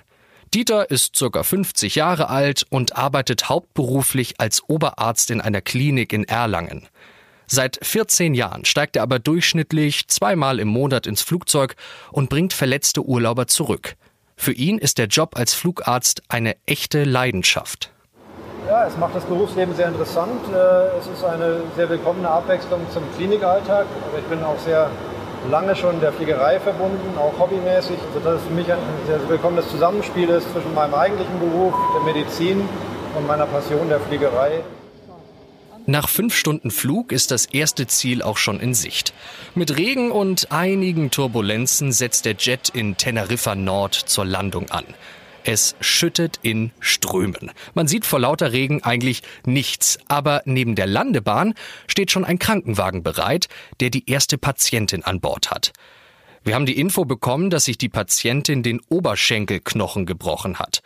Dieter 0.53 0.89
ist 0.89 1.15
circa 1.15 1.43
50 1.43 1.95
Jahre 1.95 2.29
alt 2.29 2.65
und 2.69 2.97
arbeitet 2.97 3.49
hauptberuflich 3.49 4.39
als 4.39 4.67
Oberarzt 4.67 5.31
in 5.31 5.41
einer 5.41 5.61
Klinik 5.61 6.11
in 6.11 6.23
Erlangen. 6.25 6.87
Seit 7.45 7.79
14 7.81 8.33
Jahren 8.33 8.65
steigt 8.65 8.95
er 8.95 9.03
aber 9.03 9.19
durchschnittlich 9.19 10.07
zweimal 10.07 10.59
im 10.59 10.67
Monat 10.67 11.07
ins 11.07 11.21
Flugzeug 11.21 11.75
und 12.11 12.29
bringt 12.29 12.53
verletzte 12.53 13.03
Urlauber 13.03 13.47
zurück. 13.47 13.95
Für 14.41 14.53
ihn 14.53 14.77
ist 14.77 14.99
der 14.99 15.07
Job 15.07 15.35
als 15.35 15.53
Flugarzt 15.53 16.23
eine 16.29 16.55
echte 16.65 17.03
Leidenschaft. 17.03 17.91
Ja, 18.69 18.87
es 18.87 18.95
macht 18.95 19.13
das 19.13 19.25
Berufsleben 19.25 19.75
sehr 19.75 19.89
interessant. 19.89 20.39
Äh, 20.47 20.97
es 20.97 21.07
ist 21.07 21.25
eine 21.25 21.63
sehr 21.75 21.89
willkommene 21.89 22.29
Abwechslung 22.29 22.79
zum 22.93 23.03
Klinikalltag. 23.17 23.85
Ich 24.17 24.23
bin 24.27 24.41
auch 24.41 24.57
sehr 24.59 24.89
lange 25.51 25.75
schon 25.75 25.99
der 25.99 26.13
Fliegerei 26.13 26.57
verbunden, 26.61 27.17
auch 27.17 27.37
hobbymäßig, 27.37 27.97
sodass 28.13 28.35
es 28.39 28.47
für 28.47 28.53
mich 28.53 28.71
ein 28.71 28.79
sehr 29.07 29.19
willkommenes 29.27 29.67
Zusammenspiel 29.67 30.29
ist 30.29 30.49
zwischen 30.53 30.73
meinem 30.73 30.93
eigentlichen 30.93 31.37
Beruf, 31.37 31.73
der 31.93 32.13
Medizin 32.13 32.61
und 33.17 33.27
meiner 33.27 33.45
Passion 33.45 33.89
der 33.89 33.99
Fliegerei. 33.99 34.61
Nach 35.89 36.07
fünf 36.07 36.37
Stunden 36.37 36.69
Flug 36.69 37.11
ist 37.11 37.31
das 37.31 37.47
erste 37.47 37.87
Ziel 37.87 38.21
auch 38.21 38.37
schon 38.37 38.59
in 38.59 38.75
Sicht. 38.75 39.11
Mit 39.55 39.75
Regen 39.75 40.11
und 40.11 40.51
einigen 40.51 41.09
Turbulenzen 41.09 41.91
setzt 41.91 42.25
der 42.25 42.35
Jet 42.35 42.69
in 42.69 42.95
Teneriffa 42.95 43.55
Nord 43.55 43.95
zur 43.95 44.23
Landung 44.23 44.69
an. 44.69 44.83
Es 45.43 45.75
schüttet 45.79 46.37
in 46.43 46.69
Strömen. 46.79 47.49
Man 47.73 47.87
sieht 47.87 48.05
vor 48.05 48.19
lauter 48.19 48.51
Regen 48.51 48.83
eigentlich 48.83 49.23
nichts, 49.47 49.97
aber 50.07 50.43
neben 50.45 50.75
der 50.75 50.85
Landebahn 50.85 51.55
steht 51.87 52.11
schon 52.11 52.23
ein 52.23 52.37
Krankenwagen 52.37 53.01
bereit, 53.01 53.47
der 53.79 53.89
die 53.89 54.07
erste 54.07 54.37
Patientin 54.37 55.03
an 55.03 55.19
Bord 55.19 55.49
hat. 55.49 55.73
Wir 56.43 56.53
haben 56.53 56.67
die 56.67 56.77
Info 56.77 57.03
bekommen, 57.03 57.49
dass 57.49 57.65
sich 57.65 57.79
die 57.79 57.89
Patientin 57.89 58.61
den 58.61 58.79
Oberschenkelknochen 58.89 60.05
gebrochen 60.05 60.59
hat. 60.59 60.83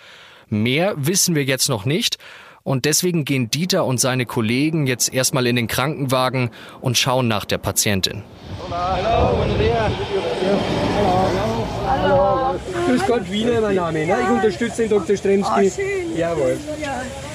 Mehr 0.48 0.94
wissen 0.96 1.36
wir 1.36 1.44
jetzt 1.44 1.68
noch 1.68 1.84
nicht 1.84 2.20
und 2.64 2.86
deswegen 2.86 3.26
gehen 3.26 3.50
Dieter 3.50 3.86
und 3.86 4.00
seine 4.00 4.26
Kollegen 4.26 4.88
jetzt 4.88 5.14
erstmal 5.14 5.48
in 5.48 5.56
den 5.56 5.68
Krankenwagen 5.68 6.50
und 6.82 6.98
schauen 6.98 7.28
nach 7.28 7.46
der 7.46 7.58
Patientin. 7.58 8.24
Hallo, 8.70 9.38
Hallo. 11.86 12.60
Grüß 12.88 13.06
Gott, 13.06 13.30
Wiener 13.30 13.62
mein 13.62 13.76
Name. 13.76 14.06
Ne? 14.06 14.18
Ich 14.24 14.30
unterstütze 14.30 14.84
den 14.84 14.90
Dr. 14.90 15.18
Stremski. 15.18 15.70
Schön. 15.70 16.18
Jawohl. 16.18 16.58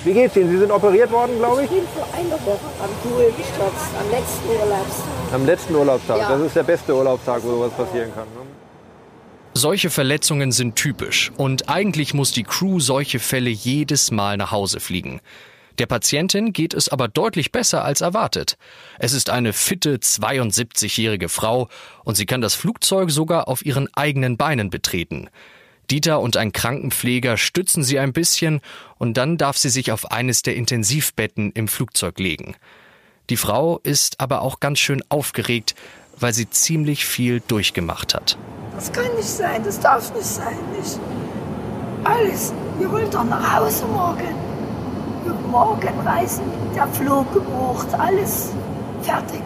Wie 0.05 0.13
geht's 0.13 0.37
Ihnen? 0.37 0.51
Sie 0.51 0.59
sind 0.59 0.71
operiert 0.71 1.11
worden, 1.13 1.39
glaube 1.39 1.65
ich? 1.65 1.71
Ich 1.71 1.77
bin 1.77 1.89
vor 1.95 2.07
einer 2.15 2.47
Woche 2.47 2.59
am 2.83 2.91
gestürzt, 3.37 3.91
am 4.01 4.11
letzten 4.11 4.49
Urlaubstag. 4.49 5.33
Am 5.33 5.47
letzten 5.47 5.75
Urlaubstag. 5.75 6.19
Ja. 6.19 6.29
Das 6.31 6.41
ist 6.41 6.57
der 6.57 6.63
beste 6.63 6.95
Urlaubstag, 6.95 7.43
wo 7.43 7.51
sowas 7.51 7.73
passieren 7.73 8.13
kann. 8.15 8.25
Ne? 8.25 8.58
Solche 9.61 9.91
Verletzungen 9.91 10.53
sind 10.53 10.77
typisch 10.77 11.33
und 11.37 11.69
eigentlich 11.69 12.15
muss 12.15 12.31
die 12.31 12.45
Crew 12.45 12.79
solche 12.79 13.19
Fälle 13.19 13.51
jedes 13.51 14.13
Mal 14.13 14.37
nach 14.37 14.53
Hause 14.53 14.79
fliegen. 14.79 15.21
Der 15.81 15.87
Patientin 15.87 16.53
geht 16.53 16.75
es 16.75 16.89
aber 16.89 17.09
deutlich 17.09 17.51
besser 17.51 17.85
als 17.85 18.01
erwartet. 18.01 18.57
Es 19.01 19.13
ist 19.13 19.31
eine 19.31 19.53
fitte 19.53 19.97
72-jährige 19.97 21.29
Frau 21.29 21.69
und 22.05 22.17
sie 22.17 22.25
kann 22.25 22.41
das 22.41 22.55
Flugzeug 22.55 23.11
sogar 23.11 23.49
auf 23.49 23.67
ihren 23.67 23.93
eigenen 23.95 24.37
Beinen 24.37 24.71
betreten. 24.71 25.29
Dieter 25.91 26.21
und 26.21 26.37
ein 26.37 26.53
Krankenpfleger 26.53 27.37
stützen 27.37 27.83
sie 27.83 27.99
ein 27.99 28.13
bisschen 28.13 28.61
und 28.97 29.17
dann 29.17 29.39
darf 29.39 29.59
sie 29.59 29.71
sich 29.71 29.91
auf 29.91 30.13
eines 30.13 30.43
der 30.43 30.55
Intensivbetten 30.55 31.51
im 31.51 31.67
Flugzeug 31.67 32.21
legen. 32.21 32.55
Die 33.29 33.37
Frau 33.37 33.81
ist 33.83 34.21
aber 34.21 34.43
auch 34.43 34.61
ganz 34.61 34.79
schön 34.79 35.03
aufgeregt, 35.09 35.75
weil 36.17 36.33
sie 36.33 36.49
ziemlich 36.49 37.05
viel 37.05 37.43
durchgemacht 37.49 38.15
hat. 38.15 38.39
Das 38.79 38.93
kann 38.93 39.13
nicht 39.17 39.29
sein, 39.29 39.65
das 39.65 39.81
darf 39.81 40.15
nicht 40.15 40.25
sein. 40.25 40.57
Nicht. 40.79 41.01
alles. 42.05 42.53
Wir 42.79 42.89
wollen 42.93 43.11
doch 43.11 43.25
nach 43.25 43.57
Hause 43.57 43.85
morgen. 43.87 44.37
Morgen 45.51 46.01
reisen, 46.07 46.45
der 46.77 46.87
Flug 46.87 47.33
gebucht, 47.35 47.89
alles 47.99 48.51
fertig. 49.03 49.43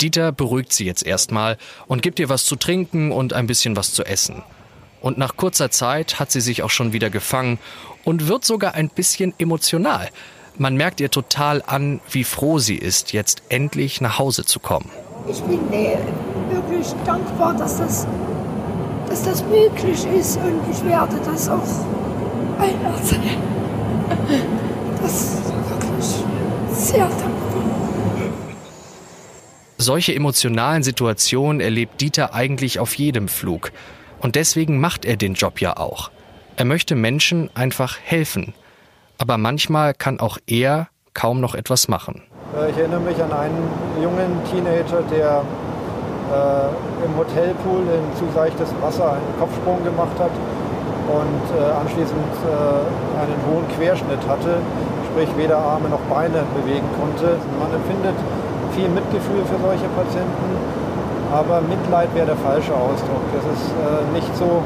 Dieter 0.00 0.32
beruhigt 0.32 0.72
sie 0.72 0.86
jetzt 0.86 1.04
erstmal 1.04 1.58
und 1.86 2.00
gibt 2.00 2.18
ihr 2.18 2.30
was 2.30 2.46
zu 2.46 2.56
trinken 2.56 3.12
und 3.12 3.34
ein 3.34 3.46
bisschen 3.46 3.76
was 3.76 3.92
zu 3.92 4.04
essen. 4.04 4.42
Und 5.02 5.18
nach 5.18 5.36
kurzer 5.36 5.70
Zeit 5.70 6.18
hat 6.18 6.30
sie 6.32 6.40
sich 6.40 6.62
auch 6.62 6.70
schon 6.70 6.94
wieder 6.94 7.10
gefangen 7.10 7.58
und 8.04 8.26
wird 8.26 8.46
sogar 8.46 8.74
ein 8.74 8.88
bisschen 8.88 9.34
emotional. 9.38 10.08
Man 10.56 10.76
merkt 10.76 10.98
ihr 11.02 11.10
total 11.10 11.62
an, 11.66 12.00
wie 12.10 12.24
froh 12.24 12.58
sie 12.58 12.76
ist, 12.76 13.12
jetzt 13.12 13.42
endlich 13.50 14.00
nach 14.00 14.18
Hause 14.18 14.46
zu 14.46 14.60
kommen. 14.60 14.88
Ich 15.28 15.42
bin 15.42 15.60
wirklich 16.82 17.04
dankbar, 17.04 17.54
dass 17.54 17.78
das, 17.78 18.06
dass 19.08 19.22
das 19.22 19.44
möglich 19.44 20.06
ist 20.18 20.36
und 20.38 20.60
ich 20.70 20.84
werde 20.84 21.16
das 21.24 21.48
auch 21.48 21.60
erzählen. 22.58 23.22
Das 25.02 25.14
ist 25.14 25.52
wirklich 25.68 26.24
sehr 26.70 27.08
dankbar. 27.08 27.62
Solche 29.78 30.14
emotionalen 30.14 30.84
Situationen 30.84 31.60
erlebt 31.60 32.00
Dieter 32.00 32.34
eigentlich 32.34 32.78
auf 32.78 32.94
jedem 32.94 33.26
Flug. 33.26 33.72
Und 34.20 34.36
deswegen 34.36 34.78
macht 34.78 35.04
er 35.04 35.16
den 35.16 35.34
Job 35.34 35.60
ja 35.60 35.76
auch. 35.76 36.12
Er 36.54 36.66
möchte 36.66 36.94
Menschen 36.94 37.50
einfach 37.54 37.98
helfen. 38.00 38.54
Aber 39.18 39.38
manchmal 39.38 39.92
kann 39.92 40.20
auch 40.20 40.38
er 40.46 40.86
kaum 41.14 41.40
noch 41.40 41.56
etwas 41.56 41.88
machen. 41.88 42.22
Äh, 42.56 42.70
ich 42.70 42.76
erinnere 42.76 43.00
mich 43.00 43.20
an 43.20 43.32
einen 43.32 43.68
jungen 44.00 44.38
Teenager, 44.52 45.02
der 45.10 45.44
äh, 46.32 47.04
im 47.04 47.12
Hotelpool 47.16 47.84
in 47.84 48.04
zu 48.16 48.24
seichtes 48.32 48.72
Wasser 48.80 49.20
einen 49.20 49.34
Kopfsprung 49.38 49.84
gemacht 49.84 50.16
hat 50.18 50.32
und 50.32 51.44
äh, 51.52 51.70
anschließend 51.76 52.32
äh, 52.48 53.20
einen 53.20 53.38
hohen 53.44 53.68
Querschnitt 53.76 54.22
hatte, 54.24 54.64
sprich 55.12 55.28
weder 55.36 55.58
Arme 55.58 55.88
noch 55.92 56.00
Beine 56.08 56.48
bewegen 56.56 56.88
konnte. 56.96 57.36
Man 57.60 57.70
empfindet 57.74 58.16
viel 58.72 58.88
Mitgefühl 58.88 59.44
für 59.44 59.60
solche 59.60 59.88
Patienten, 59.92 60.48
aber 61.28 61.60
Mitleid 61.60 62.08
wäre 62.14 62.32
der 62.32 62.40
falsche 62.40 62.72
Ausdruck. 62.72 63.24
Es 63.36 63.44
ist 63.44 63.68
äh, 63.76 64.08
nicht 64.16 64.32
so, 64.36 64.64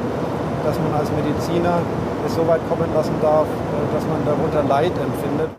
dass 0.65 0.79
man 0.79 0.95
als 0.95 1.11
Mediziner 1.11 1.83
es 2.27 2.35
so 2.35 2.47
weit 2.47 2.63
kommen 2.69 2.91
lassen 2.95 3.15
darf, 3.23 3.47
äh, 3.47 3.95
dass 3.95 4.05
man 4.07 4.23
darunter 4.23 4.63
Leid 4.69 4.93
empfindet. 4.95 5.51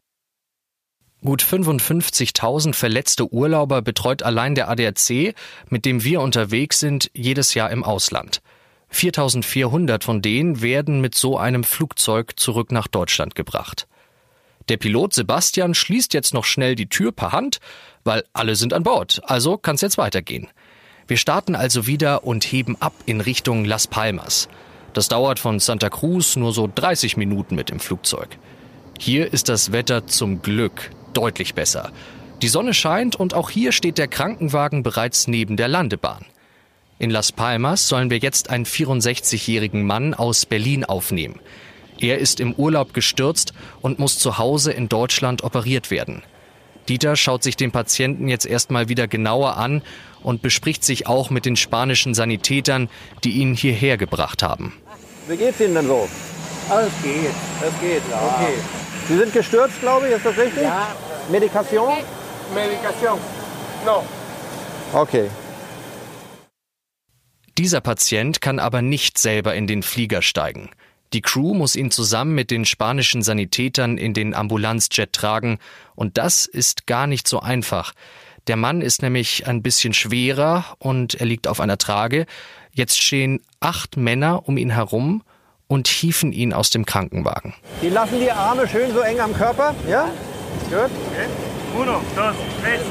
Gut 1.23 1.41
55.000 1.41 2.73
verletzte 2.73 3.33
Urlauber 3.33 3.81
betreut 3.81 4.21
allein 4.21 4.53
der 4.53 4.69
ADAC, 4.69 5.33
mit 5.67 5.85
dem 5.85 6.03
wir 6.03 6.21
unterwegs 6.21 6.79
sind, 6.79 7.09
jedes 7.13 7.55
Jahr 7.55 7.71
im 7.71 7.83
Ausland. 7.83 8.41
4.400 8.93 10.03
von 10.03 10.21
denen 10.21 10.61
werden 10.61 11.01
mit 11.01 11.15
so 11.15 11.37
einem 11.37 11.63
Flugzeug 11.63 12.39
zurück 12.39 12.71
nach 12.71 12.87
Deutschland 12.87 13.33
gebracht. 13.33 13.87
Der 14.69 14.77
Pilot 14.77 15.13
Sebastian 15.13 15.73
schließt 15.73 16.13
jetzt 16.13 16.33
noch 16.33 16.45
schnell 16.45 16.75
die 16.75 16.87
Tür 16.87 17.11
per 17.11 17.31
Hand, 17.31 17.57
weil 18.03 18.23
alle 18.33 18.55
sind 18.55 18.73
an 18.73 18.83
Bord, 18.83 19.21
also 19.23 19.57
kann's 19.57 19.81
jetzt 19.81 19.97
weitergehen. 19.97 20.47
Wir 21.07 21.17
starten 21.17 21.55
also 21.55 21.87
wieder 21.87 22.25
und 22.25 22.43
heben 22.43 22.75
ab 22.79 22.93
in 23.05 23.21
Richtung 23.21 23.65
Las 23.65 23.87
Palmas. 23.87 24.49
Das 24.93 25.07
dauert 25.07 25.39
von 25.39 25.59
Santa 25.59 25.89
Cruz 25.89 26.35
nur 26.35 26.53
so 26.53 26.69
30 26.73 27.17
Minuten 27.17 27.55
mit 27.55 27.69
dem 27.69 27.79
Flugzeug. 27.79 28.37
Hier 28.99 29.31
ist 29.31 29.49
das 29.49 29.71
Wetter 29.71 30.07
zum 30.07 30.41
Glück 30.41 30.91
deutlich 31.17 31.55
besser. 31.55 31.91
Die 32.43 32.47
Sonne 32.47 32.75
scheint 32.75 33.15
und 33.15 33.33
auch 33.33 33.49
hier 33.49 33.71
steht 33.71 33.97
der 33.97 34.07
Krankenwagen 34.07 34.83
bereits 34.83 35.27
neben 35.27 35.57
der 35.57 35.67
Landebahn. 35.67 36.23
In 36.99 37.09
Las 37.09 37.31
Palmas 37.31 37.87
sollen 37.87 38.11
wir 38.11 38.19
jetzt 38.19 38.51
einen 38.51 38.65
64-jährigen 38.65 39.83
Mann 39.83 40.13
aus 40.13 40.45
Berlin 40.45 40.85
aufnehmen. 40.85 41.39
Er 41.99 42.19
ist 42.19 42.39
im 42.39 42.53
Urlaub 42.53 42.93
gestürzt 42.93 43.53
und 43.81 43.97
muss 43.97 44.19
zu 44.19 44.37
Hause 44.37 44.71
in 44.71 44.87
Deutschland 44.87 45.43
operiert 45.43 45.89
werden. 45.89 46.21
Dieter 46.87 47.15
schaut 47.15 47.43
sich 47.43 47.55
den 47.55 47.71
Patienten 47.71 48.27
jetzt 48.27 48.45
erstmal 48.45 48.87
wieder 48.87 49.07
genauer 49.07 49.57
an 49.57 49.81
und 50.21 50.41
bespricht 50.41 50.83
sich 50.83 51.07
auch 51.07 51.31
mit 51.31 51.45
den 51.45 51.55
spanischen 51.55 52.13
Sanitätern, 52.13 52.89
die 53.23 53.31
ihn 53.31 53.55
hierher 53.55 53.97
gebracht 53.97 54.43
haben. 54.43 54.73
Wie 55.27 55.37
geht's 55.37 55.59
Ihnen 55.59 55.75
denn 55.75 55.87
so? 55.87 56.07
Alles 56.69 56.91
geht. 57.03 57.31
Es 57.61 57.81
geht, 57.81 58.01
ja. 58.09 58.35
Okay. 58.35 58.53
Sie 59.07 59.17
sind 59.17 59.33
gestürzt, 59.33 59.79
glaube 59.81 60.07
ich, 60.07 60.15
ist 60.15 60.25
das 60.25 60.37
richtig? 60.37 60.63
Ja. 60.63 60.95
Medikation? 61.29 61.93
Medikation. 62.53 63.19
No. 63.85 64.03
Okay. 64.93 65.29
Dieser 67.57 67.81
Patient 67.81 68.39
kann 68.39 68.59
aber 68.59 68.81
nicht 68.81 69.17
selber 69.17 69.55
in 69.55 69.67
den 69.67 69.83
Flieger 69.83 70.21
steigen. 70.21 70.69
Die 71.13 71.21
Crew 71.21 71.53
muss 71.53 71.75
ihn 71.75 71.91
zusammen 71.91 72.35
mit 72.35 72.51
den 72.51 72.65
spanischen 72.65 73.21
Sanitätern 73.21 73.97
in 73.97 74.13
den 74.13 74.33
Ambulanzjet 74.33 75.13
tragen, 75.13 75.57
und 75.95 76.17
das 76.17 76.45
ist 76.45 76.85
gar 76.85 77.07
nicht 77.07 77.27
so 77.27 77.39
einfach. 77.39 77.93
Der 78.47 78.55
Mann 78.55 78.81
ist 78.81 79.01
nämlich 79.01 79.47
ein 79.47 79.61
bisschen 79.61 79.93
schwerer 79.93 80.65
und 80.79 81.15
er 81.15 81.25
liegt 81.25 81.47
auf 81.47 81.59
einer 81.59 81.77
Trage. 81.77 82.25
Jetzt 82.71 83.01
stehen 83.01 83.41
acht 83.59 83.97
Männer 83.97 84.47
um 84.47 84.57
ihn 84.57 84.69
herum 84.69 85.23
und 85.67 85.87
hieven 85.87 86.31
ihn 86.31 86.53
aus 86.53 86.69
dem 86.69 86.85
Krankenwagen. 86.85 87.53
Die 87.81 87.89
lassen 87.89 88.19
die 88.19 88.31
Arme 88.31 88.67
schön 88.67 88.93
so 88.93 88.99
eng 88.99 89.19
am 89.19 89.33
Körper, 89.33 89.75
ja? 89.89 90.09
Gut. 90.69 90.91
Uno, 91.75 92.01
dos, 92.15 92.35
tres. 92.61 92.81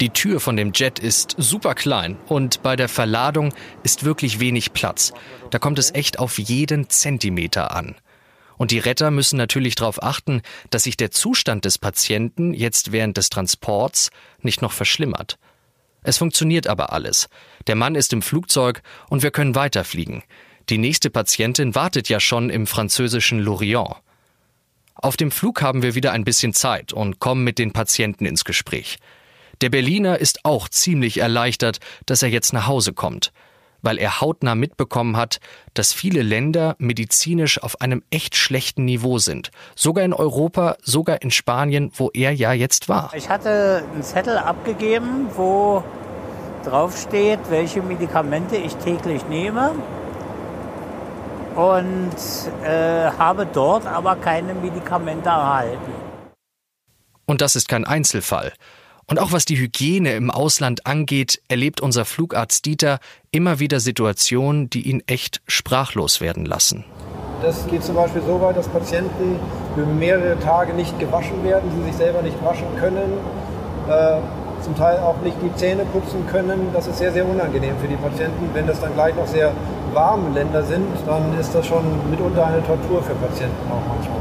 Die 0.00 0.10
Tür 0.10 0.38
von 0.38 0.56
dem 0.56 0.72
Jet 0.72 0.98
ist 0.98 1.34
super 1.38 1.74
klein 1.74 2.16
und 2.26 2.62
bei 2.62 2.76
der 2.76 2.88
Verladung 2.88 3.52
ist 3.82 4.04
wirklich 4.04 4.38
wenig 4.38 4.72
Platz. 4.72 5.12
Da 5.50 5.58
kommt 5.58 5.78
es 5.78 5.94
echt 5.94 6.18
auf 6.18 6.38
jeden 6.38 6.88
Zentimeter 6.88 7.74
an. 7.74 7.94
Und 8.56 8.70
die 8.70 8.78
Retter 8.78 9.10
müssen 9.10 9.36
natürlich 9.36 9.74
darauf 9.74 10.02
achten, 10.02 10.42
dass 10.70 10.84
sich 10.84 10.96
der 10.96 11.10
Zustand 11.10 11.64
des 11.64 11.78
Patienten 11.78 12.54
jetzt 12.54 12.92
während 12.92 13.16
des 13.16 13.28
Transports 13.28 14.10
nicht 14.40 14.62
noch 14.62 14.72
verschlimmert. 14.72 15.38
Es 16.02 16.18
funktioniert 16.18 16.68
aber 16.68 16.92
alles. 16.92 17.28
Der 17.66 17.74
Mann 17.74 17.96
ist 17.96 18.12
im 18.12 18.22
Flugzeug 18.22 18.82
und 19.08 19.22
wir 19.22 19.32
können 19.32 19.54
weiterfliegen. 19.54 20.22
Die 20.68 20.78
nächste 20.78 21.10
Patientin 21.10 21.74
wartet 21.74 22.08
ja 22.08 22.20
schon 22.20 22.50
im 22.50 22.66
französischen 22.66 23.40
Lorient. 23.40 23.96
Auf 24.94 25.16
dem 25.16 25.30
Flug 25.30 25.60
haben 25.60 25.82
wir 25.82 25.94
wieder 25.94 26.12
ein 26.12 26.24
bisschen 26.24 26.54
Zeit 26.54 26.92
und 26.92 27.18
kommen 27.18 27.42
mit 27.42 27.58
den 27.58 27.72
Patienten 27.72 28.26
ins 28.26 28.44
Gespräch. 28.44 28.98
Der 29.60 29.68
Berliner 29.68 30.18
ist 30.18 30.44
auch 30.44 30.68
ziemlich 30.68 31.18
erleichtert, 31.18 31.78
dass 32.06 32.22
er 32.22 32.28
jetzt 32.28 32.52
nach 32.52 32.66
Hause 32.68 32.92
kommt, 32.92 33.32
weil 33.82 33.98
er 33.98 34.20
hautnah 34.20 34.54
mitbekommen 34.54 35.16
hat, 35.16 35.40
dass 35.74 35.92
viele 35.92 36.22
Länder 36.22 36.76
medizinisch 36.78 37.62
auf 37.62 37.80
einem 37.80 38.02
echt 38.10 38.36
schlechten 38.36 38.84
Niveau 38.84 39.18
sind. 39.18 39.50
Sogar 39.74 40.04
in 40.04 40.12
Europa, 40.12 40.76
sogar 40.82 41.22
in 41.22 41.30
Spanien, 41.30 41.90
wo 41.94 42.10
er 42.14 42.32
ja 42.32 42.52
jetzt 42.52 42.88
war. 42.88 43.12
Ich 43.14 43.28
hatte 43.28 43.84
einen 43.92 44.02
Zettel 44.02 44.38
abgegeben, 44.38 45.28
wo 45.34 45.82
drauf 46.64 46.96
steht, 46.96 47.40
welche 47.50 47.82
Medikamente 47.82 48.56
ich 48.56 48.74
täglich 48.76 49.26
nehme 49.28 49.72
und 51.54 52.14
äh, 52.64 53.10
habe 53.18 53.46
dort 53.46 53.86
aber 53.86 54.16
keine 54.16 54.54
Medikamente 54.54 55.28
erhalten. 55.28 55.92
Und 57.26 57.40
das 57.40 57.56
ist 57.56 57.68
kein 57.68 57.84
Einzelfall. 57.84 58.52
Und 59.06 59.18
auch 59.18 59.32
was 59.32 59.44
die 59.44 59.58
Hygiene 59.58 60.14
im 60.14 60.30
Ausland 60.30 60.86
angeht, 60.86 61.40
erlebt 61.48 61.80
unser 61.80 62.04
Flugarzt 62.04 62.64
Dieter 62.64 63.00
immer 63.30 63.58
wieder 63.58 63.80
Situationen, 63.80 64.70
die 64.70 64.88
ihn 64.88 65.02
echt 65.06 65.42
sprachlos 65.46 66.20
werden 66.20 66.46
lassen. 66.46 66.84
Das 67.42 67.66
geht 67.66 67.84
zum 67.84 67.96
Beispiel 67.96 68.22
so 68.22 68.40
weit, 68.40 68.56
dass 68.56 68.68
Patienten 68.68 69.38
für 69.74 69.84
mehrere 69.84 70.38
Tage 70.40 70.72
nicht 70.72 70.98
gewaschen 70.98 71.44
werden, 71.44 71.70
sie 71.76 71.90
sich 71.90 71.96
selber 71.96 72.22
nicht 72.22 72.42
waschen 72.42 72.66
können, 72.80 73.18
äh, 73.88 74.20
zum 74.62 74.74
Teil 74.76 74.98
auch 75.00 75.20
nicht 75.22 75.36
die 75.42 75.54
Zähne 75.54 75.84
putzen 75.84 76.26
können. 76.26 76.68
Das 76.72 76.86
ist 76.86 76.96
sehr, 76.96 77.12
sehr 77.12 77.28
unangenehm 77.28 77.76
für 77.78 77.88
die 77.88 77.96
Patienten. 77.96 78.48
Wenn 78.54 78.66
das 78.66 78.80
dann 78.80 78.94
gleich 78.94 79.14
noch 79.14 79.26
sehr 79.26 79.52
warme 79.94 80.30
Länder 80.30 80.62
sind, 80.62 80.86
dann 81.06 81.38
ist 81.38 81.54
das 81.54 81.66
schon 81.66 82.10
mitunter 82.10 82.46
eine 82.46 82.64
Tortur 82.66 83.02
für 83.02 83.14
Patienten 83.14 83.70
auch 83.70 83.86
manchmal. 83.86 84.20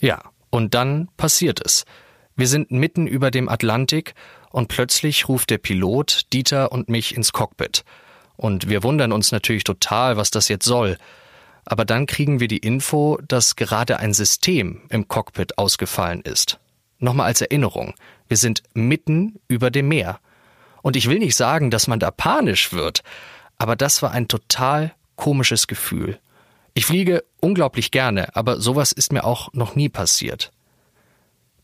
Ja, 0.00 0.20
und 0.50 0.74
dann 0.74 1.08
passiert 1.16 1.64
es. 1.64 1.84
Wir 2.36 2.46
sind 2.46 2.70
mitten 2.70 3.06
über 3.06 3.30
dem 3.30 3.48
Atlantik 3.48 4.14
und 4.50 4.68
plötzlich 4.68 5.28
ruft 5.28 5.50
der 5.50 5.58
Pilot 5.58 6.32
Dieter 6.32 6.72
und 6.72 6.88
mich 6.88 7.16
ins 7.16 7.32
Cockpit. 7.32 7.84
Und 8.36 8.68
wir 8.68 8.84
wundern 8.84 9.12
uns 9.12 9.32
natürlich 9.32 9.64
total, 9.64 10.16
was 10.16 10.30
das 10.30 10.48
jetzt 10.48 10.64
soll. 10.64 10.96
Aber 11.64 11.84
dann 11.84 12.06
kriegen 12.06 12.40
wir 12.40 12.48
die 12.48 12.58
Info, 12.58 13.18
dass 13.26 13.56
gerade 13.56 13.98
ein 13.98 14.14
System 14.14 14.82
im 14.88 15.08
Cockpit 15.08 15.58
ausgefallen 15.58 16.22
ist. 16.22 16.60
Nochmal 16.98 17.26
als 17.26 17.40
Erinnerung. 17.40 17.94
Wir 18.28 18.36
sind 18.36 18.62
mitten 18.72 19.40
über 19.48 19.70
dem 19.70 19.88
Meer. 19.88 20.20
Und 20.82 20.96
ich 20.96 21.08
will 21.08 21.18
nicht 21.18 21.36
sagen, 21.36 21.70
dass 21.70 21.88
man 21.88 21.98
da 21.98 22.10
panisch 22.10 22.72
wird, 22.72 23.02
aber 23.58 23.76
das 23.76 24.02
war 24.02 24.12
ein 24.12 24.28
total 24.28 24.94
komisches 25.16 25.66
Gefühl. 25.66 26.18
Ich 26.74 26.86
fliege 26.86 27.24
unglaublich 27.40 27.90
gerne, 27.90 28.34
aber 28.36 28.60
sowas 28.60 28.92
ist 28.92 29.12
mir 29.12 29.24
auch 29.24 29.52
noch 29.52 29.74
nie 29.74 29.88
passiert. 29.88 30.52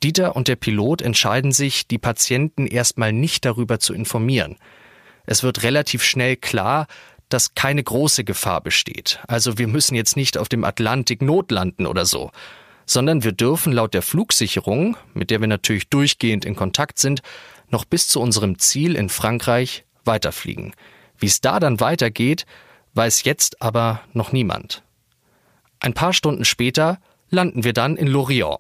Dieter 0.02 0.36
und 0.36 0.48
der 0.48 0.56
Pilot 0.56 1.00
entscheiden 1.00 1.52
sich, 1.52 1.86
die 1.86 1.98
Patienten 1.98 2.66
erstmal 2.66 3.12
nicht 3.12 3.44
darüber 3.44 3.78
zu 3.78 3.94
informieren. 3.94 4.58
Es 5.24 5.42
wird 5.42 5.62
relativ 5.62 6.02
schnell 6.02 6.36
klar, 6.36 6.88
dass 7.28 7.54
keine 7.54 7.82
große 7.82 8.24
Gefahr 8.24 8.60
besteht. 8.60 9.20
Also 9.28 9.56
wir 9.56 9.66
müssen 9.66 9.94
jetzt 9.94 10.16
nicht 10.16 10.36
auf 10.36 10.48
dem 10.48 10.64
Atlantik 10.64 11.22
notlanden 11.22 11.86
oder 11.86 12.04
so, 12.04 12.30
sondern 12.86 13.24
wir 13.24 13.32
dürfen 13.32 13.72
laut 13.72 13.94
der 13.94 14.02
Flugsicherung, 14.02 14.96
mit 15.14 15.30
der 15.30 15.40
wir 15.40 15.48
natürlich 15.48 15.88
durchgehend 15.88 16.44
in 16.44 16.54
Kontakt 16.54 16.98
sind, 16.98 17.22
noch 17.70 17.84
bis 17.84 18.08
zu 18.08 18.20
unserem 18.20 18.58
Ziel 18.58 18.94
in 18.94 19.08
Frankreich 19.08 19.84
weiterfliegen. 20.04 20.74
Wie 21.18 21.26
es 21.26 21.40
da 21.40 21.60
dann 21.60 21.80
weitergeht, 21.80 22.46
weiß 22.94 23.24
jetzt 23.24 23.62
aber 23.62 24.00
noch 24.12 24.32
niemand. 24.32 24.82
Ein 25.80 25.94
paar 25.94 26.12
Stunden 26.12 26.44
später 26.44 26.98
landen 27.30 27.64
wir 27.64 27.72
dann 27.72 27.96
in 27.96 28.06
Lorient. 28.06 28.58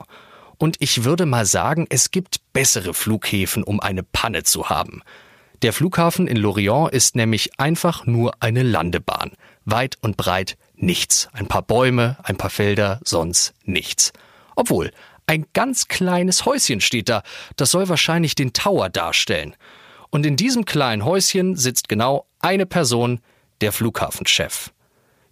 Und 0.58 0.76
ich 0.80 1.04
würde 1.04 1.26
mal 1.26 1.46
sagen, 1.46 1.86
es 1.88 2.10
gibt 2.10 2.40
bessere 2.52 2.94
Flughäfen, 2.94 3.62
um 3.62 3.80
eine 3.80 4.02
Panne 4.02 4.44
zu 4.44 4.68
haben. 4.68 5.02
Der 5.62 5.72
Flughafen 5.72 6.26
in 6.26 6.36
Lorient 6.36 6.92
ist 6.92 7.16
nämlich 7.16 7.58
einfach 7.58 8.06
nur 8.06 8.34
eine 8.40 8.62
Landebahn. 8.62 9.32
Weit 9.64 9.96
und 10.02 10.16
breit 10.16 10.56
nichts. 10.74 11.28
Ein 11.32 11.46
paar 11.46 11.62
Bäume, 11.62 12.18
ein 12.22 12.36
paar 12.36 12.50
Felder, 12.50 13.00
sonst 13.04 13.54
nichts. 13.64 14.12
Obwohl, 14.56 14.90
ein 15.26 15.46
ganz 15.54 15.88
kleines 15.88 16.44
Häuschen 16.44 16.80
steht 16.80 17.08
da. 17.08 17.22
Das 17.56 17.70
soll 17.70 17.88
wahrscheinlich 17.88 18.34
den 18.34 18.52
Tower 18.52 18.90
darstellen. 18.90 19.56
Und 20.14 20.24
in 20.24 20.36
diesem 20.36 20.64
kleinen 20.64 21.04
Häuschen 21.04 21.56
sitzt 21.56 21.88
genau 21.88 22.24
eine 22.38 22.66
Person, 22.66 23.18
der 23.60 23.72
Flughafenchef. 23.72 24.70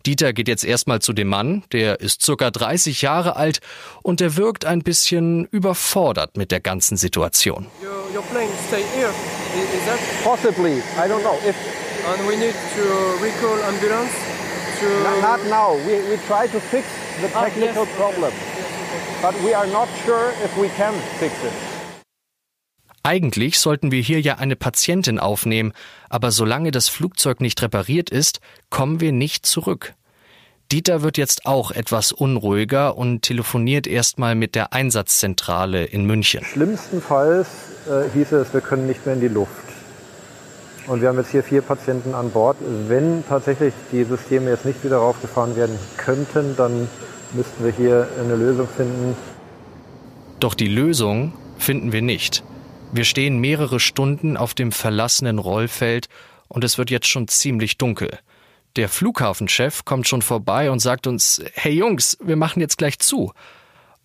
Dieter 0.05 0.33
geht 0.33 0.49
jetzt 0.49 0.64
erstmal 0.64 1.01
zu 1.01 1.12
dem 1.12 1.28
Mann, 1.28 1.62
der 1.70 2.01
ist 2.01 2.22
circa 2.22 2.51
30 2.51 3.01
Jahre 3.01 3.37
alt 3.37 3.61
und 4.03 4.18
der 4.18 4.37
wirkt 4.37 4.64
ein 4.64 4.80
bisschen 4.83 5.47
überfordert 5.53 6.37
mit 6.37 6.51
der 6.51 6.59
ganzen 6.59 6.97
Situation. 6.97 7.68
Your, 7.80 7.91
your 8.12 8.22
plane 8.33 8.51
stay 8.66 8.83
here. 8.97 9.11
Is, 9.55 9.87
that 9.87 10.01
Possibly, 10.24 10.78
I 10.99 11.07
don't 11.07 11.22
know. 11.22 11.39
If 11.47 11.55
and 12.09 12.26
we 12.26 12.35
need 12.35 12.55
to 12.74 12.83
recall 13.22 13.62
ambulance 13.62 14.11
to 14.80 14.87
N- 14.87 15.20
not 15.22 15.39
now, 15.49 15.76
we, 15.87 16.03
we 16.11 16.16
try 16.26 16.49
to 16.49 16.59
fix 16.59 16.89
the 17.20 17.28
Ah, 17.37 17.45
technical 17.45 17.85
yes. 17.87 17.97
problem, 17.97 18.33
but 19.22 19.41
we 19.45 19.55
are 19.55 19.68
not 19.68 19.87
sure 20.05 20.33
if 20.43 20.51
we 20.59 20.68
can 20.70 20.93
fix 21.20 21.33
it. 21.45 21.72
Eigentlich 23.05 23.59
sollten 23.59 23.91
wir 23.91 24.01
hier 24.01 24.21
ja 24.21 24.37
eine 24.37 24.55
Patientin 24.55 25.19
aufnehmen, 25.19 25.73
aber 26.09 26.31
solange 26.31 26.71
das 26.71 26.89
Flugzeug 26.89 27.41
nicht 27.41 27.61
repariert 27.61 28.11
ist, 28.11 28.41
kommen 28.71 29.01
wir 29.01 29.11
nicht 29.11 29.45
zurück. 29.45 29.95
Dieter 30.71 31.03
wird 31.03 31.19
jetzt 31.19 31.45
auch 31.45 31.73
etwas 31.73 32.13
unruhiger 32.13 32.97
und 32.97 33.23
telefoniert 33.23 33.87
erstmal 33.87 34.35
mit 34.35 34.55
der 34.55 34.73
Einsatzzentrale 34.73 35.85
in 35.85 36.07
München. 36.07 36.45
Schlimmstenfalls 36.45 37.49
äh, 37.89 38.09
hieß 38.15 38.33
es, 38.33 38.55
wir 38.55 38.61
können 38.61 38.87
nicht 38.87 39.05
mehr 39.05 39.17
in 39.17 39.21
die 39.21 39.29
Luft. 39.29 39.51
Und 40.87 41.01
wir 41.01 41.09
haben 41.09 41.19
jetzt 41.19 41.31
hier 41.31 41.43
vier 41.43 41.63
Patienten 41.63 42.15
an 42.15 42.31
Bord. 42.31 42.57
Wenn 42.89 43.25
tatsächlich 43.29 43.75
die 43.93 44.05
Systeme 44.05 44.51
jetzt 44.51 44.65
nicht 44.65 44.83
wieder 44.85 44.97
raufgefahren 44.97 45.57
werden 45.57 45.79
könnten, 45.97 46.57
dann 46.57 46.89
müssten 47.35 47.65
wir 47.65 47.73
hier 47.73 48.09
eine 48.19 48.37
Lösung 48.37 48.69
finden. 48.69 49.17
Doch 50.41 50.55
die 50.55 50.69
Lösung 50.69 51.35
finden 51.59 51.93
wir 51.93 52.03
nicht. 52.03 52.43
Wir 52.95 53.05
stehen 53.05 53.38
mehrere 53.38 53.80
Stunden 53.80 54.36
auf 54.36 54.53
dem 54.53 54.70
verlassenen 54.70 55.38
Rollfeld 55.38 56.11
und 56.49 56.62
es 56.62 56.76
wird 56.76 56.90
jetzt 56.90 57.09
schon 57.09 57.26
ziemlich 57.26 57.78
dunkel. 57.78 58.18
Der 58.76 58.90
Flughafenchef 58.90 59.86
kommt 59.86 60.07
schon 60.07 60.20
vorbei 60.20 60.70
und 60.70 60.78
sagt 60.78 61.07
uns, 61.07 61.43
hey 61.55 61.72
Jungs, 61.72 62.18
wir 62.22 62.36
machen 62.36 62.61
jetzt 62.61 62.76
gleich 62.76 62.99
zu. 62.99 63.32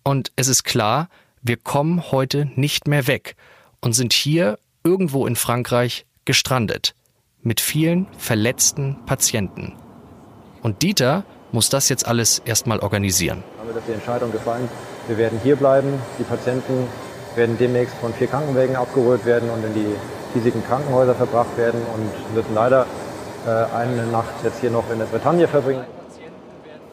Und 0.04 0.32
es 0.36 0.48
ist 0.48 0.64
klar, 0.64 1.10
wir 1.42 1.58
kommen 1.58 2.10
heute 2.10 2.50
nicht 2.54 2.88
mehr 2.88 3.06
weg 3.06 3.36
und 3.82 3.92
sind 3.92 4.14
hier 4.14 4.58
irgendwo 4.84 5.26
in 5.26 5.36
Frankreich 5.36 6.06
gestrandet. 6.24 6.94
Mit 7.42 7.60
vielen 7.60 8.06
verletzten 8.16 9.04
Patienten. 9.04 9.74
Und 10.62 10.82
Dieter 10.82 11.24
muss 11.52 11.68
das 11.68 11.90
jetzt 11.90 12.06
alles 12.06 12.38
erstmal 12.38 12.80
organisieren. 12.80 13.44
Damit 13.58 13.76
ist 13.76 13.86
die 13.86 13.92
Entscheidung 13.92 14.32
gefallen. 14.32 14.66
Wir 15.08 15.18
werden 15.18 15.38
hier 15.42 15.56
bleiben. 15.56 15.92
Die 16.18 16.24
Patienten 16.24 16.86
werden 17.38 17.56
demnächst 17.56 17.96
von 17.96 18.12
vier 18.12 18.26
Krankenwägen 18.26 18.76
abgeholt 18.76 19.24
werden 19.24 19.48
und 19.48 19.64
in 19.64 19.72
die 19.72 19.94
hiesigen 20.34 20.62
Krankenhäuser 20.66 21.14
verbracht 21.14 21.56
werden 21.56 21.80
und 21.94 22.34
müssen 22.34 22.54
leider 22.54 22.86
äh, 23.46 23.50
eine 23.74 24.06
Nacht 24.08 24.34
jetzt 24.44 24.60
hier 24.60 24.70
noch 24.70 24.90
in 24.90 24.98
der 24.98 25.06
Bretagne 25.06 25.48
verbringen. 25.48 25.84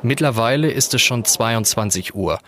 Mittlerweile 0.01 0.71
ist 0.71 0.93
es 0.93 1.01
schon 1.01 1.25
22 1.25 2.15
Uhr. 2.15 2.39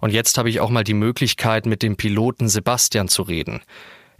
Und 0.00 0.12
jetzt 0.12 0.38
habe 0.38 0.50
ich 0.50 0.60
auch 0.60 0.70
mal 0.70 0.84
die 0.84 0.94
Möglichkeit, 0.94 1.66
mit 1.66 1.82
dem 1.82 1.96
Piloten 1.96 2.48
Sebastian 2.48 3.08
zu 3.08 3.22
reden. 3.22 3.62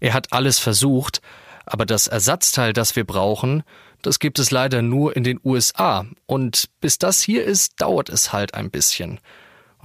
Er 0.01 0.14
hat 0.14 0.32
alles 0.32 0.59
versucht, 0.59 1.20
aber 1.66 1.84
das 1.84 2.09
Ersatzteil, 2.09 2.72
das 2.72 2.97
wir 2.97 3.05
brauchen, 3.05 3.62
das 4.03 4.18
gibt 4.18 4.39
es 4.39 4.51
leider 4.51 4.82
nur 4.82 5.16
in 5.16 5.24
den 5.24 5.41
USA. 5.45 6.07
Und 6.26 6.70
bis 6.80 6.99
das 6.99 7.20
hier 7.20 7.45
ist, 7.45 7.80
dauert 7.80 8.09
es 8.09 8.32
halt 8.32 8.55
ein 8.55 8.70
bisschen. 8.70 9.20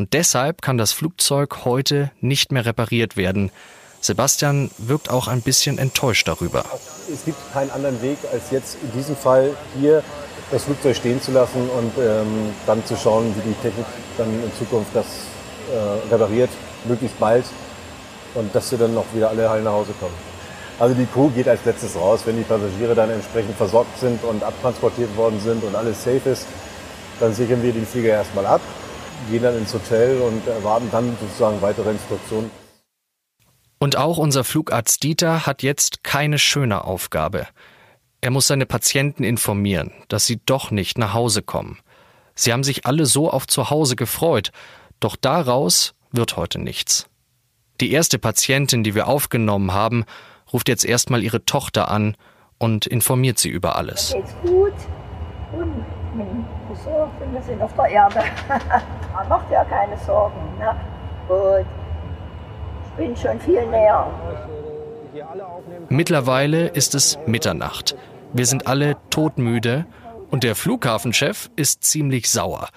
Und 0.01 0.13
deshalb 0.13 0.63
kann 0.63 0.79
das 0.79 0.93
Flugzeug 0.93 1.63
heute 1.63 2.09
nicht 2.21 2.51
mehr 2.51 2.65
repariert 2.65 3.17
werden. 3.17 3.51
Sebastian 3.99 4.71
wirkt 4.79 5.11
auch 5.11 5.27
ein 5.27 5.43
bisschen 5.43 5.77
enttäuscht 5.77 6.27
darüber. 6.27 6.65
Es 7.13 7.23
gibt 7.23 7.37
keinen 7.53 7.69
anderen 7.69 8.01
Weg, 8.01 8.17
als 8.33 8.49
jetzt 8.49 8.77
in 8.81 8.91
diesem 8.93 9.15
Fall 9.15 9.51
hier 9.79 10.03
das 10.49 10.63
Flugzeug 10.63 10.95
stehen 10.95 11.21
zu 11.21 11.31
lassen 11.31 11.69
und 11.69 11.91
ähm, 11.99 12.51
dann 12.65 12.83
zu 12.83 12.97
schauen, 12.97 13.31
wie 13.35 13.49
die 13.49 13.53
Technik 13.61 13.85
dann 14.17 14.27
in 14.43 14.51
Zukunft 14.57 14.89
das 14.95 15.05
äh, 15.05 16.11
repariert, 16.11 16.49
möglichst 16.85 17.19
bald 17.19 17.45
und 18.33 18.55
dass 18.55 18.71
wir 18.71 18.79
dann 18.79 18.95
noch 18.95 19.05
wieder 19.13 19.29
alle 19.29 19.51
heil 19.51 19.61
nach 19.61 19.73
Hause 19.73 19.93
kommen. 19.99 20.15
Also 20.79 20.95
die 20.95 21.05
Crew 21.05 21.29
geht 21.29 21.47
als 21.47 21.63
letztes 21.63 21.95
raus, 21.95 22.21
wenn 22.25 22.37
die 22.37 22.43
Passagiere 22.43 22.95
dann 22.95 23.11
entsprechend 23.11 23.55
versorgt 23.55 23.99
sind 23.99 24.23
und 24.23 24.41
abtransportiert 24.41 25.15
worden 25.15 25.39
sind 25.39 25.63
und 25.63 25.75
alles 25.75 26.03
safe 26.03 26.27
ist, 26.27 26.47
dann 27.19 27.35
sichern 27.35 27.61
wir 27.61 27.71
den 27.71 27.85
Flieger 27.85 28.13
erstmal 28.13 28.47
ab, 28.47 28.61
gehen 29.29 29.43
dann 29.43 29.57
ins 29.57 29.73
Hotel 29.73 30.19
und 30.21 30.45
erwarten 30.47 30.89
dann 30.91 31.17
sozusagen 31.19 31.61
weitere 31.61 31.91
Instruktionen. 31.91 32.51
Und 33.79 33.97
auch 33.97 34.17
unser 34.17 34.43
Flugarzt 34.43 35.01
Dieter 35.03 35.45
hat 35.45 35.63
jetzt 35.63 36.03
keine 36.03 36.37
schöne 36.37 36.83
Aufgabe. 36.83 37.47
Er 38.21 38.29
muss 38.29 38.47
seine 38.47 38.67
Patienten 38.67 39.23
informieren, 39.23 39.91
dass 40.07 40.27
sie 40.27 40.39
doch 40.45 40.69
nicht 40.69 40.97
nach 40.99 41.13
Hause 41.13 41.41
kommen. 41.41 41.79
Sie 42.35 42.53
haben 42.53 42.63
sich 42.63 42.85
alle 42.85 43.05
so 43.05 43.31
auf 43.31 43.47
zu 43.47 43.71
Hause 43.71 43.95
gefreut, 43.95 44.51
doch 44.99 45.15
daraus 45.15 45.93
wird 46.11 46.37
heute 46.37 46.59
nichts. 46.59 47.07
Die 47.79 47.91
erste 47.91 48.19
Patientin, 48.19 48.83
die 48.83 48.93
wir 48.93 49.07
aufgenommen 49.07 49.73
haben, 49.73 50.05
ruft 50.53 50.69
jetzt 50.69 50.85
erstmal 50.85 51.23
ihre 51.23 51.45
Tochter 51.45 51.89
an 51.89 52.15
und 52.59 52.85
informiert 52.85 53.39
sie 53.39 53.49
über 53.49 53.75
alles. 53.75 54.13
Geht's 54.13 54.35
gut? 54.43 54.73
Und 55.53 55.85
Friseur, 56.71 57.11
wir 57.31 57.41
sind 57.41 57.61
auf 57.61 57.73
der 57.75 57.87
Erde. 57.87 58.23
Man 59.13 59.27
macht 59.27 59.51
ja 59.51 59.63
keine 59.65 59.97
Sorgen. 59.97 60.39
Ne? 60.57 60.73
Gut. 61.27 61.65
Ich 62.85 62.91
bin 62.97 63.15
schon 63.15 63.39
viel 63.41 63.65
näher. 63.67 64.09
Mittlerweile 65.89 66.67
ist 66.67 66.95
es 66.95 67.19
Mitternacht. 67.25 67.95
Wir 68.33 68.45
sind 68.45 68.67
alle 68.67 68.95
todmüde 69.09 69.85
und 70.29 70.43
der 70.43 70.55
Flughafenchef 70.55 71.49
ist 71.57 71.83
ziemlich 71.83 72.29
sauer. 72.29 72.69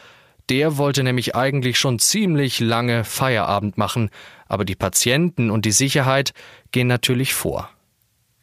Der 0.48 0.76
wollte 0.76 1.04
nämlich 1.04 1.36
eigentlich 1.36 1.78
schon 1.78 2.00
ziemlich 2.00 2.58
lange 2.58 3.04
Feierabend 3.04 3.78
machen, 3.78 4.10
aber 4.48 4.64
die 4.64 4.74
Patienten 4.74 5.50
und 5.50 5.64
die 5.64 5.72
Sicherheit 5.72 6.32
gehen 6.72 6.88
natürlich 6.88 7.32
vor. 7.32 7.70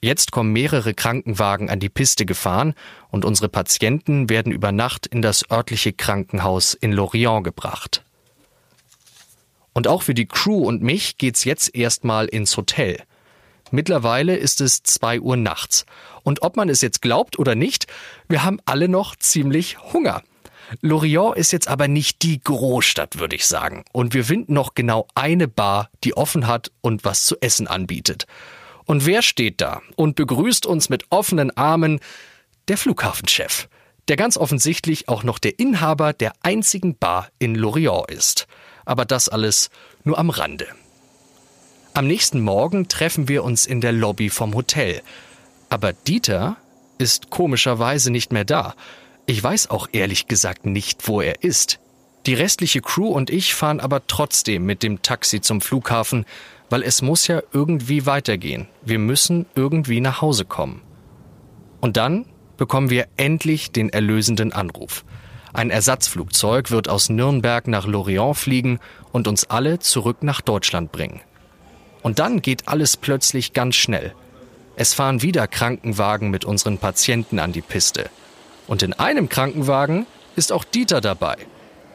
Jetzt 0.04 0.32
kommen 0.32 0.52
mehrere 0.52 0.95
Krankenwagen 0.95 1.70
an 1.70 1.80
die 1.80 1.89
Piste 1.89 2.26
gefahren 2.26 2.74
und 3.10 3.24
unsere 3.24 3.49
Patienten 3.49 4.30
werden 4.30 4.52
über 4.52 4.72
Nacht 4.72 5.06
in 5.06 5.22
das 5.22 5.49
örtliche 5.52 5.93
Krankenhaus 5.93 6.74
in 6.74 6.91
Lorient 6.91 7.43
gebracht. 7.43 8.04
Und 9.74 9.88
auch 9.88 10.02
für 10.02 10.16
die 10.16 10.26
Crew 10.26 10.66
und 10.66 10.82
mich 10.82 11.20
geht's 11.20 11.43
jetzt 11.43 11.76
erstmal 11.76 12.26
ins 12.26 12.58
Hotel. 12.58 12.97
Mittlerweile 13.70 14.36
ist 14.36 14.60
es 14.60 14.82
zwei 14.82 15.22
Uhr 15.22 15.38
nachts. 15.38 15.86
Und 16.24 16.41
ob 16.41 16.58
man 16.58 16.68
es 16.68 16.82
jetzt 16.82 17.04
glaubt 17.04 17.38
oder 17.38 17.54
nicht, 17.54 17.86
wir 18.28 18.43
haben 18.43 18.60
alle 18.66 18.89
noch 18.89 19.16
ziemlich 19.16 19.78
Hunger. 19.93 20.24
Lorient 20.82 21.38
ist 21.38 21.52
jetzt 21.52 21.68
aber 21.68 21.88
nicht 21.88 22.24
die 22.24 22.41
Großstadt, 22.41 23.20
würde 23.20 23.36
ich 23.36 23.45
sagen. 23.45 23.86
Und 23.91 24.16
wir 24.16 24.26
finden 24.26 24.54
noch 24.54 24.74
genau 24.74 25.08
eine 25.14 25.47
Bar, 25.47 25.89
die 26.04 26.18
offen 26.18 26.47
hat 26.47 26.72
und 26.82 27.06
was 27.06 27.26
zu 27.26 27.36
essen 27.39 27.68
anbietet. 27.68 28.26
Und 28.92 29.06
wer 29.06 29.22
steht 29.22 29.62
da 29.62 29.82
und 29.96 30.18
begrüßt 30.18 30.66
uns 30.66 30.89
mit 30.89 31.06
offenen 31.12 31.56
Armen? 31.56 32.02
Der 32.68 32.78
Flughafenchef, 32.78 33.70
der 34.10 34.18
ganz 34.18 34.36
offensichtlich 34.36 35.08
auch 35.08 35.24
noch 35.24 35.39
der 35.39 35.60
Inhaber 35.60 36.12
der 36.12 36.34
einzigen 36.42 36.98
Bar 36.98 37.30
in 37.39 37.56
Lorient 37.56 38.12
ist. 38.12 38.48
Aber 38.84 39.06
das 39.06 39.30
alles 39.30 39.70
nur 40.04 40.20
am 40.20 40.30
Rande. 40.30 40.68
Am 41.94 42.06
nächsten 42.06 42.42
Morgen 42.42 42.89
treffen 42.89 43.30
wir 43.30 43.46
uns 43.46 43.66
in 43.66 43.80
der 43.80 43.94
Lobby 43.94 44.30
vom 44.30 44.56
Hotel. 44.56 45.02
Aber 45.70 45.94
Dieter 45.94 46.58
ist 46.98 47.30
komischerweise 47.30 48.12
nicht 48.12 48.34
mehr 48.34 48.44
da. 48.44 48.76
Ich 49.26 49.42
weiß 49.42 49.70
auch 49.70 49.88
ehrlich 49.94 50.28
gesagt 50.28 50.66
nicht, 50.66 51.08
wo 51.08 51.22
er 51.22 51.46
ist. 51.46 51.80
Die 52.26 52.34
restliche 52.34 52.82
Crew 52.82 53.08
und 53.08 53.30
ich 53.30 53.56
fahren 53.56 53.80
aber 53.80 54.06
trotzdem 54.08 54.66
mit 54.66 54.84
dem 54.84 55.02
Taxi 55.02 55.39
zum 55.39 55.62
Flughafen, 55.62 56.26
weil 56.72 56.84
es 56.84 57.01
muss 57.01 57.28
ja 57.28 57.41
irgendwie 57.51 58.05
weitergehen. 58.05 58.67
Wir 58.82 58.97
müssen 58.97 59.45
irgendwie 59.55 59.99
nach 59.99 60.22
Hause 60.22 60.45
kommen. 60.45 60.82
Und 61.82 61.97
dann 61.97 62.26
bekommen 62.55 62.89
wir 62.89 63.07
endlich 63.17 63.72
den 63.72 63.89
erlösenden 63.89 64.53
Anruf. 64.53 65.03
Ein 65.51 65.69
Ersatzflugzeug 65.69 66.72
wird 66.72 66.88
aus 66.88 67.09
Nürnberg 67.09 67.67
nach 67.67 67.86
Lorient 67.86 68.38
fliegen 68.38 68.80
und 69.11 69.28
uns 69.28 69.49
alle 69.49 69.80
zurück 69.80 70.24
nach 70.24 70.39
Deutschland 70.39 70.93
bringen. 70.93 71.19
Und 72.03 72.19
dann 72.19 72.41
geht 72.41 72.69
alles 72.69 72.95
plötzlich 72.95 73.51
ganz 73.51 73.76
schnell. 73.76 74.15
Es 74.78 74.93
fahren 74.93 75.22
wieder 75.22 75.47
Krankenwagen 75.47 76.30
mit 76.30 76.45
unseren 76.45 76.78
Patienten 76.78 77.39
an 77.39 77.51
die 77.51 77.61
Piste. 77.61 78.09
Und 78.67 78.82
in 78.82 78.93
einem 78.93 79.28
Krankenwagen 79.28 80.05
ist 80.38 80.53
auch 80.53 80.63
Dieter 80.63 81.01
dabei. 81.01 81.36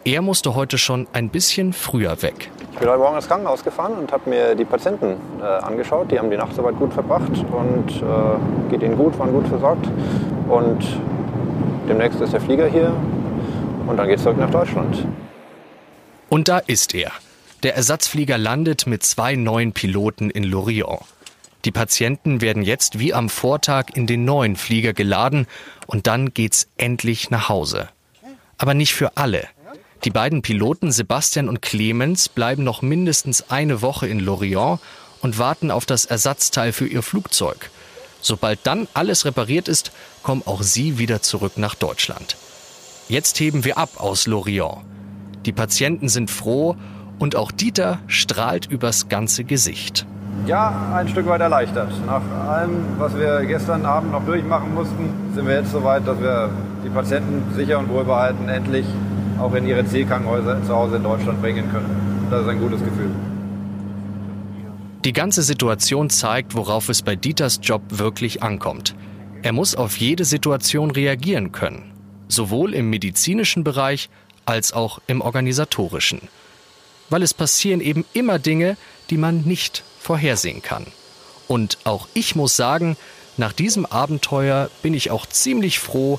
Er 0.07 0.23
musste 0.23 0.55
heute 0.55 0.79
schon 0.79 1.09
ein 1.13 1.31
bisschen 1.31 1.73
früher 1.73 2.23
weg. 2.23 2.53
Ich 2.75 2.79
bin 2.79 2.89
heute 2.89 3.01
Morgen 3.01 3.17
ins 3.17 3.27
Krankenhaus 3.27 3.65
gefahren 3.65 3.95
und 3.95 4.13
habe 4.13 4.31
mir 4.31 4.55
die 4.55 4.65
Patienten 4.65 5.17
äh, 5.41 5.43
angeschaut. 5.43 6.13
Die 6.13 6.19
haben 6.21 6.31
die 6.31 6.37
Nacht 6.37 6.55
soweit 6.55 6.77
gut 6.77 6.93
verbracht 6.93 7.33
und 7.33 7.91
äh, 7.91 8.71
geht 8.71 8.85
ihnen 8.85 8.97
gut, 8.97 9.19
waren 9.19 9.33
gut 9.33 9.49
versorgt. 9.49 9.85
Und 10.49 10.87
demnächst 11.89 12.21
ist 12.21 12.33
der 12.33 12.41
Flieger 12.41 12.69
hier 12.69 12.95
und 13.89 13.97
dann 13.97 14.07
geht 14.07 14.19
es 14.19 14.23
zurück 14.23 14.39
nach 14.39 14.49
Deutschland. 14.49 15.05
Und 16.29 16.47
da 16.47 16.59
ist 16.59 16.95
er. 16.95 17.11
Der 17.65 17.75
Ersatzflieger 17.75 18.39
landet 18.39 18.87
mit 18.87 19.03
zwei 19.03 19.35
neuen 19.35 19.73
Piloten 19.73 20.31
in 20.31 20.45
Lorient. 20.45 21.01
Die 21.65 21.73
Patienten 21.73 22.41
werden 22.41 22.63
jetzt 22.63 23.01
wie 23.01 23.13
am 23.13 23.29
Vortag 23.29 23.87
in 23.95 24.07
den 24.07 24.25
neuen 24.25 24.55
Flieger 24.55 24.93
geladen 24.93 25.49
und 25.89 26.07
dann 26.07 26.33
geht's 26.33 26.69
endlich 26.77 27.31
nach 27.31 27.49
Hause. 27.49 27.89
Aber 28.57 28.73
nicht 28.73 28.95
für 28.95 29.17
alle. 29.17 29.49
Die 30.05 30.11
beiden 30.11 30.43
Piloten 30.43 30.93
Sebastian 30.93 31.49
und 31.49 31.63
Clemens 31.63 32.29
bleiben 32.29 32.65
noch 32.65 32.83
mindestens 32.83 33.51
eine 33.51 33.83
Woche 33.83 34.07
in 34.07 34.21
Lorient 34.21 34.79
und 35.23 35.39
warten 35.39 35.71
auf 35.71 35.87
das 35.87 36.05
Ersatzteil 36.05 36.73
für 36.73 36.87
ihr 36.87 37.03
Flugzeug. 37.03 37.71
Sobald 38.21 38.61
dann 38.65 38.89
alles 38.95 39.25
repariert 39.25 39.69
ist, 39.69 39.93
kommen 40.23 40.43
auch 40.47 40.63
sie 40.63 40.99
wieder 40.99 41.23
zurück 41.23 41.53
nach 41.57 41.75
Deutschland. 41.75 42.37
Jetzt 43.09 43.39
heben 43.41 43.65
wir 43.65 43.79
ab 43.79 43.91
aus 43.97 44.27
Lorient. 44.27 44.79
Die 45.45 45.53
Patienten 45.53 46.09
sind 46.09 46.31
froh 46.31 46.77
und 47.19 47.37
auch 47.37 47.53
Dieter 47.53 48.01
strahlt 48.07 48.67
übers 48.67 49.09
ganze 49.09 49.45
Gesicht. 49.45 50.07
Ja, 50.47 50.93
ein 50.95 51.09
Stück 51.09 51.27
weit 51.27 51.41
erleichtert. 51.41 51.91
Nach 52.05 52.23
allem, 52.49 52.99
was 52.99 53.17
wir 53.17 53.45
gestern 53.47 53.87
Abend 53.87 54.13
noch 54.13 54.25
durchmachen 54.25 54.75
mussten, 54.75 55.33
sind 55.35 55.47
wir 55.47 55.57
jetzt 55.61 55.73
so 55.73 55.83
weit, 55.83 56.07
dass 56.07 56.21
wir 56.21 56.51
die 56.85 56.91
Patienten 56.91 57.55
sicher 57.55 57.79
und 57.79 57.89
wohlbehalten 57.89 58.49
endlich 58.49 58.87
auch 59.39 59.55
in 59.55 59.66
ihre 59.66 59.84
Zielkrankenhäuser 59.87 60.62
zu 60.64 60.74
Hause 60.74 60.97
in 60.97 61.03
Deutschland 61.03 61.41
bringen 61.41 61.70
können. 61.70 62.28
Das 62.30 62.43
ist 62.43 62.49
ein 62.49 62.61
gutes 62.61 62.80
Gefühl. 62.80 63.11
Die 65.05 65.12
ganze 65.12 65.43
Situation 65.43 66.11
zeigt, 66.11 66.57
worauf 66.57 66.89
es 66.89 67.03
bei 67.03 67.14
Dieters 67.14 67.61
Job 67.62 67.82
wirklich 67.91 68.43
ankommt. 68.43 68.97
Er 69.43 69.53
muss 69.53 69.76
auf 69.76 69.97
jede 69.99 70.24
Situation 70.24 70.91
reagieren 70.91 71.53
können, 71.53 71.93
sowohl 72.26 72.74
im 72.74 72.91
medizinischen 72.91 73.62
Bereich 73.62 74.11
als 74.47 74.72
auch 74.72 75.01
im 75.07 75.20
organisatorischen. 75.20 76.22
Weil 77.11 77.22
es 77.22 77.34
passieren 77.34 77.80
eben 77.80 78.05
immer 78.14 78.41
Dinge, 78.41 78.76
die 79.11 79.16
man 79.16 79.43
nicht 79.43 79.84
vorhersehen 80.01 80.62
kann. 80.62 80.87
Und 81.47 81.78
auch 81.84 82.09
ich 82.14 82.34
muss 82.34 82.57
sagen, 82.57 82.97
nach 83.37 83.53
diesem 83.53 83.87
Abenteuer 83.87 84.70
bin 84.82 84.95
ich 84.95 85.11
auch 85.11 85.26
ziemlich 85.26 85.78
froh, 85.78 86.18